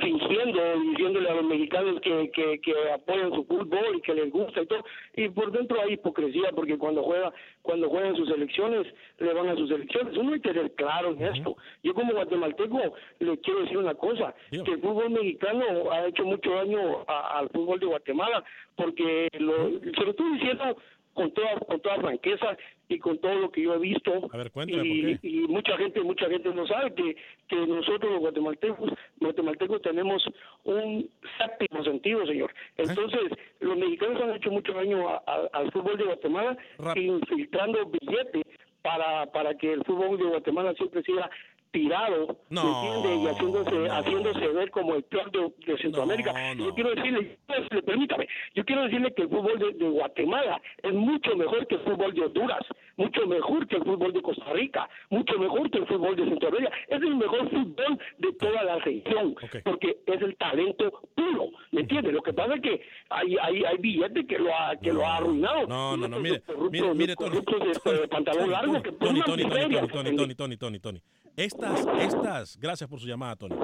fingiendo, 0.00 0.80
diciéndole 0.80 1.28
a 1.28 1.34
los 1.34 1.44
mexicanos 1.44 2.00
que, 2.00 2.30
que, 2.32 2.72
apoyan 2.92 3.32
su 3.34 3.44
fútbol 3.44 3.96
y 3.96 4.00
que 4.00 4.14
les 4.14 4.30
gusta 4.30 4.62
y 4.62 4.66
todo, 4.66 4.84
y 5.14 5.28
por 5.28 5.52
dentro 5.52 5.80
hay 5.80 5.92
hipocresía, 5.94 6.50
porque 6.54 6.78
cuando 6.78 7.02
juega 7.02 7.32
cuando 7.62 7.88
juegan 7.90 8.16
sus 8.16 8.30
elecciones, 8.30 8.86
le 9.18 9.32
van 9.34 9.48
a 9.48 9.56
sus 9.56 9.70
elecciones. 9.70 10.16
Uno 10.16 10.32
hay 10.32 10.40
que 10.40 10.52
ser 10.52 10.72
claro 10.74 11.10
en 11.10 11.22
esto. 11.22 11.56
Yo 11.82 11.94
como 11.94 12.12
guatemalteco 12.14 12.78
le 13.20 13.38
quiero 13.38 13.60
decir 13.60 13.78
una 13.78 13.94
cosa, 13.94 14.34
que 14.50 14.72
el 14.72 14.80
fútbol 14.80 15.10
mexicano 15.10 15.90
ha 15.92 16.06
hecho 16.06 16.24
mucho 16.24 16.50
daño 16.54 17.04
a- 17.06 17.38
al 17.38 17.48
fútbol 17.50 17.78
de 17.80 17.86
Guatemala, 17.86 18.42
porque 18.76 19.28
lo, 19.38 19.68
se 19.80 20.04
lo 20.04 20.10
estoy 20.10 20.32
diciendo 20.34 20.76
con 21.14 21.30
toda 21.32 21.56
con 21.68 21.78
toda 21.80 21.96
franqueza 22.00 22.56
y 22.94 22.98
con 22.98 23.18
todo 23.18 23.34
lo 23.34 23.50
que 23.50 23.62
yo 23.62 23.74
he 23.74 23.78
visto. 23.78 24.28
A 24.32 24.36
ver, 24.36 24.50
cuéntame, 24.50 24.82
y, 24.88 25.18
y 25.22 25.40
mucha 25.48 25.76
gente 25.76 26.00
mucha 26.02 26.28
gente 26.28 26.52
no 26.54 26.66
sabe 26.66 26.94
que 26.94 27.16
que 27.48 27.56
nosotros 27.66 28.10
los 28.12 28.20
guatemaltecos 28.20 28.90
guatemaltecos 29.20 29.82
tenemos 29.82 30.24
un 30.64 31.08
séptimo 31.38 31.82
sentido 31.84 32.26
señor. 32.26 32.52
Entonces 32.76 33.20
los 33.60 33.76
mexicanos 33.76 34.22
han 34.22 34.34
hecho 34.36 34.50
mucho 34.50 34.72
daño 34.72 35.08
a- 35.08 35.22
a- 35.26 35.48
al 35.52 35.70
fútbol 35.72 35.96
de 35.98 36.04
Guatemala 36.04 36.56
Rap- 36.78 36.96
infiltrando 36.96 37.86
billetes 37.86 38.44
para 38.82 39.26
para 39.30 39.54
que 39.56 39.72
el 39.72 39.84
fútbol 39.84 40.18
de 40.18 40.24
Guatemala 40.24 40.74
siempre 40.74 41.02
siga 41.04 41.30
tirado 41.72 42.36
No, 42.50 42.62
¿me 42.82 42.88
entiende? 42.88 43.16
y 43.16 43.26
haciéndose 43.34 43.88
haciéndose 43.90 44.48
ver 44.48 44.70
como 44.70 44.94
el 44.94 45.02
peor 45.04 45.30
de, 45.32 45.52
de 45.66 45.78
Centroamérica 45.78 46.32
No, 46.32 46.52
Y 46.52 46.56
no. 46.56 46.64
yo 46.66 46.74
quiero 46.74 46.94
decirle 46.94 47.38
permítame 47.84 48.28
yo 48.54 48.64
quiero 48.64 48.82
decirle 48.84 49.12
que 49.14 49.22
el 49.22 49.28
fútbol 49.28 49.58
de, 49.58 49.72
de 49.72 49.88
Guatemala 49.88 50.60
es 50.82 50.92
mucho 50.92 51.34
mejor 51.36 51.66
que 51.66 51.74
el 51.76 51.80
fútbol 51.80 52.12
de 52.14 52.20
Honduras 52.22 52.64
mucho 52.96 53.26
mejor 53.26 53.66
que 53.66 53.76
el 53.76 53.84
fútbol 53.84 54.12
de 54.12 54.22
Costa 54.22 54.52
Rica 54.52 54.88
mucho 55.10 55.38
mejor 55.38 55.70
que 55.70 55.78
el 55.78 55.86
fútbol 55.86 56.14
de 56.14 56.24
Centroamérica 56.28 56.72
es 56.88 57.02
el 57.02 57.16
mejor 57.16 57.50
fútbol 57.50 57.98
de 58.18 58.32
toda 58.34 58.62
la 58.64 58.76
región 58.78 59.34
porque 59.64 59.96
es 60.06 60.22
el 60.22 60.36
talento 60.36 60.90
puro 61.14 61.48
¿me 61.72 61.80
entiende? 61.80 62.12
lo 62.12 62.22
que 62.22 62.32
pasa 62.34 62.54
es 62.54 62.60
que 62.60 62.80
hay 63.08 63.36
hay, 63.40 63.64
hay 63.64 63.76
billetes 63.78 64.26
que 64.26 64.38
lo 64.38 64.54
ha 64.54 64.76
que 64.76 64.92
lo 64.92 65.06
ha 65.06 65.16
arruinado 65.16 65.66
No, 65.66 65.96
no, 65.96 66.06
no, 66.06 66.20
mire, 66.20 66.42
corruptos- 66.42 66.70
mire, 66.70 66.94
mire, 66.94 67.16
Tony. 67.16 67.30
corruptos 67.30 67.82
de, 67.84 67.98
de 68.00 68.08
pantalón 68.08 68.50
largo 68.50 68.82
que 68.82 68.92
Tony, 68.92 69.20
Tony, 69.22 69.42
Tony, 69.44 69.88
Tony, 69.88 70.34
Tony, 70.36 70.56
Tony, 70.56 70.78
Tony. 70.78 71.02
Estas, 71.36 71.86
estas, 71.98 72.56
gracias 72.58 72.88
por 72.88 73.00
su 73.00 73.06
llamada, 73.06 73.36
Tony, 73.36 73.54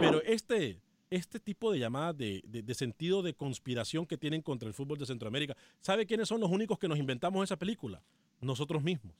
pero 0.00 0.22
este, 0.22 0.80
este 1.10 1.38
tipo 1.40 1.70
de 1.72 1.78
llamadas 1.78 2.16
de, 2.16 2.42
de- 2.46 2.62
de 2.62 2.74
sentido 2.74 3.22
de 3.22 3.34
conspiración 3.34 4.06
que 4.06 4.16
tienen 4.16 4.42
contra 4.42 4.68
el 4.68 4.74
fútbol 4.74 4.98
de 4.98 5.06
Centroamérica, 5.06 5.56
¿sabe 5.80 6.06
quiénes 6.06 6.28
son 6.28 6.40
los 6.40 6.50
únicos 6.50 6.78
que 6.78 6.88
nos 6.88 6.98
inventamos 6.98 7.44
esa 7.44 7.56
película? 7.56 8.02
Nosotros 8.40 8.82
mismos. 8.82 9.14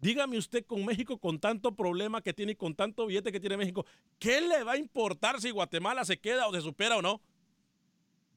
Dígame 0.00 0.36
usted 0.36 0.66
con 0.66 0.84
México, 0.84 1.16
con 1.18 1.38
tanto 1.38 1.74
problema 1.74 2.20
que 2.20 2.34
tiene 2.34 2.52
y 2.52 2.56
con 2.56 2.74
tanto 2.74 3.06
billete 3.06 3.30
que 3.32 3.40
tiene 3.40 3.56
México, 3.56 3.86
¿qué 4.18 4.40
le 4.40 4.62
va 4.64 4.72
a 4.72 4.76
importar 4.76 5.40
si 5.40 5.50
Guatemala 5.50 6.04
se 6.04 6.18
queda 6.18 6.46
o 6.48 6.52
se 6.52 6.60
supera 6.60 6.96
o 6.98 7.02
no? 7.02 7.22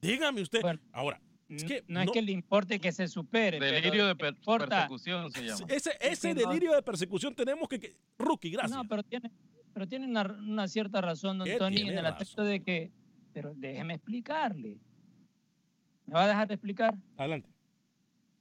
Dígame 0.00 0.40
usted. 0.40 0.62
Ahora, 0.92 1.20
es 1.48 1.64
que 1.64 1.84
no, 1.88 2.00
es 2.02 2.10
que 2.10 2.22
le 2.22 2.32
importe 2.32 2.78
que 2.78 2.92
se 2.92 3.08
supere. 3.08 3.58
Delirio 3.58 4.04
de 4.06 4.12
le 4.12 4.16
per- 4.16 4.34
importa- 4.34 4.66
persecución 4.66 5.30
se 5.32 5.44
llama. 5.44 5.66
ese, 5.68 5.90
ese 6.00 6.34
delirio 6.34 6.74
de 6.74 6.82
persecución 6.82 7.34
tenemos 7.34 7.68
que... 7.68 7.80
que- 7.80 7.96
rookie, 8.18 8.50
gracias. 8.50 8.76
No, 8.76 8.86
pero 8.86 9.02
tiene, 9.02 9.30
pero 9.72 9.86
tiene 9.86 10.06
una, 10.06 10.22
una 10.22 10.68
cierta 10.68 11.00
razón, 11.00 11.38
don 11.38 11.46
¿Qué 11.46 11.56
Tony, 11.56 11.82
en 11.82 11.98
el 11.98 12.06
aspecto 12.06 12.42
de 12.44 12.62
que. 12.62 12.90
Pero 13.32 13.52
déjeme 13.54 13.94
explicarle. 13.94 14.78
¿Me 16.06 16.14
va 16.14 16.24
a 16.24 16.28
dejar 16.28 16.48
de 16.48 16.54
explicar? 16.54 16.94
Adelante. 17.16 17.48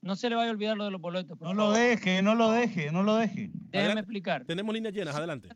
No 0.02 0.16
se 0.16 0.30
le 0.30 0.36
vaya 0.36 0.50
a 0.50 0.54
olvidar 0.54 0.78
lo 0.78 0.86
de 0.86 0.92
los 0.92 1.02
boletos. 1.02 1.40
No 1.42 1.54
lo 1.54 1.72
deje, 1.72 2.22
no 2.22 2.36
lo 2.36 2.52
deje, 2.52 2.92
no 2.92 3.04
lo 3.04 3.16
deje. 3.18 3.50
Déjeme 3.54 4.00
explicar. 4.02 4.46
Tenemos 4.46 4.74
líneas 4.74 4.94
llenas, 4.94 5.16
adelante. 5.16 5.50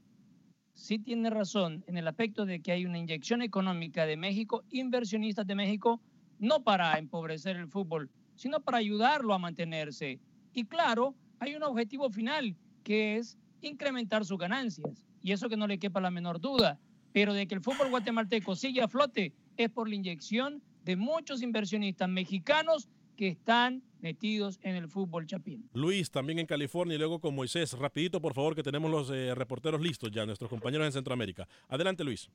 Sí 0.74 1.00
tiene 1.00 1.30
razón 1.30 1.84
en 1.88 1.98
el 1.98 2.08
aspecto 2.08 2.46
de 2.46 2.62
que 2.62 2.72
hay 2.72 2.86
una 2.86 2.98
inyección 2.98 3.42
económica 3.42 4.06
de 4.06 4.18
México, 4.18 4.64
inversionistas 4.72 5.46
de 5.48 5.56
México, 5.56 6.02
no 6.42 6.64
para 6.64 6.98
empobrecer 6.98 7.56
el 7.56 7.68
fútbol, 7.68 8.10
sino 8.36 8.60
para 8.60 8.80
ayudarlo 8.80 9.34
a 9.34 9.40
mantenerse. 9.40 10.20
Y 10.54 10.66
claro, 10.66 11.16
hay 11.40 11.56
un 11.56 11.64
objetivo 11.64 12.10
final, 12.10 12.58
que 12.84 13.16
es 13.18 13.38
incrementar 13.62 14.26
sus 14.26 14.40
ganancias. 14.40 15.06
Y 15.22 15.32
eso 15.32 15.48
que 15.48 15.56
no 15.56 15.68
le 15.68 15.78
quepa 15.78 16.02
la 16.02 16.12
menor 16.12 16.42
duda. 16.42 16.80
Pero 17.14 17.34
de 17.34 17.48
que 17.48 17.56
el 17.56 17.62
fútbol 17.62 17.90
guatemalteco 17.90 18.56
sigue 18.56 18.82
a 18.82 18.88
flote 18.88 19.34
es 19.56 19.70
por 19.70 19.88
la 19.88 19.96
inyección 19.96 20.64
de 20.84 20.96
muchos 20.96 21.44
inversionistas 21.44 22.10
mexicanos 22.10 22.90
que 23.16 23.28
están 23.28 23.84
metidos 24.00 24.60
en 24.64 24.76
el 24.76 24.88
fútbol 24.88 25.28
chapín. 25.28 25.70
Luis, 25.74 26.10
también 26.10 26.40
en 26.40 26.48
California 26.48 26.96
y 26.96 26.98
luego 26.98 27.20
con 27.20 27.36
Moisés. 27.36 27.78
Rapidito, 27.78 28.20
por 28.20 28.34
favor, 28.34 28.56
que 28.56 28.64
tenemos 28.64 28.90
los 28.90 29.12
eh, 29.12 29.36
reporteros 29.36 29.80
listos 29.80 30.10
ya, 30.10 30.26
nuestros 30.26 30.50
compañeros 30.50 30.88
en 30.88 30.94
Centroamérica. 30.94 31.48
Adelante, 31.68 32.04
Luis. 32.04 32.32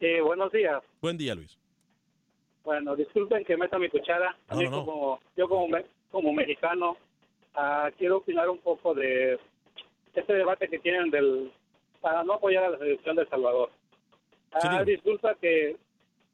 Eh, 0.00 0.22
buenos 0.22 0.50
días. 0.52 0.82
Buen 1.02 1.18
día, 1.18 1.34
Luis. 1.34 1.58
Bueno, 2.68 2.94
disculpen 2.94 3.46
que 3.46 3.56
meta 3.56 3.78
mi 3.78 3.88
cuchara. 3.88 4.36
A 4.48 4.54
No, 4.54 4.60
mí 4.60 4.64
no, 4.66 4.70
no. 4.72 4.84
como 4.84 5.20
yo 5.38 5.48
como 5.48 5.68
me- 5.68 5.86
como 6.10 6.34
mexicano 6.34 6.98
ah, 7.54 7.90
quiero 7.96 8.18
opinar 8.18 8.50
un 8.50 8.58
poco 8.58 8.92
de 8.92 9.38
este 10.12 10.34
debate 10.34 10.68
que 10.68 10.78
tienen 10.78 11.08
del 11.10 11.50
para 12.02 12.22
no 12.24 12.34
apoyar 12.34 12.64
a 12.64 12.68
la 12.68 12.76
selección 12.76 13.16
de 13.16 13.22
El 13.22 13.28
Salvador. 13.30 13.70
Ah, 14.52 14.84
disculpa 14.84 15.34
que 15.36 15.76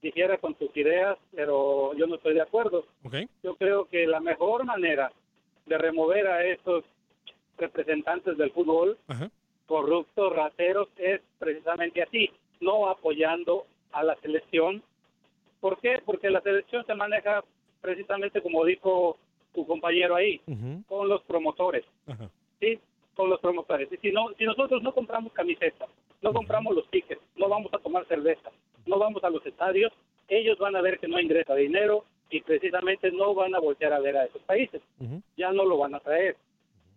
difiera 0.03 0.37
con 0.39 0.55
tus 0.57 0.76
ideas, 0.76 1.16
pero 1.37 1.95
yo 1.95 2.05
no 2.09 2.16
estoy 2.16 2.35
de 2.35 2.43
acuerdo. 2.43 2.85
Yo 3.45 3.55
creo 3.55 3.85
que 3.85 4.05
la 4.05 4.18
mejor 4.18 4.64
manera 4.64 5.12
de 5.66 5.78
remover 5.78 6.26
a 6.26 6.45
estos 6.45 6.82
representantes 7.59 8.37
del 8.37 8.51
fútbol 8.51 8.99
corruptos, 9.66 10.32
rateros, 10.35 10.89
es 10.97 11.20
precisamente 11.39 12.03
así, 12.03 12.28
no 12.61 12.89
apoyando 12.89 13.66
a 13.93 14.03
la 14.03 14.16
selección. 14.16 14.82
¿Por 15.64 15.80
qué? 15.80 16.02
Porque 16.04 16.28
la 16.28 16.42
selección 16.42 16.84
se 16.84 16.94
maneja 16.94 17.42
precisamente 17.80 18.42
como 18.42 18.66
dijo 18.66 19.16
tu 19.54 19.66
compañero 19.66 20.14
ahí, 20.14 20.38
con 20.86 21.08
los 21.08 21.22
promotores, 21.22 21.86
¿sí? 22.60 22.78
Con 23.16 23.30
los 23.30 23.40
promotores. 23.40 23.90
Y 23.90 23.96
si, 23.96 24.12
no, 24.12 24.28
si 24.36 24.44
nosotros 24.44 24.82
no 24.82 24.92
compramos 24.92 25.32
camisetas, 25.32 25.88
no 26.20 26.34
compramos 26.34 26.74
los 26.76 26.86
tickets, 26.90 27.22
no 27.36 27.48
vamos 27.48 27.72
a 27.72 27.78
tomar 27.78 28.04
cerveza, 28.08 28.50
no 28.84 28.98
vamos 28.98 29.24
a 29.24 29.30
los 29.30 29.46
estadios, 29.46 29.90
ellos 30.28 30.58
van 30.58 30.76
a 30.76 30.82
ver 30.82 30.98
que 30.98 31.08
no 31.08 31.18
ingresa 31.18 31.54
dinero 31.54 32.04
y 32.28 32.42
precisamente 32.42 33.10
no 33.10 33.32
van 33.32 33.54
a 33.54 33.58
voltear 33.58 33.94
a 33.94 34.00
ver 34.00 34.18
a 34.18 34.26
esos 34.26 34.42
países. 34.42 34.82
Ya 35.38 35.50
no 35.50 35.64
lo 35.64 35.78
van 35.78 35.94
a 35.94 36.00
traer. 36.00 36.36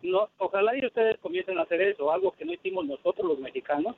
No, 0.02 0.28
ojalá 0.36 0.76
y 0.76 0.84
ustedes 0.84 1.16
comiencen 1.20 1.56
a 1.56 1.62
hacer 1.62 1.80
eso, 1.80 2.12
algo 2.12 2.32
que 2.32 2.44
no 2.44 2.52
hicimos 2.52 2.84
nosotros 2.84 3.26
los 3.26 3.38
mexicanos, 3.38 3.96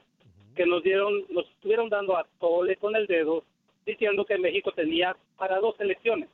que 0.54 0.64
nos 0.64 0.84
dieron, 0.84 1.24
nos 1.30 1.44
estuvieron 1.56 1.88
dando 1.88 2.16
a 2.16 2.24
tole 2.38 2.76
con 2.76 2.94
el 2.94 3.08
dedo, 3.08 3.42
diciendo 3.86 4.24
que 4.24 4.38
México 4.38 4.72
tenía 4.72 5.16
para 5.36 5.58
dos 5.58 5.76
selecciones 5.76 6.28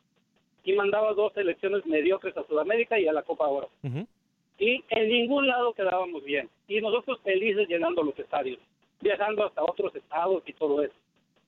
y 0.64 0.72
mandaba 0.72 1.12
dos 1.14 1.32
selecciones 1.32 1.86
mediocres 1.86 2.36
a 2.36 2.46
Sudamérica 2.46 2.98
y 2.98 3.06
a 3.06 3.12
la 3.12 3.22
Copa 3.22 3.46
Oro. 3.46 3.70
Y 4.58 4.82
en 4.88 5.08
ningún 5.08 5.46
lado 5.46 5.72
quedábamos 5.74 6.24
bien. 6.24 6.48
Y 6.66 6.80
nosotros 6.80 7.20
felices 7.22 7.68
llenando 7.68 8.02
los 8.02 8.18
estadios, 8.18 8.58
viajando 9.00 9.44
hasta 9.46 9.62
otros 9.62 9.94
estados 9.94 10.42
y 10.46 10.52
todo 10.54 10.82
eso. 10.82 10.94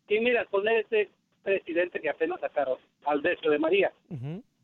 Y 0.09 0.21
mira, 0.21 0.45
con 0.47 0.67
ese 0.69 1.09
presidente 1.43 2.01
que 2.01 2.11
apenas 2.11 2.41
sacaron, 2.41 2.79
al 3.05 3.23
Decio 3.23 3.51
de 3.51 3.59
María, 3.59 3.93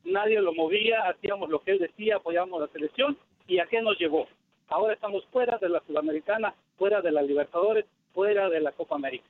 nadie 0.05 0.41
lo 0.41 0.53
movía, 0.53 1.09
hacíamos 1.09 1.49
lo 1.49 1.61
que 1.61 1.73
él 1.73 1.79
decía, 1.79 2.17
apoyábamos 2.17 2.61
la 2.61 2.69
selección, 2.69 3.17
¿y 3.49 3.59
a 3.59 3.67
qué 3.67 3.83
nos 3.83 3.99
llevó? 3.99 4.29
Ahora 4.69 4.95
estamos 4.95 5.25
fuera 5.27 5.59
de 5.59 5.69
la 5.69 5.83
Sudamericana, 5.87 6.55
fuera 6.79 7.01
de 7.01 7.11
la 7.11 7.23
Libertadores, 7.23 7.87
fuera 8.13 8.49
de 8.49 8.61
la 8.61 8.73
Copa 8.73 8.95
América. 8.95 9.25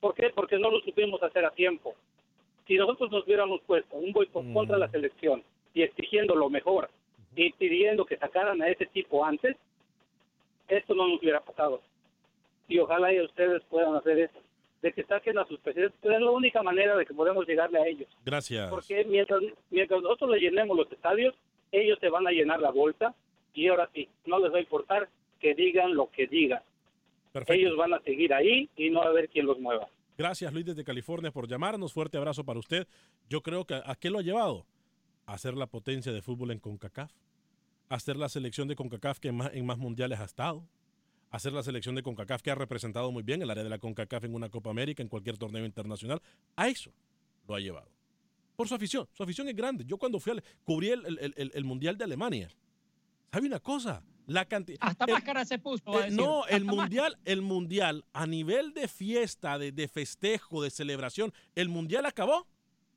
¿Por 0.00 0.14
qué? 0.14 0.30
Porque 0.34 0.58
no 0.58 0.70
lo 0.70 0.80
supimos 0.80 1.22
hacer 1.22 1.44
a 1.44 1.50
tiempo. 1.50 1.94
Si 2.66 2.76
nosotros 2.76 3.10
nos 3.10 3.24
hubiéramos 3.24 3.60
puesto 3.62 3.96
un 3.96 4.12
boicot 4.12 4.52
contra 4.52 4.78
la 4.78 4.90
selección 4.90 5.42
y 5.74 5.82
exigiendo 5.82 6.34
lo 6.34 6.50
mejor 6.50 6.90
y 7.34 7.52
pidiendo 7.52 8.04
que 8.04 8.16
sacaran 8.16 8.60
a 8.62 8.68
ese 8.68 8.86
tipo 8.86 9.24
antes, 9.24 9.56
esto 10.68 10.94
no 10.94 11.08
nos 11.08 11.20
hubiera 11.20 11.40
pasado. 11.40 11.80
Y 12.68 12.78
ojalá 12.78 13.12
y 13.12 13.20
ustedes 13.20 13.62
puedan 13.70 13.94
hacer 13.94 14.18
eso, 14.18 14.38
de 14.82 14.92
que 14.92 15.02
saquen 15.04 15.38
a 15.38 15.46
sus 15.46 15.58
presidentes. 15.60 15.98
Es 16.02 16.20
la 16.20 16.30
única 16.30 16.62
manera 16.62 16.96
de 16.96 17.06
que 17.06 17.14
podemos 17.14 17.46
llegarle 17.46 17.78
a 17.80 17.86
ellos. 17.86 18.08
Gracias. 18.24 18.68
Porque 18.68 19.04
mientras, 19.04 19.40
mientras 19.70 20.02
nosotros 20.02 20.30
le 20.30 20.40
llenemos 20.40 20.76
los 20.76 20.92
estadios, 20.92 21.34
ellos 21.72 21.98
se 22.00 22.10
van 22.10 22.26
a 22.26 22.30
llenar 22.30 22.60
la 22.60 22.70
bolsa 22.70 23.14
y 23.54 23.68
ahora 23.68 23.88
sí, 23.94 24.08
no 24.26 24.38
les 24.38 24.52
va 24.52 24.58
a 24.58 24.60
importar 24.60 25.08
que 25.40 25.54
digan 25.54 25.94
lo 25.94 26.10
que 26.10 26.26
digan. 26.26 26.62
Ellos 27.48 27.76
van 27.76 27.94
a 27.94 28.00
seguir 28.02 28.32
ahí 28.32 28.68
y 28.76 28.90
no 28.90 29.00
va 29.00 29.06
a 29.06 29.08
haber 29.10 29.28
quien 29.28 29.46
los 29.46 29.58
mueva. 29.60 29.88
Gracias, 30.16 30.52
Luis, 30.52 30.64
desde 30.66 30.82
California, 30.84 31.30
por 31.30 31.46
llamarnos. 31.48 31.92
Fuerte 31.92 32.16
abrazo 32.18 32.44
para 32.44 32.58
usted. 32.58 32.86
Yo 33.28 33.42
creo 33.42 33.64
que 33.64 33.74
¿a 33.74 33.94
qué 33.94 34.10
lo 34.10 34.18
ha 34.18 34.22
llevado? 34.22 34.66
A 35.26 35.38
ser 35.38 35.54
la 35.54 35.66
potencia 35.66 36.10
de 36.12 36.22
fútbol 36.22 36.50
en 36.50 36.58
CONCACAF. 36.58 37.12
A 37.88 38.00
ser 38.00 38.16
la 38.16 38.28
selección 38.28 38.66
de 38.68 38.74
CONCACAF 38.76 39.18
que 39.20 39.28
en 39.28 39.36
más, 39.36 39.50
en 39.54 39.64
más 39.64 39.78
mundiales 39.78 40.18
ha 40.20 40.24
estado. 40.24 40.66
A 41.30 41.38
ser 41.38 41.52
la 41.52 41.62
selección 41.62 41.94
de 41.94 42.02
CONCACAF 42.02 42.42
que 42.42 42.50
ha 42.50 42.54
representado 42.54 43.12
muy 43.12 43.22
bien 43.22 43.42
el 43.42 43.50
área 43.50 43.62
de 43.62 43.70
la 43.70 43.78
CONCACAF 43.78 44.24
en 44.24 44.34
una 44.34 44.48
Copa 44.48 44.70
América, 44.70 45.02
en 45.02 45.08
cualquier 45.08 45.36
torneo 45.38 45.64
internacional. 45.64 46.20
A 46.56 46.68
eso 46.68 46.90
lo 47.46 47.54
ha 47.54 47.60
llevado. 47.60 47.90
Por 48.56 48.66
su 48.66 48.74
afición. 48.74 49.06
Su 49.12 49.22
afición 49.22 49.48
es 49.48 49.54
grande. 49.54 49.84
Yo 49.86 49.98
cuando 49.98 50.18
fui 50.18 50.32
al, 50.32 50.42
cubrí 50.64 50.88
el, 50.88 51.04
el- 51.06 51.34
el- 51.36 51.52
el 51.54 51.64
Mundial 51.64 51.96
de 51.96 52.04
Alemania. 52.04 52.48
¿Sabe 53.32 53.46
una 53.46 53.60
cosa? 53.60 54.02
La 54.28 54.44
cantidad. 54.44 54.78
Hasta 54.82 55.06
máscara 55.06 55.44
se 55.44 55.58
puso. 55.58 55.82
va 55.90 55.96
a 55.96 56.00
Eh, 56.02 56.10
decir. 56.10 56.18
no, 56.18 56.46
el 56.46 56.64
mundial, 56.64 57.18
el 57.24 57.42
mundial, 57.42 58.04
a 58.12 58.26
nivel 58.26 58.72
de 58.74 58.86
fiesta, 58.86 59.58
de, 59.58 59.72
de 59.72 59.88
festejo, 59.88 60.62
de 60.62 60.70
celebración, 60.70 61.32
el 61.54 61.68
mundial 61.70 62.04
acabó 62.06 62.46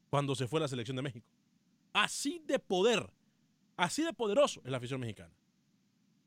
cuando 0.10 0.36
se 0.36 0.46
fue 0.48 0.60
la 0.60 0.68
selección 0.68 0.98
de 0.98 1.04
México. 1.04 1.26
Así 1.94 2.42
de 2.46 2.60
poder, 2.60 3.10
así 3.78 4.04
de 4.04 4.12
poderoso 4.14 4.62
es 4.66 4.70
la 4.72 4.78
afición 4.78 5.00
mexicana. 5.00 5.34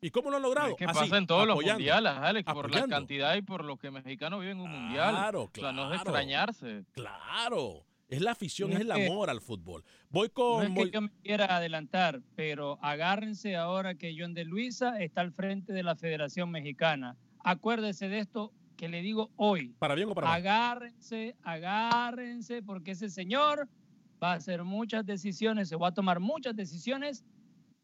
¿Y 0.00 0.10
cómo 0.10 0.28
lo 0.30 0.36
han 0.36 0.42
logrado? 0.42 0.70
Es 0.70 0.76
que 0.76 0.84
Así, 0.84 0.98
pasa 1.00 1.16
en 1.18 1.26
todos 1.26 1.46
los 1.46 1.56
mundiales, 1.62 2.12
Alex, 2.12 2.52
por 2.52 2.70
la 2.74 2.86
cantidad 2.86 3.34
y 3.36 3.42
por 3.42 3.64
lo 3.64 3.76
que 3.78 3.90
mexicanos 3.90 4.40
viven 4.40 4.60
un 4.60 4.70
mundial. 4.70 5.10
Claro, 5.14 5.42
O 5.44 5.50
sea, 5.54 5.72
no 5.72 5.84
es 5.84 5.88
claro. 5.88 6.02
extrañarse. 6.02 6.84
Claro, 6.92 7.84
es 8.08 8.20
la 8.20 8.32
afición, 8.32 8.70
No 8.70 8.76
es 8.76 8.82
es 8.82 8.86
el 8.86 8.92
amor 8.92 9.30
al 9.30 9.40
fútbol. 9.40 9.84
Voy 10.10 10.28
No 10.28 10.34
con... 10.34 10.64
es 10.66 10.70
voy- 10.74 10.84
que 10.90 10.94
yo 10.94 11.00
me 11.02 11.10
quiera 11.22 11.56
adelantar, 11.56 12.20
pero 12.36 12.78
agárrense 12.82 13.56
ahora 13.56 13.94
que 13.94 14.14
John 14.18 14.34
de 14.34 14.44
Luisa 14.44 15.00
está 15.00 15.20
al 15.22 15.32
frente 15.32 15.72
de 15.72 15.82
la 15.82 15.96
Federación 15.96 16.50
Mexicana. 16.50 17.16
Acuérdese 17.42 18.08
de 18.08 18.18
esto 18.20 18.52
que 18.76 18.88
le 18.88 19.02
digo 19.02 19.30
hoy. 19.36 19.74
¿Para 19.78 19.94
bien 19.94 20.08
o 20.10 20.14
para 20.14 20.28
mal? 20.28 20.36
Agárrense, 20.36 21.36
agárrense, 21.42 22.62
porque 22.62 22.92
ese 22.92 23.08
señor 23.08 23.68
va 24.22 24.32
a 24.32 24.36
hacer 24.36 24.64
muchas 24.64 25.04
decisiones, 25.06 25.68
se 25.68 25.76
va 25.76 25.88
a 25.88 25.94
tomar 25.94 26.20
muchas 26.20 26.54
decisiones 26.56 27.24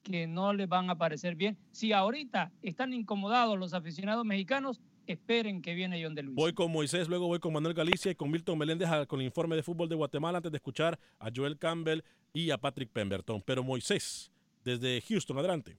que 0.03 0.27
no 0.27 0.53
le 0.55 0.67
van 0.67 0.89
a 0.91 0.97
parecer 0.97 1.35
bien. 1.37 1.59
Si 1.73 1.93
ahorita 1.93 2.51
están 2.63 2.93
incomodados 2.95 3.59
los 3.59 3.75
aficionados 3.75 4.25
mexicanos, 4.25 4.81
esperen 5.13 5.63
que 5.63 5.75
viene 5.75 6.03
John 6.03 6.15
de 6.15 6.23
Luisa. 6.23 6.41
Voy 6.41 6.53
con 6.53 6.71
Moisés, 6.73 7.09
luego 7.09 7.27
voy 7.27 7.39
con 7.39 7.53
Manuel 7.53 7.75
Galicia 7.75 8.11
y 8.11 8.15
con 8.15 8.31
Milton 8.31 8.59
Meléndez 8.59 8.89
con 9.07 9.21
el 9.21 9.27
informe 9.27 9.57
de 9.57 9.63
fútbol 9.63 9.89
de 9.89 9.97
Guatemala 9.97 10.39
antes 10.39 10.53
de 10.53 10.57
escuchar 10.57 10.99
a 11.19 11.29
Joel 11.35 11.59
Campbell 11.59 12.01
y 12.33 12.51
a 12.51 12.59
Patrick 12.59 12.91
Pemberton. 12.91 13.43
Pero 13.45 13.63
Moisés, 13.63 14.31
desde 14.65 15.01
Houston, 15.03 15.39
adelante. 15.39 15.77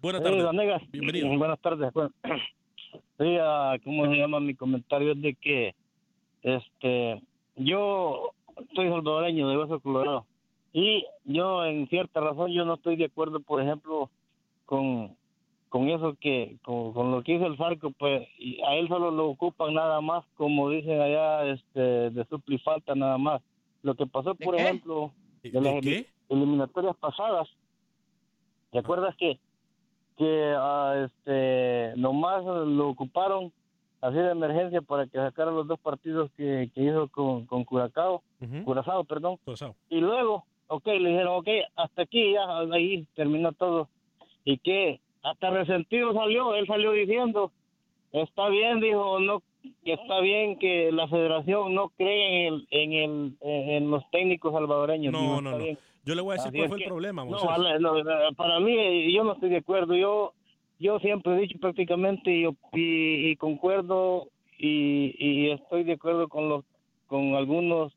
Buenas 0.00 0.20
Eh, 0.20 0.24
tardes. 0.24 0.44
Vanegas. 0.44 0.82
Bienvenido. 0.90 1.28
Buenas 1.38 1.60
tardes. 1.60 1.92
Bueno, 1.92 2.10
sí, 3.18 3.36
ah, 3.40 3.76
¿cómo 3.84 4.06
se 4.06 4.16
llama? 4.16 4.40
Mi 4.40 4.54
comentario 4.54 5.12
es 5.12 5.22
de 5.22 5.34
que 5.34 5.74
este 6.42 7.22
yo 7.56 8.32
soy 8.74 8.88
salvadoreño 8.88 9.48
de 9.48 9.56
Hueso 9.58 9.80
Colorado 9.80 10.26
y 10.72 11.04
yo 11.24 11.64
en 11.64 11.86
cierta 11.88 12.20
razón 12.20 12.50
yo 12.50 12.64
no 12.64 12.74
estoy 12.74 12.96
de 12.96 13.04
acuerdo, 13.04 13.40
por 13.40 13.62
ejemplo, 13.62 14.10
con 14.66 15.16
con 15.72 15.88
eso 15.88 16.14
que, 16.20 16.58
con, 16.62 16.92
lo 17.10 17.22
que 17.22 17.32
hizo 17.32 17.46
el 17.46 17.56
Farco, 17.56 17.92
pues 17.92 18.28
a 18.68 18.74
él 18.74 18.88
solo 18.88 19.10
lo 19.10 19.30
ocupan 19.30 19.72
nada 19.72 20.02
más, 20.02 20.22
como 20.36 20.68
dicen 20.68 21.00
allá, 21.00 21.46
este, 21.46 22.10
de 22.10 22.26
falta 22.62 22.94
nada 22.94 23.16
más. 23.16 23.40
Lo 23.82 23.94
que 23.94 24.04
pasó, 24.06 24.34
por 24.34 24.54
ejemplo, 24.54 25.12
de, 25.42 25.50
las 25.50 26.04
eliminatorias 26.28 26.94
pasadas, 26.96 27.48
¿te 28.70 28.80
acuerdas 28.80 29.16
que 29.16 29.40
que 30.18 30.54
uh, 30.54 31.06
este 31.06 31.94
nomás 31.96 32.44
lo 32.44 32.90
ocuparon 32.90 33.50
así 34.02 34.16
de 34.16 34.30
emergencia 34.30 34.82
para 34.82 35.06
que 35.06 35.16
sacara 35.16 35.50
los 35.50 35.66
dos 35.66 35.80
partidos 35.80 36.30
que, 36.36 36.70
hizo 36.74 37.08
con, 37.08 37.46
con 37.46 37.64
Curacao, 37.64 38.22
Curazao, 38.64 39.04
perdón. 39.04 39.38
Y 39.88 40.00
luego, 40.00 40.44
ok, 40.66 40.86
le 40.86 41.08
dijeron, 41.08 41.36
ok, 41.38 41.48
hasta 41.76 42.02
aquí, 42.02 42.34
ya 42.34 42.58
ahí 42.74 43.06
terminó 43.14 43.52
todo. 43.52 43.88
Y 44.44 44.58
que 44.58 45.00
hasta 45.22 45.50
resentido 45.50 46.12
salió, 46.14 46.54
él 46.54 46.66
salió 46.66 46.92
diciendo, 46.92 47.52
está 48.12 48.48
bien, 48.48 48.80
dijo, 48.80 49.20
no 49.20 49.42
que 49.84 49.92
está 49.92 50.20
bien 50.20 50.58
que 50.58 50.90
la 50.92 51.06
federación 51.08 51.74
no 51.74 51.90
cree 51.90 52.48
en 52.48 52.54
el, 52.54 52.66
en 52.70 52.92
el 52.92 53.36
en 53.42 53.90
los 53.90 54.08
técnicos 54.10 54.52
salvadoreños. 54.52 55.12
No, 55.12 55.40
no, 55.40 55.58
no. 55.58 55.64
Yo 56.04 56.14
le 56.16 56.20
voy 56.20 56.32
a 56.32 56.42
decir 56.42 56.52
cuál 56.52 56.68
fue 56.68 56.78
el 56.78 56.88
problema. 56.88 57.24
No, 57.24 57.38
para 58.36 58.58
mí 58.58 59.12
yo 59.12 59.22
no 59.22 59.34
estoy 59.34 59.50
de 59.50 59.58
acuerdo. 59.58 59.94
Yo 59.94 60.32
yo 60.80 60.98
siempre 60.98 61.36
he 61.36 61.40
dicho 61.40 61.58
prácticamente 61.60 62.32
y, 62.32 62.48
y, 62.72 63.36
concuerdo 63.36 64.28
y, 64.58 65.14
y, 65.16 65.50
estoy 65.50 65.84
de 65.84 65.92
acuerdo 65.92 66.28
con 66.28 66.48
los 66.48 66.64
con 67.06 67.36
algunos 67.36 67.92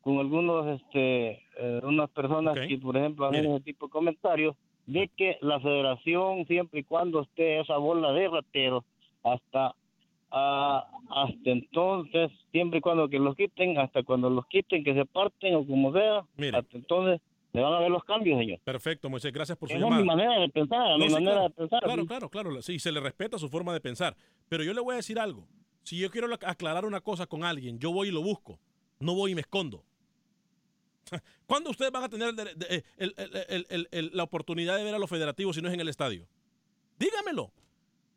con 0.00 0.18
algunos 0.18 0.80
este 0.80 1.42
eh, 1.58 1.80
unas 1.84 2.10
personas 2.10 2.58
que 2.58 2.78
por 2.78 2.96
ejemplo 2.96 3.26
hacen 3.26 3.46
ese 3.52 3.60
tipo 3.60 3.86
de 3.86 3.92
comentarios 3.92 4.56
de 4.88 5.10
que 5.16 5.36
la 5.42 5.60
federación 5.60 6.46
siempre 6.46 6.80
y 6.80 6.82
cuando 6.82 7.20
esté 7.20 7.60
esa 7.60 7.76
bola 7.76 8.10
de 8.12 8.26
rateros 8.26 8.84
hasta 9.22 9.74
ah, 10.30 10.86
hasta 11.10 11.50
entonces 11.50 12.30
siempre 12.52 12.78
y 12.78 12.80
cuando 12.80 13.08
que 13.08 13.18
los 13.18 13.36
quiten 13.36 13.78
hasta 13.78 14.02
cuando 14.02 14.30
los 14.30 14.46
quiten 14.46 14.82
que 14.82 14.94
se 14.94 15.04
parten 15.04 15.56
o 15.56 15.66
como 15.66 15.92
sea 15.92 16.20
hasta 16.20 16.76
entonces 16.76 17.20
le 17.52 17.62
van 17.62 17.72
a 17.72 17.80
ver 17.80 17.90
los 17.90 18.04
cambios, 18.04 18.38
señor. 18.38 18.60
Perfecto, 18.62 19.08
Moisés, 19.08 19.32
gracias 19.32 19.56
por 19.56 19.70
su 19.70 19.74
es 19.74 19.80
llamada. 19.80 20.02
mi 20.02 20.06
manera 20.06 20.38
de 20.38 20.48
pensar, 20.50 20.98
mi 20.98 21.08
manera 21.08 21.32
claro, 21.32 21.48
de 21.48 21.50
pensar. 21.50 21.82
Claro, 21.82 22.06
claro, 22.06 22.28
claro, 22.28 22.62
sí, 22.62 22.78
se 22.78 22.92
le 22.92 23.00
respeta 23.00 23.38
su 23.38 23.48
forma 23.48 23.72
de 23.72 23.80
pensar. 23.80 24.14
Pero 24.50 24.64
yo 24.64 24.74
le 24.74 24.82
voy 24.82 24.92
a 24.92 24.96
decir 24.96 25.18
algo. 25.18 25.48
Si 25.82 25.98
yo 25.98 26.10
quiero 26.10 26.28
aclarar 26.46 26.84
una 26.84 27.00
cosa 27.00 27.26
con 27.26 27.44
alguien, 27.44 27.78
yo 27.78 27.90
voy 27.90 28.08
y 28.08 28.10
lo 28.10 28.22
busco. 28.22 28.60
No 29.00 29.14
voy 29.14 29.32
y 29.32 29.34
me 29.34 29.40
escondo. 29.40 29.82
¿Cuándo 31.46 31.70
ustedes 31.70 31.90
van 31.90 32.04
a 32.04 32.08
tener 32.08 32.34
la 34.12 34.22
oportunidad 34.22 34.76
de 34.76 34.84
ver 34.84 34.94
a 34.94 34.98
los 34.98 35.10
federativos 35.10 35.56
si 35.56 35.62
no 35.62 35.68
es 35.68 35.74
en 35.74 35.80
el 35.80 35.88
estadio? 35.88 36.26
Dígamelo. 36.98 37.50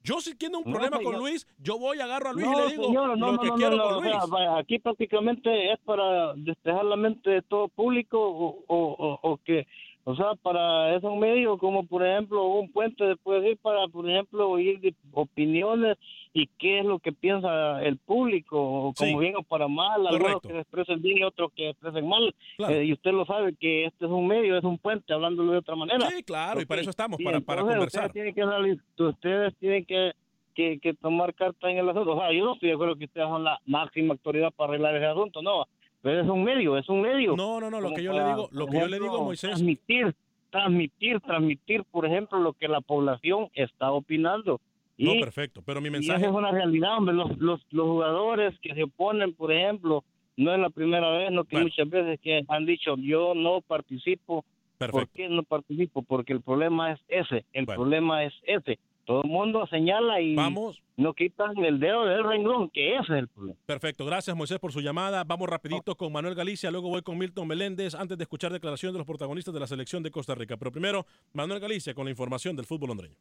Yo 0.04 0.20
si 0.20 0.36
tiene 0.36 0.58
un 0.58 0.64
problema 0.64 1.00
con 1.00 1.16
Luis, 1.16 1.48
yo 1.60 1.78
voy, 1.78 2.00
agarro 2.00 2.30
a 2.30 2.34
Luis 2.34 2.48
y 2.48 2.56
le 2.56 2.68
digo 2.70 3.16
lo 3.16 3.40
que 3.40 3.50
quiero 3.52 3.84
con 3.84 4.04
Luis. 4.04 4.16
aquí 4.58 4.80
prácticamente 4.80 5.72
es 5.72 5.80
para 5.86 6.34
despejar 6.36 6.86
la 6.86 6.96
mente 6.96 7.30
de 7.30 7.42
todo 7.44 7.68
público 7.68 8.18
o, 8.20 8.64
o, 8.68 9.20
o, 9.22 9.38
que, 9.38 9.68
o 10.04 10.16
sea, 10.16 10.34
para 10.42 10.96
eso 10.96 11.12
un 11.12 11.20
medio 11.20 11.58
como 11.58 11.86
por 11.86 12.06
ejemplo 12.06 12.44
un 12.46 12.72
puente 12.72 13.04
después 13.04 13.44
ir 13.46 13.58
para, 13.58 13.88
por 13.88 14.10
ejemplo, 14.10 14.50
oír 14.50 14.96
opiniones 15.12 15.98
y 16.34 16.48
qué 16.58 16.80
es 16.80 16.86
lo 16.86 17.00
que 17.00 17.12
piensa 17.12 17.84
el 17.84 17.98
público, 17.98 18.94
como 18.98 19.20
bien 19.20 19.36
o 19.36 19.44
para 19.44 19.68
mal, 19.68 20.08
algunos 20.08 20.42
que 20.42 20.60
expresen 20.60 21.02
bien 21.02 21.20
y 21.20 21.24
otros 21.24 21.52
que 21.56 21.70
expresen 21.70 22.08
mal. 22.08 22.34
Eh, 22.70 22.86
y 22.86 22.94
usted 22.94 23.12
lo 23.12 23.26
sabe 23.26 23.54
que 23.60 23.86
este 23.86 24.06
es 24.06 24.12
un 24.12 24.28
medio, 24.28 24.58
es 24.58 24.64
un 24.64 24.78
puente, 24.78 25.14
hablándolo 25.14 25.52
de 25.52 25.58
otra 25.60 25.76
manera. 25.76 26.10
Sí, 26.10 26.24
claro, 26.24 26.62
y 26.62 26.66
para 26.66 26.82
eso 26.82 26.90
estamos, 26.90 27.20
para, 27.24 27.42
para 27.42 27.62
conversar. 27.62 28.08
Ustedes 28.08 28.34
tienen 28.34 28.34
que, 28.34 29.04
ustedes 29.04 29.56
tienen 29.58 29.86
que, 29.86 30.14
que, 30.56 30.80
que, 30.80 30.94
tomar 30.94 31.34
carta 31.36 31.70
en 31.70 31.78
el 31.78 31.90
asunto. 31.90 32.14
O 32.14 32.20
sea, 32.20 32.32
yo 32.32 32.46
no 32.46 32.54
estoy 32.54 32.70
de 32.70 32.76
acuerdo 32.76 32.96
que 32.96 33.06
ustedes 33.06 33.28
son 33.28 33.44
la 33.44 33.60
máxima 33.66 34.14
autoridad 34.14 34.52
para 34.52 34.70
arreglar 34.70 34.96
ese 34.96 35.06
asunto, 35.06 35.42
no. 35.42 35.66
Pero 36.02 36.22
es 36.22 36.28
un 36.28 36.44
medio, 36.44 36.78
es 36.78 36.90
un 36.90 37.02
medio. 37.02 37.36
No, 37.36 37.60
no, 37.60 37.70
no, 37.70 37.80
lo 37.80 37.94
que 37.94 38.04
yo 38.04 38.14
le 38.14 38.26
digo, 38.26 38.50
lo 38.52 38.68
que 38.68 38.80
yo 38.80 38.88
le 38.88 39.00
digo, 39.00 39.24
Moisés. 39.24 39.52
Transmitir, 39.52 40.16
transmitir, 40.50 41.20
transmitir, 41.22 41.84
por 41.86 42.06
ejemplo, 42.06 42.40
lo 42.40 42.54
que 42.54 42.68
la 42.68 42.82
población 42.82 43.50
está 43.54 43.92
opinando 43.92 44.60
no, 45.02 45.20
perfecto, 45.20 45.62
pero 45.66 45.82
mi 45.82 45.90
mensaje... 45.90 46.26
es 46.26 46.32
una 46.32 46.52
realidad, 46.52 46.98
hombre, 46.98 47.16
los, 47.16 47.38
los, 47.38 47.62
los 47.72 47.88
jugadores 47.88 48.58
que 48.62 48.74
se 48.74 48.84
oponen, 48.84 49.34
por 49.34 49.52
ejemplo, 49.52 50.04
no 50.38 50.54
es 50.54 50.60
la 50.60 50.70
primera 50.70 51.10
vez, 51.12 51.32
no 51.32 51.44
que 51.44 51.58
muchas 51.58 51.90
veces 51.90 52.20
que 52.22 52.44
han 52.48 52.66
dicho, 52.66 52.96
yo 52.98 53.34
no 53.36 53.62
participo. 53.62 54.46
Perfecto. 54.78 55.00
¿Por 55.00 55.10
qué 55.10 55.30
no 55.30 55.44
participo? 55.44 56.02
Porque 56.02 56.34
el 56.34 56.42
problema 56.42 56.94
es 56.94 57.00
ese, 57.08 57.46
el 57.54 57.66
problema 57.66 58.24
es 58.24 58.34
ese. 58.44 58.80
Todo 59.06 59.24
el 59.24 59.30
mundo 59.30 59.66
señala 59.68 60.22
y 60.22 60.36
Vamos. 60.36 60.82
no 60.96 61.14
quitan 61.14 61.58
el 61.58 61.80
dedo 61.80 62.06
del 62.06 62.24
renglón, 62.24 62.70
que 62.70 62.94
ese 62.96 63.14
es 63.14 63.20
el 63.20 63.28
problema. 63.28 63.58
Perfecto, 63.66 64.06
gracias 64.06 64.36
Moisés 64.36 64.60
por 64.60 64.72
su 64.72 64.80
llamada. 64.82 65.24
Vamos 65.24 65.50
rapidito 65.50 65.96
con 65.96 66.14
Manuel 66.14 66.36
Galicia, 66.36 66.70
luego 66.72 66.90
voy 66.90 67.02
con 67.02 67.18
Milton 67.18 67.48
Meléndez 67.48 67.96
antes 67.96 68.18
de 68.18 68.24
escuchar 68.24 68.52
declaración 68.54 68.94
de 68.94 69.00
los 69.00 69.08
protagonistas 69.08 69.54
de 69.54 69.60
la 69.60 69.68
selección 69.68 70.04
de 70.04 70.12
Costa 70.12 70.36
Rica. 70.36 70.56
Pero 70.58 70.72
primero, 70.72 71.06
Manuel 71.34 71.60
Galicia 71.60 71.94
con 71.94 72.06
la 72.06 72.12
información 72.12 72.56
del 72.56 72.66
fútbol 72.66 72.92
hondureño. 72.92 73.16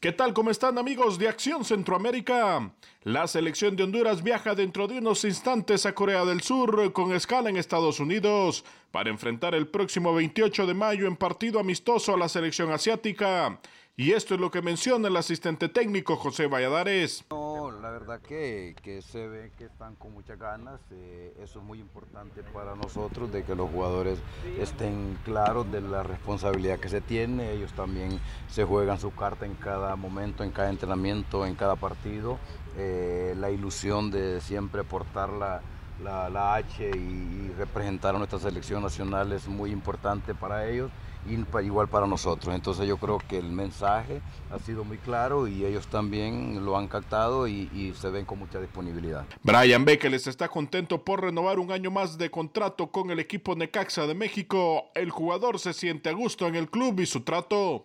¿Qué 0.00 0.12
tal? 0.12 0.32
¿Cómo 0.32 0.50
están 0.50 0.78
amigos 0.78 1.18
de 1.18 1.28
Acción 1.28 1.62
Centroamérica? 1.62 2.72
La 3.02 3.26
selección 3.26 3.76
de 3.76 3.82
Honduras 3.82 4.22
viaja 4.22 4.54
dentro 4.54 4.88
de 4.88 4.96
unos 4.96 5.26
instantes 5.26 5.84
a 5.84 5.94
Corea 5.94 6.24
del 6.24 6.40
Sur 6.40 6.94
con 6.94 7.12
escala 7.12 7.50
en 7.50 7.58
Estados 7.58 8.00
Unidos 8.00 8.64
para 8.92 9.10
enfrentar 9.10 9.54
el 9.54 9.68
próximo 9.68 10.14
28 10.14 10.66
de 10.66 10.72
mayo 10.72 11.06
en 11.06 11.16
partido 11.16 11.60
amistoso 11.60 12.14
a 12.14 12.16
la 12.16 12.30
selección 12.30 12.72
asiática. 12.72 13.60
Y 13.96 14.12
esto 14.12 14.34
es 14.34 14.40
lo 14.40 14.50
que 14.50 14.62
menciona 14.62 15.08
el 15.08 15.16
asistente 15.16 15.68
técnico 15.68 16.16
José 16.16 16.46
Valladares. 16.46 17.22
No, 17.30 17.70
la 17.70 17.90
verdad 17.90 18.20
que, 18.22 18.74
que 18.82 19.02
se 19.02 19.28
ve 19.28 19.52
que 19.58 19.64
están 19.64 19.94
con 19.96 20.14
muchas 20.14 20.38
ganas. 20.38 20.80
Eh, 20.90 21.34
eso 21.42 21.58
es 21.58 21.64
muy 21.66 21.80
importante 21.80 22.42
para 22.42 22.74
nosotros, 22.74 23.30
de 23.30 23.44
que 23.44 23.54
los 23.54 23.68
jugadores 23.68 24.18
estén 24.58 25.18
claros 25.22 25.70
de 25.70 25.82
la 25.82 26.02
responsabilidad 26.02 26.78
que 26.78 26.88
se 26.88 27.02
tiene. 27.02 27.52
Ellos 27.52 27.72
también 27.74 28.18
se 28.48 28.64
juegan 28.64 28.98
su 28.98 29.14
carta 29.14 29.44
en 29.44 29.54
cada 29.54 29.94
momento, 29.96 30.44
en 30.44 30.50
cada 30.50 30.70
entrenamiento, 30.70 31.44
en 31.44 31.54
cada 31.54 31.76
partido. 31.76 32.38
Eh, 32.78 33.34
la 33.36 33.50
ilusión 33.50 34.10
de 34.10 34.40
siempre 34.40 34.82
portar 34.82 35.28
la, 35.28 35.60
la, 36.02 36.54
H 36.54 36.88
y 36.88 37.52
representar 37.58 38.14
a 38.14 38.18
nuestra 38.18 38.38
selección 38.38 38.82
nacional 38.82 39.32
es 39.32 39.46
muy 39.46 39.72
importante 39.72 40.34
para 40.34 40.66
ellos 40.68 40.90
y 41.28 41.64
igual 41.64 41.88
para 41.88 42.06
nosotros. 42.06 42.54
Entonces 42.54 42.86
yo 42.86 42.96
creo 42.96 43.18
que 43.18 43.38
el 43.38 43.50
mensaje 43.50 44.20
ha 44.50 44.58
sido 44.58 44.84
muy 44.84 44.98
claro 44.98 45.46
y 45.46 45.64
ellos 45.64 45.86
también 45.88 46.64
lo 46.64 46.76
han 46.76 46.88
captado 46.88 47.46
y, 47.46 47.68
se 47.94 48.10
ven 48.10 48.24
con 48.24 48.38
mucha 48.38 48.60
disponibilidad. 48.60 49.26
Brian 49.42 49.84
les 49.84 50.26
está 50.26 50.48
contento 50.48 51.04
por 51.04 51.22
renovar 51.22 51.58
un 51.58 51.72
año 51.72 51.90
más 51.90 52.16
de 52.16 52.30
contrato 52.30 52.88
con 52.88 53.10
el 53.10 53.18
equipo 53.18 53.54
Necaxa 53.54 54.06
de 54.06 54.14
México. 54.14 54.84
El 54.94 55.10
jugador 55.10 55.58
se 55.58 55.72
siente 55.72 56.08
a 56.08 56.12
gusto 56.12 56.46
en 56.46 56.54
el 56.54 56.70
club 56.70 57.00
y 57.00 57.06
su 57.06 57.22
trato. 57.22 57.84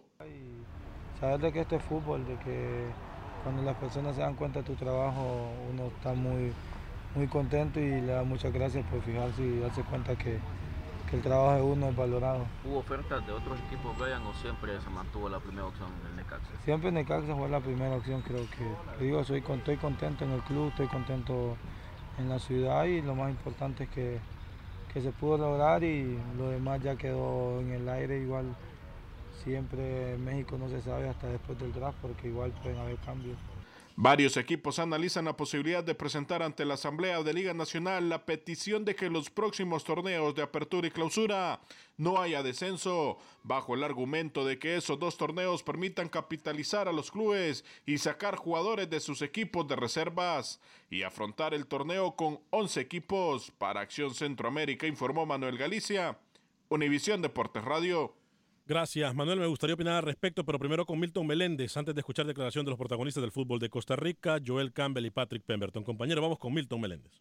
Saber 1.19 1.39
de 1.39 1.51
que 1.53 1.61
esto 1.61 1.75
es 1.75 1.83
fútbol, 1.83 2.25
de 2.25 2.38
que 2.39 2.86
cuando 3.43 3.61
las 3.63 3.75
personas 3.77 4.15
se 4.15 4.21
dan 4.21 4.36
cuenta 4.36 4.59
de 4.59 4.65
tu 4.65 4.75
trabajo, 4.75 5.49
uno 5.71 5.88
está 5.88 6.13
muy, 6.13 6.51
muy 7.15 7.27
contento 7.27 7.79
y 7.79 8.01
le 8.01 8.07
da 8.07 8.23
muchas 8.23 8.51
gracias 8.51 8.86
por 8.88 9.01
fijarse 9.01 9.41
y 9.41 9.59
darse 9.59 9.81
cuenta 9.83 10.15
que, 10.15 10.39
que 11.10 11.18
el 11.18 11.22
trabajo 11.22 11.56
de 11.56 11.62
uno 11.62 11.89
es 11.89 11.95
valorado. 11.95 12.45
¿Hubo 12.66 12.80
ofertas 12.80 13.26
de 13.26 13.34
otros 13.34 13.60
equipos, 13.68 13.97
Brian, 13.97 14.26
o 14.26 14.34
siempre 14.34 14.80
se 14.82 14.89
mantuvo 14.89 15.30
la 15.30 15.39
primera 15.39 15.68
opción 15.68 15.89
del 16.03 16.16
Necaxa? 16.16 16.49
Siempre 16.64 16.91
Necaxa 16.91 17.36
fue 17.36 17.49
la 17.49 17.60
primera 17.60 17.95
opción, 17.95 18.22
creo 18.22 18.45
que. 18.49 19.03
Digo, 19.03 19.24
soy, 19.24 19.43
estoy 19.47 19.78
contento 19.78 20.26
en 20.26 20.32
el 20.32 20.41
club, 20.41 20.70
estoy 20.70 20.88
contento 20.88 21.58
en 22.18 22.30
la 22.30 22.39
ciudad 22.39 22.86
y 22.86 23.01
lo 23.01 23.16
más 23.16 23.30
importante 23.30 23.84
es 23.84 23.89
que, 23.89 24.20
que 24.93 25.01
se 25.01 25.12
pudo 25.12 25.38
lograr 25.38 25.84
y 25.84 26.18
lo 26.38 26.49
demás 26.49 26.82
ya 26.82 26.95
quedó 26.95 27.60
en 27.60 27.72
el 27.72 27.89
aire 27.89 28.20
igual. 28.20 28.56
Siempre 29.43 30.16
en 30.16 30.26
México 30.26 30.58
no 30.58 30.70
se 30.70 30.82
sabe 30.82 31.08
hasta 31.10 31.28
después 31.28 31.60
del 31.60 31.72
draft 31.74 31.97
porque 32.01 32.30
igual 32.30 32.51
pueden 32.64 32.80
haber 32.80 32.97
cambios. 32.97 33.38
Varios 33.98 34.36
equipos 34.36 34.80
analizan 34.80 35.24
la 35.24 35.38
posibilidad 35.38 35.82
de 35.82 35.96
presentar 35.96 36.43
ante 36.43 36.66
la 36.66 36.74
Asamblea 36.74 37.24
de 37.24 37.34
Liga 37.34 37.54
Nacional 37.54 38.10
la 38.10 38.26
petición 38.26 38.84
de 38.84 38.93
que 38.93 39.10
los 39.10 39.30
próximos 39.30 39.86
torneos 39.86 40.36
de 40.36 40.41
apertura 40.41 40.89
y 40.89 40.91
clausura 40.91 41.62
no 41.96 42.20
haya 42.22 42.43
descenso, 42.43 43.18
bajo 43.43 43.74
el 43.74 43.86
argumento 43.86 44.43
de 44.43 44.60
que 44.60 44.76
esos 44.76 45.00
dos 45.00 45.16
torneos 45.16 45.64
permitan 45.64 46.10
capitalizar 46.10 46.89
a 46.89 46.91
los 46.91 47.10
clubes 47.10 47.64
y 47.86 47.98
sacar 47.98 48.36
jugadores 48.36 48.89
de 48.89 49.00
sus 49.00 49.22
equipos 49.22 49.66
de 49.66 49.78
reservas 49.78 50.60
y 50.89 51.04
afrontar 51.04 51.54
el 51.54 51.66
torneo 51.66 52.18
con 52.18 52.41
11 52.50 52.82
equipos. 52.82 53.52
Para 53.58 53.80
Acción 53.80 54.14
Centroamérica 54.14 54.88
informó 54.88 55.26
Manuel 55.26 55.58
Galicia, 55.58 56.20
Univisión 56.68 57.22
Deportes 57.22 57.64
Radio. 57.64 58.14
Gracias, 58.68 59.13
Manuel. 59.13 59.39
Me 59.39 59.45
gustaría 59.45 59.76
opinar 59.76 59.97
al 59.97 60.01
respecto, 60.01 60.43
pero 60.43 60.57
primero 60.57 60.88
con 60.88 60.99
Milton 60.99 61.28
Meléndez, 61.28 61.78
antes 61.78 61.93
de 61.93 62.01
escuchar 62.01 62.26
declaración 62.26 62.66
de 62.66 62.72
los 62.72 62.80
protagonistas 62.80 63.22
del 63.22 63.32
fútbol 63.32 63.59
de 63.59 63.70
Costa 63.70 63.95
Rica, 63.95 64.39
Joel 64.43 64.74
Campbell 64.74 65.05
y 65.05 65.11
Patrick 65.11 65.43
Pemberton. 65.43 65.84
Compañero, 65.84 66.20
vamos 66.20 66.39
con 66.39 66.51
Milton 66.51 66.82
Meléndez. 66.82 67.13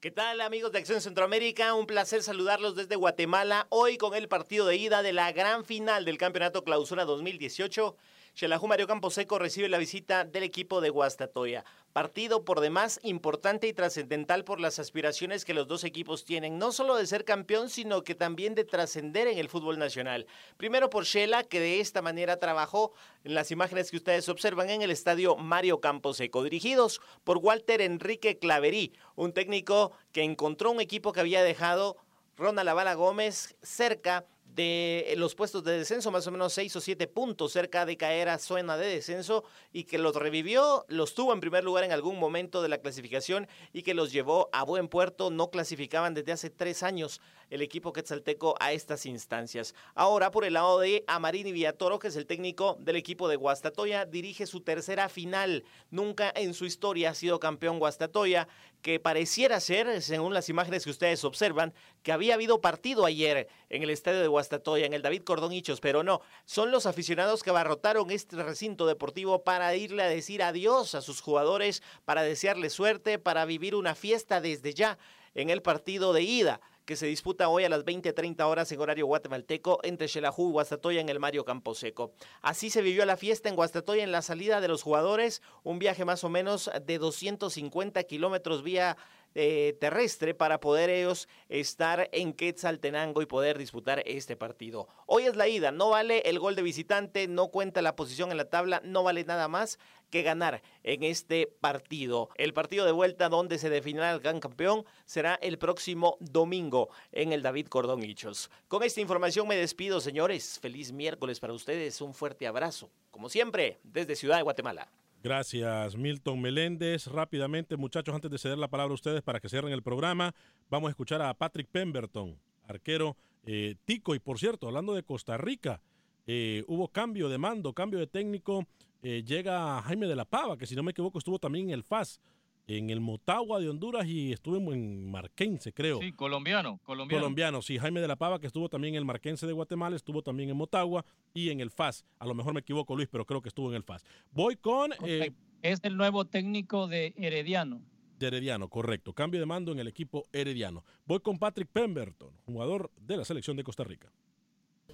¿Qué 0.00 0.10
tal 0.10 0.40
amigos 0.40 0.72
de 0.72 0.78
Acción 0.78 1.02
Centroamérica? 1.02 1.74
Un 1.74 1.84
placer 1.84 2.22
saludarlos 2.22 2.74
desde 2.74 2.96
Guatemala, 2.96 3.66
hoy 3.68 3.98
con 3.98 4.14
el 4.14 4.28
partido 4.28 4.64
de 4.64 4.76
ida 4.76 5.02
de 5.02 5.12
la 5.12 5.30
gran 5.32 5.66
final 5.66 6.06
del 6.06 6.16
Campeonato 6.16 6.64
Clausura 6.64 7.04
2018 7.04 7.94
Xelajú 8.38 8.68
Mario 8.68 8.86
Camposeco 8.86 9.40
recibe 9.40 9.68
la 9.68 9.78
visita 9.78 10.24
del 10.24 10.44
equipo 10.44 10.80
de 10.80 10.90
Guastatoya. 10.90 11.64
Partido 11.98 12.44
por 12.44 12.60
demás 12.60 13.00
importante 13.02 13.66
y 13.66 13.72
trascendental 13.72 14.44
por 14.44 14.60
las 14.60 14.78
aspiraciones 14.78 15.44
que 15.44 15.52
los 15.52 15.66
dos 15.66 15.82
equipos 15.82 16.24
tienen, 16.24 16.56
no 16.56 16.70
solo 16.70 16.94
de 16.94 17.04
ser 17.08 17.24
campeón, 17.24 17.68
sino 17.70 18.04
que 18.04 18.14
también 18.14 18.54
de 18.54 18.64
trascender 18.64 19.26
en 19.26 19.36
el 19.36 19.48
fútbol 19.48 19.80
nacional. 19.80 20.28
Primero 20.56 20.90
por 20.90 21.06
Shela, 21.06 21.42
que 21.42 21.58
de 21.58 21.80
esta 21.80 22.00
manera 22.00 22.38
trabajó 22.38 22.92
en 23.24 23.34
las 23.34 23.50
imágenes 23.50 23.90
que 23.90 23.96
ustedes 23.96 24.28
observan 24.28 24.70
en 24.70 24.82
el 24.82 24.92
estadio 24.92 25.34
Mario 25.34 25.80
Camposeco, 25.80 26.44
dirigidos 26.44 27.00
por 27.24 27.38
Walter 27.38 27.80
Enrique 27.80 28.38
Claverí, 28.38 28.92
un 29.16 29.32
técnico 29.32 29.90
que 30.12 30.22
encontró 30.22 30.70
un 30.70 30.80
equipo 30.80 31.12
que 31.12 31.18
había 31.18 31.42
dejado 31.42 31.96
Ronald 32.36 32.68
Avala 32.68 32.94
Gómez 32.94 33.56
cerca 33.60 34.24
de 34.58 35.14
los 35.16 35.36
puestos 35.36 35.62
de 35.62 35.78
descenso, 35.78 36.10
más 36.10 36.26
o 36.26 36.32
menos 36.32 36.52
seis 36.52 36.74
o 36.74 36.80
siete 36.80 37.06
puntos 37.06 37.52
cerca 37.52 37.86
de 37.86 37.96
caer 37.96 38.28
a 38.28 38.38
zona 38.38 38.76
de 38.76 38.88
descenso 38.88 39.44
y 39.72 39.84
que 39.84 39.98
los 39.98 40.16
revivió, 40.16 40.84
los 40.88 41.14
tuvo 41.14 41.32
en 41.32 41.38
primer 41.38 41.62
lugar 41.62 41.84
en 41.84 41.92
algún 41.92 42.18
momento 42.18 42.60
de 42.60 42.68
la 42.68 42.78
clasificación 42.78 43.46
y 43.72 43.82
que 43.82 43.94
los 43.94 44.10
llevó 44.10 44.50
a 44.52 44.64
buen 44.64 44.88
puerto. 44.88 45.30
No 45.30 45.50
clasificaban 45.50 46.12
desde 46.12 46.32
hace 46.32 46.50
tres 46.50 46.82
años 46.82 47.20
el 47.50 47.62
equipo 47.62 47.92
quetzalteco 47.92 48.56
a 48.58 48.72
estas 48.72 49.06
instancias. 49.06 49.76
Ahora, 49.94 50.32
por 50.32 50.44
el 50.44 50.54
lado 50.54 50.80
de 50.80 51.04
Amarini 51.06 51.52
Villatoro, 51.52 52.00
que 52.00 52.08
es 52.08 52.16
el 52.16 52.26
técnico 52.26 52.76
del 52.80 52.96
equipo 52.96 53.28
de 53.28 53.36
Guastatoya, 53.36 54.06
dirige 54.06 54.46
su 54.46 54.62
tercera 54.62 55.08
final. 55.08 55.64
Nunca 55.90 56.32
en 56.34 56.52
su 56.52 56.66
historia 56.66 57.10
ha 57.10 57.14
sido 57.14 57.38
campeón 57.38 57.78
Guastatoya, 57.78 58.48
que 58.82 59.00
pareciera 59.00 59.60
ser, 59.60 60.02
según 60.02 60.34
las 60.34 60.48
imágenes 60.48 60.84
que 60.84 60.90
ustedes 60.90 61.24
observan, 61.24 61.74
que 62.02 62.12
había 62.12 62.34
habido 62.34 62.60
partido 62.60 63.06
ayer 63.06 63.48
en 63.70 63.82
el 63.82 63.90
estadio 63.90 64.20
de 64.20 64.28
Guastatoya, 64.28 64.47
en 64.50 64.94
el 64.94 65.02
David 65.02 65.22
Cordón 65.22 65.52
Hichos, 65.52 65.80
pero 65.80 66.02
no, 66.02 66.20
son 66.44 66.70
los 66.70 66.86
aficionados 66.86 67.42
que 67.42 67.50
abarrotaron 67.50 68.10
este 68.10 68.42
recinto 68.42 68.86
deportivo 68.86 69.42
para 69.42 69.74
irle 69.76 70.02
a 70.02 70.08
decir 70.08 70.42
adiós 70.42 70.94
a 70.94 71.02
sus 71.02 71.20
jugadores, 71.20 71.82
para 72.04 72.22
desearle 72.22 72.70
suerte, 72.70 73.18
para 73.18 73.44
vivir 73.44 73.74
una 73.74 73.94
fiesta 73.94 74.40
desde 74.40 74.74
ya 74.74 74.98
en 75.34 75.50
el 75.50 75.62
partido 75.62 76.12
de 76.12 76.22
ida 76.22 76.60
que 76.88 76.96
se 76.96 77.04
disputa 77.04 77.50
hoy 77.50 77.64
a 77.64 77.68
las 77.68 77.84
20.30 77.84 78.40
horas 78.46 78.72
en 78.72 78.80
horario 78.80 79.04
guatemalteco 79.04 79.78
entre 79.82 80.08
Xelajú 80.08 80.48
y 80.48 80.52
Guastatoya 80.52 81.02
en 81.02 81.10
el 81.10 81.20
Mario 81.20 81.44
Camposeco. 81.44 82.12
Así 82.40 82.70
se 82.70 82.80
vivió 82.80 83.04
la 83.04 83.18
fiesta 83.18 83.50
en 83.50 83.56
Guastatoya 83.56 84.02
en 84.02 84.10
la 84.10 84.22
salida 84.22 84.62
de 84.62 84.68
los 84.68 84.82
jugadores, 84.82 85.42
un 85.64 85.78
viaje 85.78 86.06
más 86.06 86.24
o 86.24 86.30
menos 86.30 86.70
de 86.86 86.96
250 86.96 88.02
kilómetros 88.04 88.62
vía 88.62 88.96
eh, 89.34 89.76
terrestre 89.80 90.34
para 90.34 90.60
poder 90.60 90.90
ellos 90.90 91.28
estar 91.48 92.08
en 92.12 92.32
Quetzaltenango 92.32 93.22
y 93.22 93.26
poder 93.26 93.58
disputar 93.58 94.02
este 94.06 94.36
partido. 94.36 94.88
Hoy 95.06 95.24
es 95.24 95.36
la 95.36 95.48
ida, 95.48 95.70
no 95.70 95.90
vale 95.90 96.20
el 96.26 96.38
gol 96.38 96.56
de 96.56 96.62
visitante, 96.62 97.28
no 97.28 97.48
cuenta 97.48 97.82
la 97.82 97.96
posición 97.96 98.30
en 98.30 98.36
la 98.36 98.50
tabla, 98.50 98.80
no 98.84 99.02
vale 99.02 99.24
nada 99.24 99.48
más 99.48 99.78
que 100.10 100.22
ganar 100.22 100.62
en 100.82 101.02
este 101.02 101.46
partido. 101.60 102.30
El 102.36 102.54
partido 102.54 102.84
de 102.84 102.92
vuelta 102.92 103.28
donde 103.28 103.58
se 103.58 103.70
definirá 103.70 104.10
el 104.12 104.20
gran 104.20 104.40
campeón 104.40 104.84
será 105.04 105.34
el 105.36 105.58
próximo 105.58 106.16
domingo 106.20 106.88
en 107.12 107.32
el 107.32 107.42
David 107.42 107.68
Cordón 107.68 108.02
Hichos. 108.02 108.50
Con 108.68 108.82
esta 108.82 109.00
información 109.00 109.46
me 109.48 109.56
despido, 109.56 110.00
señores. 110.00 110.58
Feliz 110.60 110.92
miércoles 110.92 111.40
para 111.40 111.52
ustedes. 111.52 112.00
Un 112.00 112.14
fuerte 112.14 112.46
abrazo. 112.46 112.90
Como 113.10 113.28
siempre, 113.28 113.78
desde 113.82 114.16
Ciudad 114.16 114.36
de 114.36 114.42
Guatemala. 114.42 114.88
Gracias, 115.22 115.96
Milton 115.96 116.40
Meléndez. 116.40 117.08
Rápidamente, 117.08 117.76
muchachos, 117.76 118.14
antes 118.14 118.30
de 118.30 118.38
ceder 118.38 118.56
la 118.56 118.68
palabra 118.68 118.92
a 118.92 118.94
ustedes 118.94 119.20
para 119.22 119.40
que 119.40 119.48
cierren 119.48 119.72
el 119.72 119.82
programa, 119.82 120.32
vamos 120.70 120.88
a 120.88 120.90
escuchar 120.90 121.20
a 121.22 121.34
Patrick 121.34 121.68
Pemberton, 121.68 122.38
arquero 122.68 123.16
eh, 123.44 123.74
tico. 123.84 124.14
Y 124.14 124.20
por 124.20 124.38
cierto, 124.38 124.68
hablando 124.68 124.94
de 124.94 125.02
Costa 125.02 125.36
Rica, 125.36 125.80
eh, 126.26 126.62
hubo 126.68 126.88
cambio 126.88 127.28
de 127.28 127.38
mando, 127.38 127.72
cambio 127.72 127.98
de 127.98 128.06
técnico. 128.06 128.66
Eh, 129.02 129.24
llega 129.26 129.82
Jaime 129.82 130.06
de 130.06 130.14
la 130.14 130.24
Pava, 130.24 130.56
que 130.56 130.66
si 130.66 130.76
no 130.76 130.82
me 130.82 130.92
equivoco 130.92 131.18
estuvo 131.18 131.38
también 131.38 131.66
en 131.66 131.74
el 131.74 131.82
FAS 131.82 132.20
en 132.68 132.90
el 132.90 133.00
Motagua 133.00 133.58
de 133.60 133.68
Honduras 133.68 134.06
y 134.06 134.30
estuvo 134.30 134.56
en 134.72 135.10
Marquense, 135.10 135.72
creo. 135.72 136.00
Sí, 136.00 136.12
colombiano, 136.12 136.78
colombiano. 136.84 137.22
Colombiano, 137.22 137.62
sí. 137.62 137.78
Jaime 137.78 138.00
de 138.00 138.06
la 138.06 138.16
Pava, 138.16 138.38
que 138.38 138.46
estuvo 138.46 138.68
también 138.68 138.94
en 138.94 138.98
el 138.98 139.04
Marquense 139.06 139.46
de 139.46 139.54
Guatemala, 139.54 139.96
estuvo 139.96 140.22
también 140.22 140.50
en 140.50 140.56
Motagua 140.56 141.04
y 141.32 141.48
en 141.48 141.60
el 141.60 141.70
FAS. 141.70 142.04
A 142.18 142.26
lo 142.26 142.34
mejor 142.34 142.52
me 142.52 142.60
equivoco, 142.60 142.94
Luis, 142.94 143.08
pero 143.10 143.24
creo 143.24 143.40
que 143.40 143.48
estuvo 143.48 143.70
en 143.70 143.76
el 143.76 143.82
FAS. 143.82 144.04
Voy 144.30 144.56
con... 144.56 144.92
Eh, 145.02 145.32
es 145.62 145.80
el 145.82 145.96
nuevo 145.96 146.26
técnico 146.26 146.86
de 146.86 147.14
Herediano. 147.16 147.80
De 148.18 148.26
Herediano, 148.26 148.68
correcto. 148.68 149.14
Cambio 149.14 149.40
de 149.40 149.46
mando 149.46 149.72
en 149.72 149.78
el 149.78 149.88
equipo 149.88 150.26
Herediano. 150.30 150.84
Voy 151.06 151.20
con 151.20 151.38
Patrick 151.38 151.68
Pemberton, 151.68 152.30
jugador 152.44 152.90
de 153.00 153.16
la 153.16 153.24
selección 153.24 153.56
de 153.56 153.64
Costa 153.64 153.82
Rica. 153.82 154.12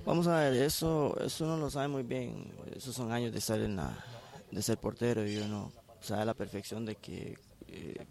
Vamos 0.07 0.29
a 0.29 0.39
ver, 0.39 0.55
eso, 0.55 1.19
eso 1.21 1.45
uno 1.45 1.57
lo 1.57 1.71
sabe 1.71 1.89
muy 1.89 2.05
bien. 2.05 2.53
Esos 2.77 2.95
son 2.95 3.11
años 3.11 3.33
de 3.33 3.39
estar 3.39 3.59
en 3.61 3.77
la, 3.77 3.99
de 4.51 4.63
ser 4.63 4.79
portero 4.79 5.27
y 5.27 5.37
uno 5.39 5.73
sabe 6.01 6.23
a 6.23 6.27
la 6.27 6.35
perfección 6.35 6.85
de 6.85 6.97
que 6.97 7.37
eh, 7.75 8.07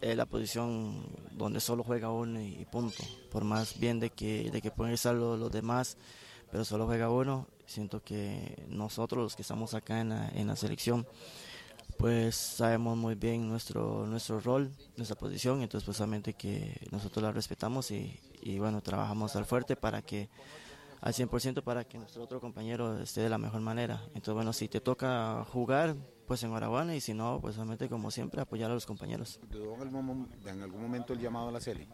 es 0.00 0.16
la 0.16 0.26
posición 0.26 1.06
donde 1.32 1.60
solo 1.60 1.82
juega 1.82 2.10
uno 2.10 2.40
y 2.40 2.66
punto. 2.70 3.02
Por 3.30 3.44
más 3.44 3.78
bien 3.78 4.00
de 4.00 4.10
que, 4.10 4.50
de 4.50 4.60
que 4.60 4.70
pueden 4.70 4.94
estar 4.94 5.14
los, 5.14 5.50
demás, 5.50 5.96
pero 6.50 6.64
solo 6.64 6.86
juega 6.86 7.10
uno, 7.10 7.46
siento 7.66 8.02
que 8.02 8.64
nosotros 8.68 9.22
los 9.22 9.36
que 9.36 9.42
estamos 9.42 9.74
acá 9.74 10.00
en 10.00 10.10
la, 10.10 10.28
en 10.30 10.46
la 10.46 10.56
selección, 10.56 11.06
pues 11.96 12.34
sabemos 12.34 12.96
muy 12.96 13.14
bien 13.14 13.48
nuestro, 13.48 14.06
nuestro 14.06 14.40
rol, 14.40 14.70
nuestra 14.96 15.16
posición, 15.16 15.62
entonces 15.62 15.84
pues 15.84 16.34
que 16.36 16.88
nosotros 16.90 17.22
la 17.22 17.30
respetamos 17.30 17.90
y, 17.90 18.18
y 18.40 18.58
bueno, 18.58 18.80
trabajamos 18.80 19.36
al 19.36 19.44
fuerte 19.44 19.76
para 19.76 20.02
que 20.02 20.30
al 21.00 21.12
100% 21.12 21.62
para 21.62 21.84
que 21.84 21.98
nuestro 21.98 22.22
otro 22.22 22.40
compañero 22.40 22.98
esté 22.98 23.22
de 23.22 23.30
la 23.30 23.38
mejor 23.38 23.60
manera. 23.60 24.02
Entonces, 24.08 24.34
bueno, 24.34 24.52
si 24.52 24.68
te 24.68 24.80
toca 24.80 25.44
jugar, 25.50 25.96
pues 26.30 26.44
enhorabuena 26.44 26.94
y 26.94 27.00
si 27.00 27.12
no, 27.12 27.40
pues 27.40 27.56
solamente 27.56 27.88
como 27.88 28.08
siempre 28.08 28.40
apoyar 28.40 28.70
a 28.70 28.74
los 28.74 28.86
compañeros. 28.86 29.40
¿Dudó 29.50 29.74
en 29.74 30.62
algún 30.62 30.80
momento 30.80 31.12
el 31.12 31.18
llamado 31.18 31.48
a 31.48 31.50
la 31.50 31.60
serie? 31.60 31.88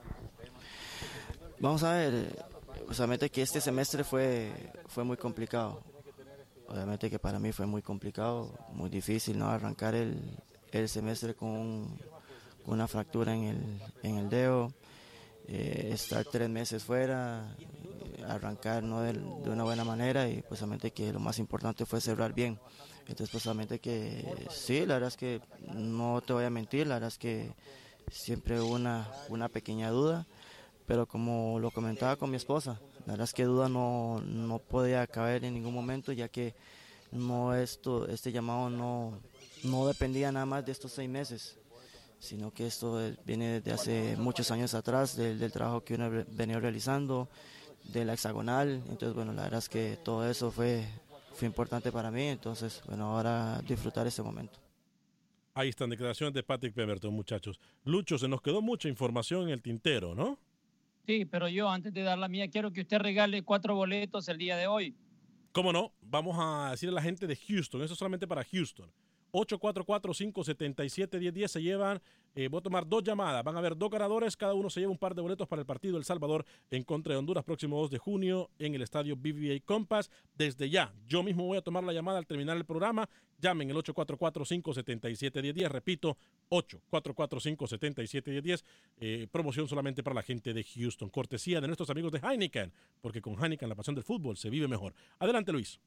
Vamos 1.58 1.82
a 1.82 1.94
ver, 1.94 2.44
solamente 2.90 3.30
que 3.30 3.40
este 3.40 3.62
semestre 3.62 4.04
fue, 4.04 4.52
fue 4.88 5.04
muy 5.04 5.16
complicado. 5.16 5.80
Obviamente 6.68 7.08
que 7.08 7.18
para 7.18 7.38
mí 7.38 7.50
fue 7.50 7.64
muy 7.64 7.80
complicado, 7.80 8.52
muy 8.74 8.90
difícil, 8.90 9.38
¿no? 9.38 9.48
Arrancar 9.48 9.94
el, 9.94 10.20
el 10.70 10.86
semestre 10.86 11.34
con, 11.34 11.98
una 12.66 12.86
fractura 12.86 13.34
en 13.34 13.44
el, 13.44 13.82
en 14.02 14.18
el 14.18 14.28
dedo, 14.28 14.70
eh, 15.48 15.92
estar 15.94 16.26
tres 16.26 16.50
meses 16.50 16.84
fuera, 16.84 17.56
arrancar 18.28 18.82
¿no? 18.82 19.00
de, 19.00 19.18
una 19.48 19.64
buena 19.64 19.84
manera 19.84 20.28
y 20.28 20.42
pues 20.42 20.62
que 20.92 21.10
lo 21.10 21.20
más 21.20 21.38
importante 21.38 21.86
fue 21.86 22.02
cerrar 22.02 22.34
bien. 22.34 22.58
Entonces 23.08 23.30
pues 23.30 23.80
que 23.80 24.46
sí, 24.50 24.84
la 24.84 24.94
verdad 24.94 25.08
es 25.08 25.16
que 25.16 25.40
no 25.72 26.20
te 26.20 26.32
voy 26.32 26.44
a 26.44 26.50
mentir, 26.50 26.86
la 26.86 26.94
verdad 26.94 27.08
es 27.08 27.18
que 27.18 27.52
siempre 28.10 28.60
hubo 28.60 28.74
una, 28.74 29.08
una 29.28 29.48
pequeña 29.48 29.90
duda, 29.90 30.26
pero 30.86 31.06
como 31.06 31.58
lo 31.60 31.70
comentaba 31.70 32.16
con 32.16 32.30
mi 32.30 32.36
esposa, 32.36 32.80
la 33.06 33.12
verdad 33.12 33.24
es 33.24 33.32
que 33.32 33.44
duda 33.44 33.68
no, 33.68 34.20
no 34.24 34.58
podía 34.58 35.06
caber 35.06 35.44
en 35.44 35.54
ningún 35.54 35.74
momento 35.74 36.12
ya 36.12 36.28
que 36.28 36.54
no 37.12 37.54
esto, 37.54 38.08
este 38.08 38.32
llamado 38.32 38.70
no, 38.70 39.18
no 39.62 39.86
dependía 39.86 40.32
nada 40.32 40.46
más 40.46 40.66
de 40.66 40.72
estos 40.72 40.92
seis 40.92 41.08
meses 41.08 41.56
sino 42.18 42.52
que 42.52 42.66
esto 42.66 42.98
viene 43.24 43.60
desde 43.60 43.72
hace 43.72 44.16
muchos 44.16 44.50
años 44.50 44.74
atrás 44.74 45.16
del, 45.16 45.38
del 45.38 45.52
trabajo 45.52 45.84
que 45.84 45.94
uno 45.94 46.10
venía 46.32 46.58
realizando, 46.58 47.28
de 47.92 48.04
la 48.04 48.14
hexagonal. 48.14 48.82
Entonces, 48.88 49.14
bueno, 49.14 49.32
la 49.32 49.42
verdad 49.42 49.58
es 49.58 49.68
que 49.68 49.98
todo 50.02 50.28
eso 50.28 50.50
fue, 50.50 50.86
fue 51.36 51.46
importante 51.46 51.92
para 51.92 52.10
mí. 52.10 52.22
Entonces, 52.22 52.82
bueno, 52.86 53.04
ahora 53.04 53.60
disfrutar 53.62 54.06
este 54.06 54.22
momento. 54.22 54.58
Ahí 55.54 55.68
están 55.68 55.88
declaraciones 55.90 56.34
de 56.34 56.42
Patrick 56.42 56.74
Pemberton, 56.74 57.14
muchachos. 57.14 57.60
Lucho, 57.84 58.18
se 58.18 58.28
nos 58.28 58.42
quedó 58.42 58.60
mucha 58.60 58.88
información 58.88 59.44
en 59.44 59.50
el 59.50 59.62
tintero, 59.62 60.14
¿no? 60.14 60.38
Sí, 61.06 61.24
pero 61.24 61.48
yo 61.48 61.68
antes 61.70 61.94
de 61.94 62.02
dar 62.02 62.18
la 62.18 62.28
mía, 62.28 62.48
quiero 62.50 62.72
que 62.72 62.82
usted 62.82 62.98
regale 62.98 63.42
cuatro 63.42 63.74
boletos 63.74 64.28
el 64.28 64.38
día 64.38 64.56
de 64.56 64.66
hoy. 64.66 64.94
¿Cómo 65.52 65.72
no? 65.72 65.92
Vamos 66.02 66.36
a 66.38 66.72
decirle 66.72 66.94
a 66.94 66.96
la 66.96 67.02
gente 67.02 67.26
de 67.26 67.36
Houston, 67.36 67.80
eso 67.82 67.94
solamente 67.94 68.26
para 68.26 68.44
Houston. 68.44 68.90
844-577-1010 69.32 71.48
se 71.48 71.62
llevan, 71.62 72.02
eh, 72.34 72.48
voy 72.48 72.58
a 72.58 72.62
tomar 72.62 72.86
dos 72.86 73.02
llamadas, 73.02 73.42
van 73.42 73.56
a 73.56 73.58
haber 73.58 73.74
dos 73.76 73.90
ganadores, 73.90 74.36
cada 74.36 74.54
uno 74.54 74.70
se 74.70 74.78
lleva 74.80 74.92
un 74.92 74.98
par 74.98 75.14
de 75.14 75.22
boletos 75.22 75.48
para 75.48 75.60
el 75.60 75.66
partido 75.66 75.96
El 75.96 76.04
Salvador 76.04 76.44
en 76.70 76.84
contra 76.84 77.14
de 77.14 77.18
Honduras 77.18 77.44
próximo 77.44 77.80
2 77.80 77.90
de 77.90 77.98
junio 77.98 78.50
en 78.58 78.74
el 78.74 78.82
estadio 78.82 79.16
BBA 79.16 79.60
Compass. 79.64 80.10
Desde 80.34 80.68
ya, 80.68 80.92
yo 81.06 81.22
mismo 81.22 81.46
voy 81.46 81.58
a 81.58 81.62
tomar 81.62 81.84
la 81.84 81.92
llamada 81.92 82.18
al 82.18 82.26
terminar 82.26 82.56
el 82.56 82.64
programa, 82.64 83.08
llamen 83.38 83.70
el 83.70 83.76
844-577-1010, 83.76 85.68
repito, 85.68 86.16
844-577-1010, 86.50 88.64
eh, 88.98 89.28
promoción 89.30 89.68
solamente 89.68 90.02
para 90.02 90.14
la 90.14 90.22
gente 90.22 90.52
de 90.52 90.64
Houston, 90.64 91.10
cortesía 91.10 91.60
de 91.60 91.66
nuestros 91.66 91.90
amigos 91.90 92.12
de 92.12 92.18
Heineken, 92.18 92.72
porque 93.00 93.20
con 93.20 93.42
Heineken 93.42 93.68
la 93.68 93.74
pasión 93.74 93.94
del 93.94 94.04
fútbol 94.04 94.36
se 94.36 94.50
vive 94.50 94.68
mejor. 94.68 94.94
Adelante 95.18 95.52
Luis. 95.52 95.80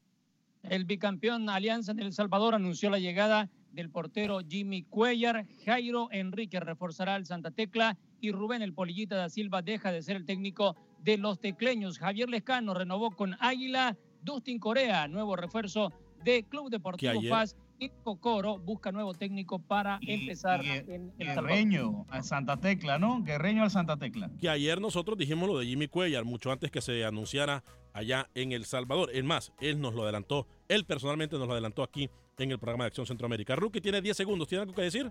El 0.62 0.84
bicampeón 0.84 1.48
Alianza 1.48 1.92
en 1.92 2.00
El 2.00 2.12
Salvador 2.12 2.54
anunció 2.54 2.90
la 2.90 2.98
llegada 2.98 3.48
del 3.72 3.90
portero 3.90 4.40
Jimmy 4.46 4.82
Cuellar. 4.82 5.46
Jairo 5.64 6.08
Enrique 6.12 6.60
reforzará 6.60 7.14
al 7.14 7.26
Santa 7.26 7.50
Tecla 7.50 7.96
y 8.20 8.32
Rubén 8.32 8.62
el 8.62 8.74
Polillita 8.74 9.16
da 9.16 9.30
Silva 9.30 9.62
deja 9.62 9.90
de 9.92 10.02
ser 10.02 10.16
el 10.16 10.26
técnico 10.26 10.76
de 10.98 11.16
los 11.16 11.40
tecleños. 11.40 11.98
Javier 11.98 12.28
Lescano 12.28 12.74
renovó 12.74 13.10
con 13.10 13.36
Águila. 13.40 13.96
Dustin 14.22 14.58
Corea, 14.58 15.08
nuevo 15.08 15.34
refuerzo 15.34 15.92
de 16.24 16.44
Club 16.44 16.68
Deportivo 16.70 17.22
Paz. 17.30 17.56
Y 17.80 17.88
Cocoro 18.04 18.58
busca 18.58 18.92
nuevo 18.92 19.14
técnico 19.14 19.58
para 19.58 19.98
empezar 20.06 20.62
en 20.62 21.14
el 21.18 21.28
Guerreño 21.28 22.04
al 22.10 22.24
Santa 22.24 22.58
Tecla, 22.58 22.98
¿no? 22.98 23.22
Guerreño 23.22 23.62
al 23.62 23.70
Santa 23.70 23.96
Tecla. 23.96 24.30
Que 24.38 24.50
ayer 24.50 24.82
nosotros 24.82 25.16
dijimos 25.16 25.48
lo 25.48 25.58
de 25.58 25.64
Jimmy 25.64 25.88
Cuellar, 25.88 26.26
mucho 26.26 26.52
antes 26.52 26.70
que 26.70 26.82
se 26.82 27.06
anunciara 27.06 27.64
allá 27.94 28.28
en 28.34 28.52
El 28.52 28.66
Salvador. 28.66 29.08
Es 29.14 29.24
más, 29.24 29.52
él 29.60 29.80
nos 29.80 29.94
lo 29.94 30.02
adelantó, 30.02 30.46
él 30.68 30.84
personalmente 30.84 31.38
nos 31.38 31.46
lo 31.46 31.54
adelantó 31.54 31.82
aquí 31.82 32.10
en 32.36 32.50
el 32.50 32.58
programa 32.58 32.84
de 32.84 32.88
Acción 32.88 33.06
Centroamérica. 33.06 33.56
Rookie 33.56 33.80
tiene 33.80 34.02
10 34.02 34.14
segundos, 34.14 34.46
¿tiene 34.46 34.62
algo 34.62 34.74
que 34.74 34.82
decir? 34.82 35.10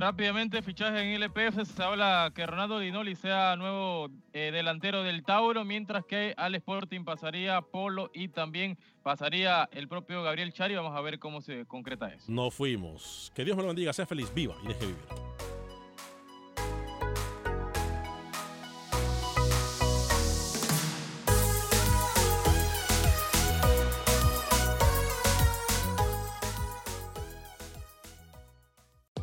Rápidamente, 0.00 0.62
fichaje 0.62 1.02
en 1.02 1.22
LPF. 1.22 1.62
Se 1.62 1.82
habla 1.82 2.32
que 2.34 2.46
Ronaldo 2.46 2.78
Dinoli 2.78 3.14
sea 3.16 3.54
nuevo 3.56 4.08
eh, 4.32 4.50
delantero 4.50 5.02
del 5.02 5.22
Tauro, 5.22 5.66
mientras 5.66 6.06
que 6.06 6.32
al 6.38 6.54
Sporting 6.54 7.04
pasaría 7.04 7.60
Polo 7.60 8.10
y 8.14 8.28
también 8.28 8.78
pasaría 9.02 9.68
el 9.72 9.88
propio 9.88 10.22
Gabriel 10.22 10.54
Chari. 10.54 10.74
Vamos 10.74 10.96
a 10.96 11.02
ver 11.02 11.18
cómo 11.18 11.42
se 11.42 11.66
concreta 11.66 12.08
eso. 12.08 12.24
No 12.28 12.50
fuimos. 12.50 13.30
Que 13.34 13.44
Dios 13.44 13.58
me 13.58 13.62
lo 13.62 13.68
bendiga, 13.68 13.92
sea 13.92 14.06
feliz, 14.06 14.32
viva 14.32 14.54
y 14.64 14.68
deje 14.68 14.86
vivir. 14.86 15.04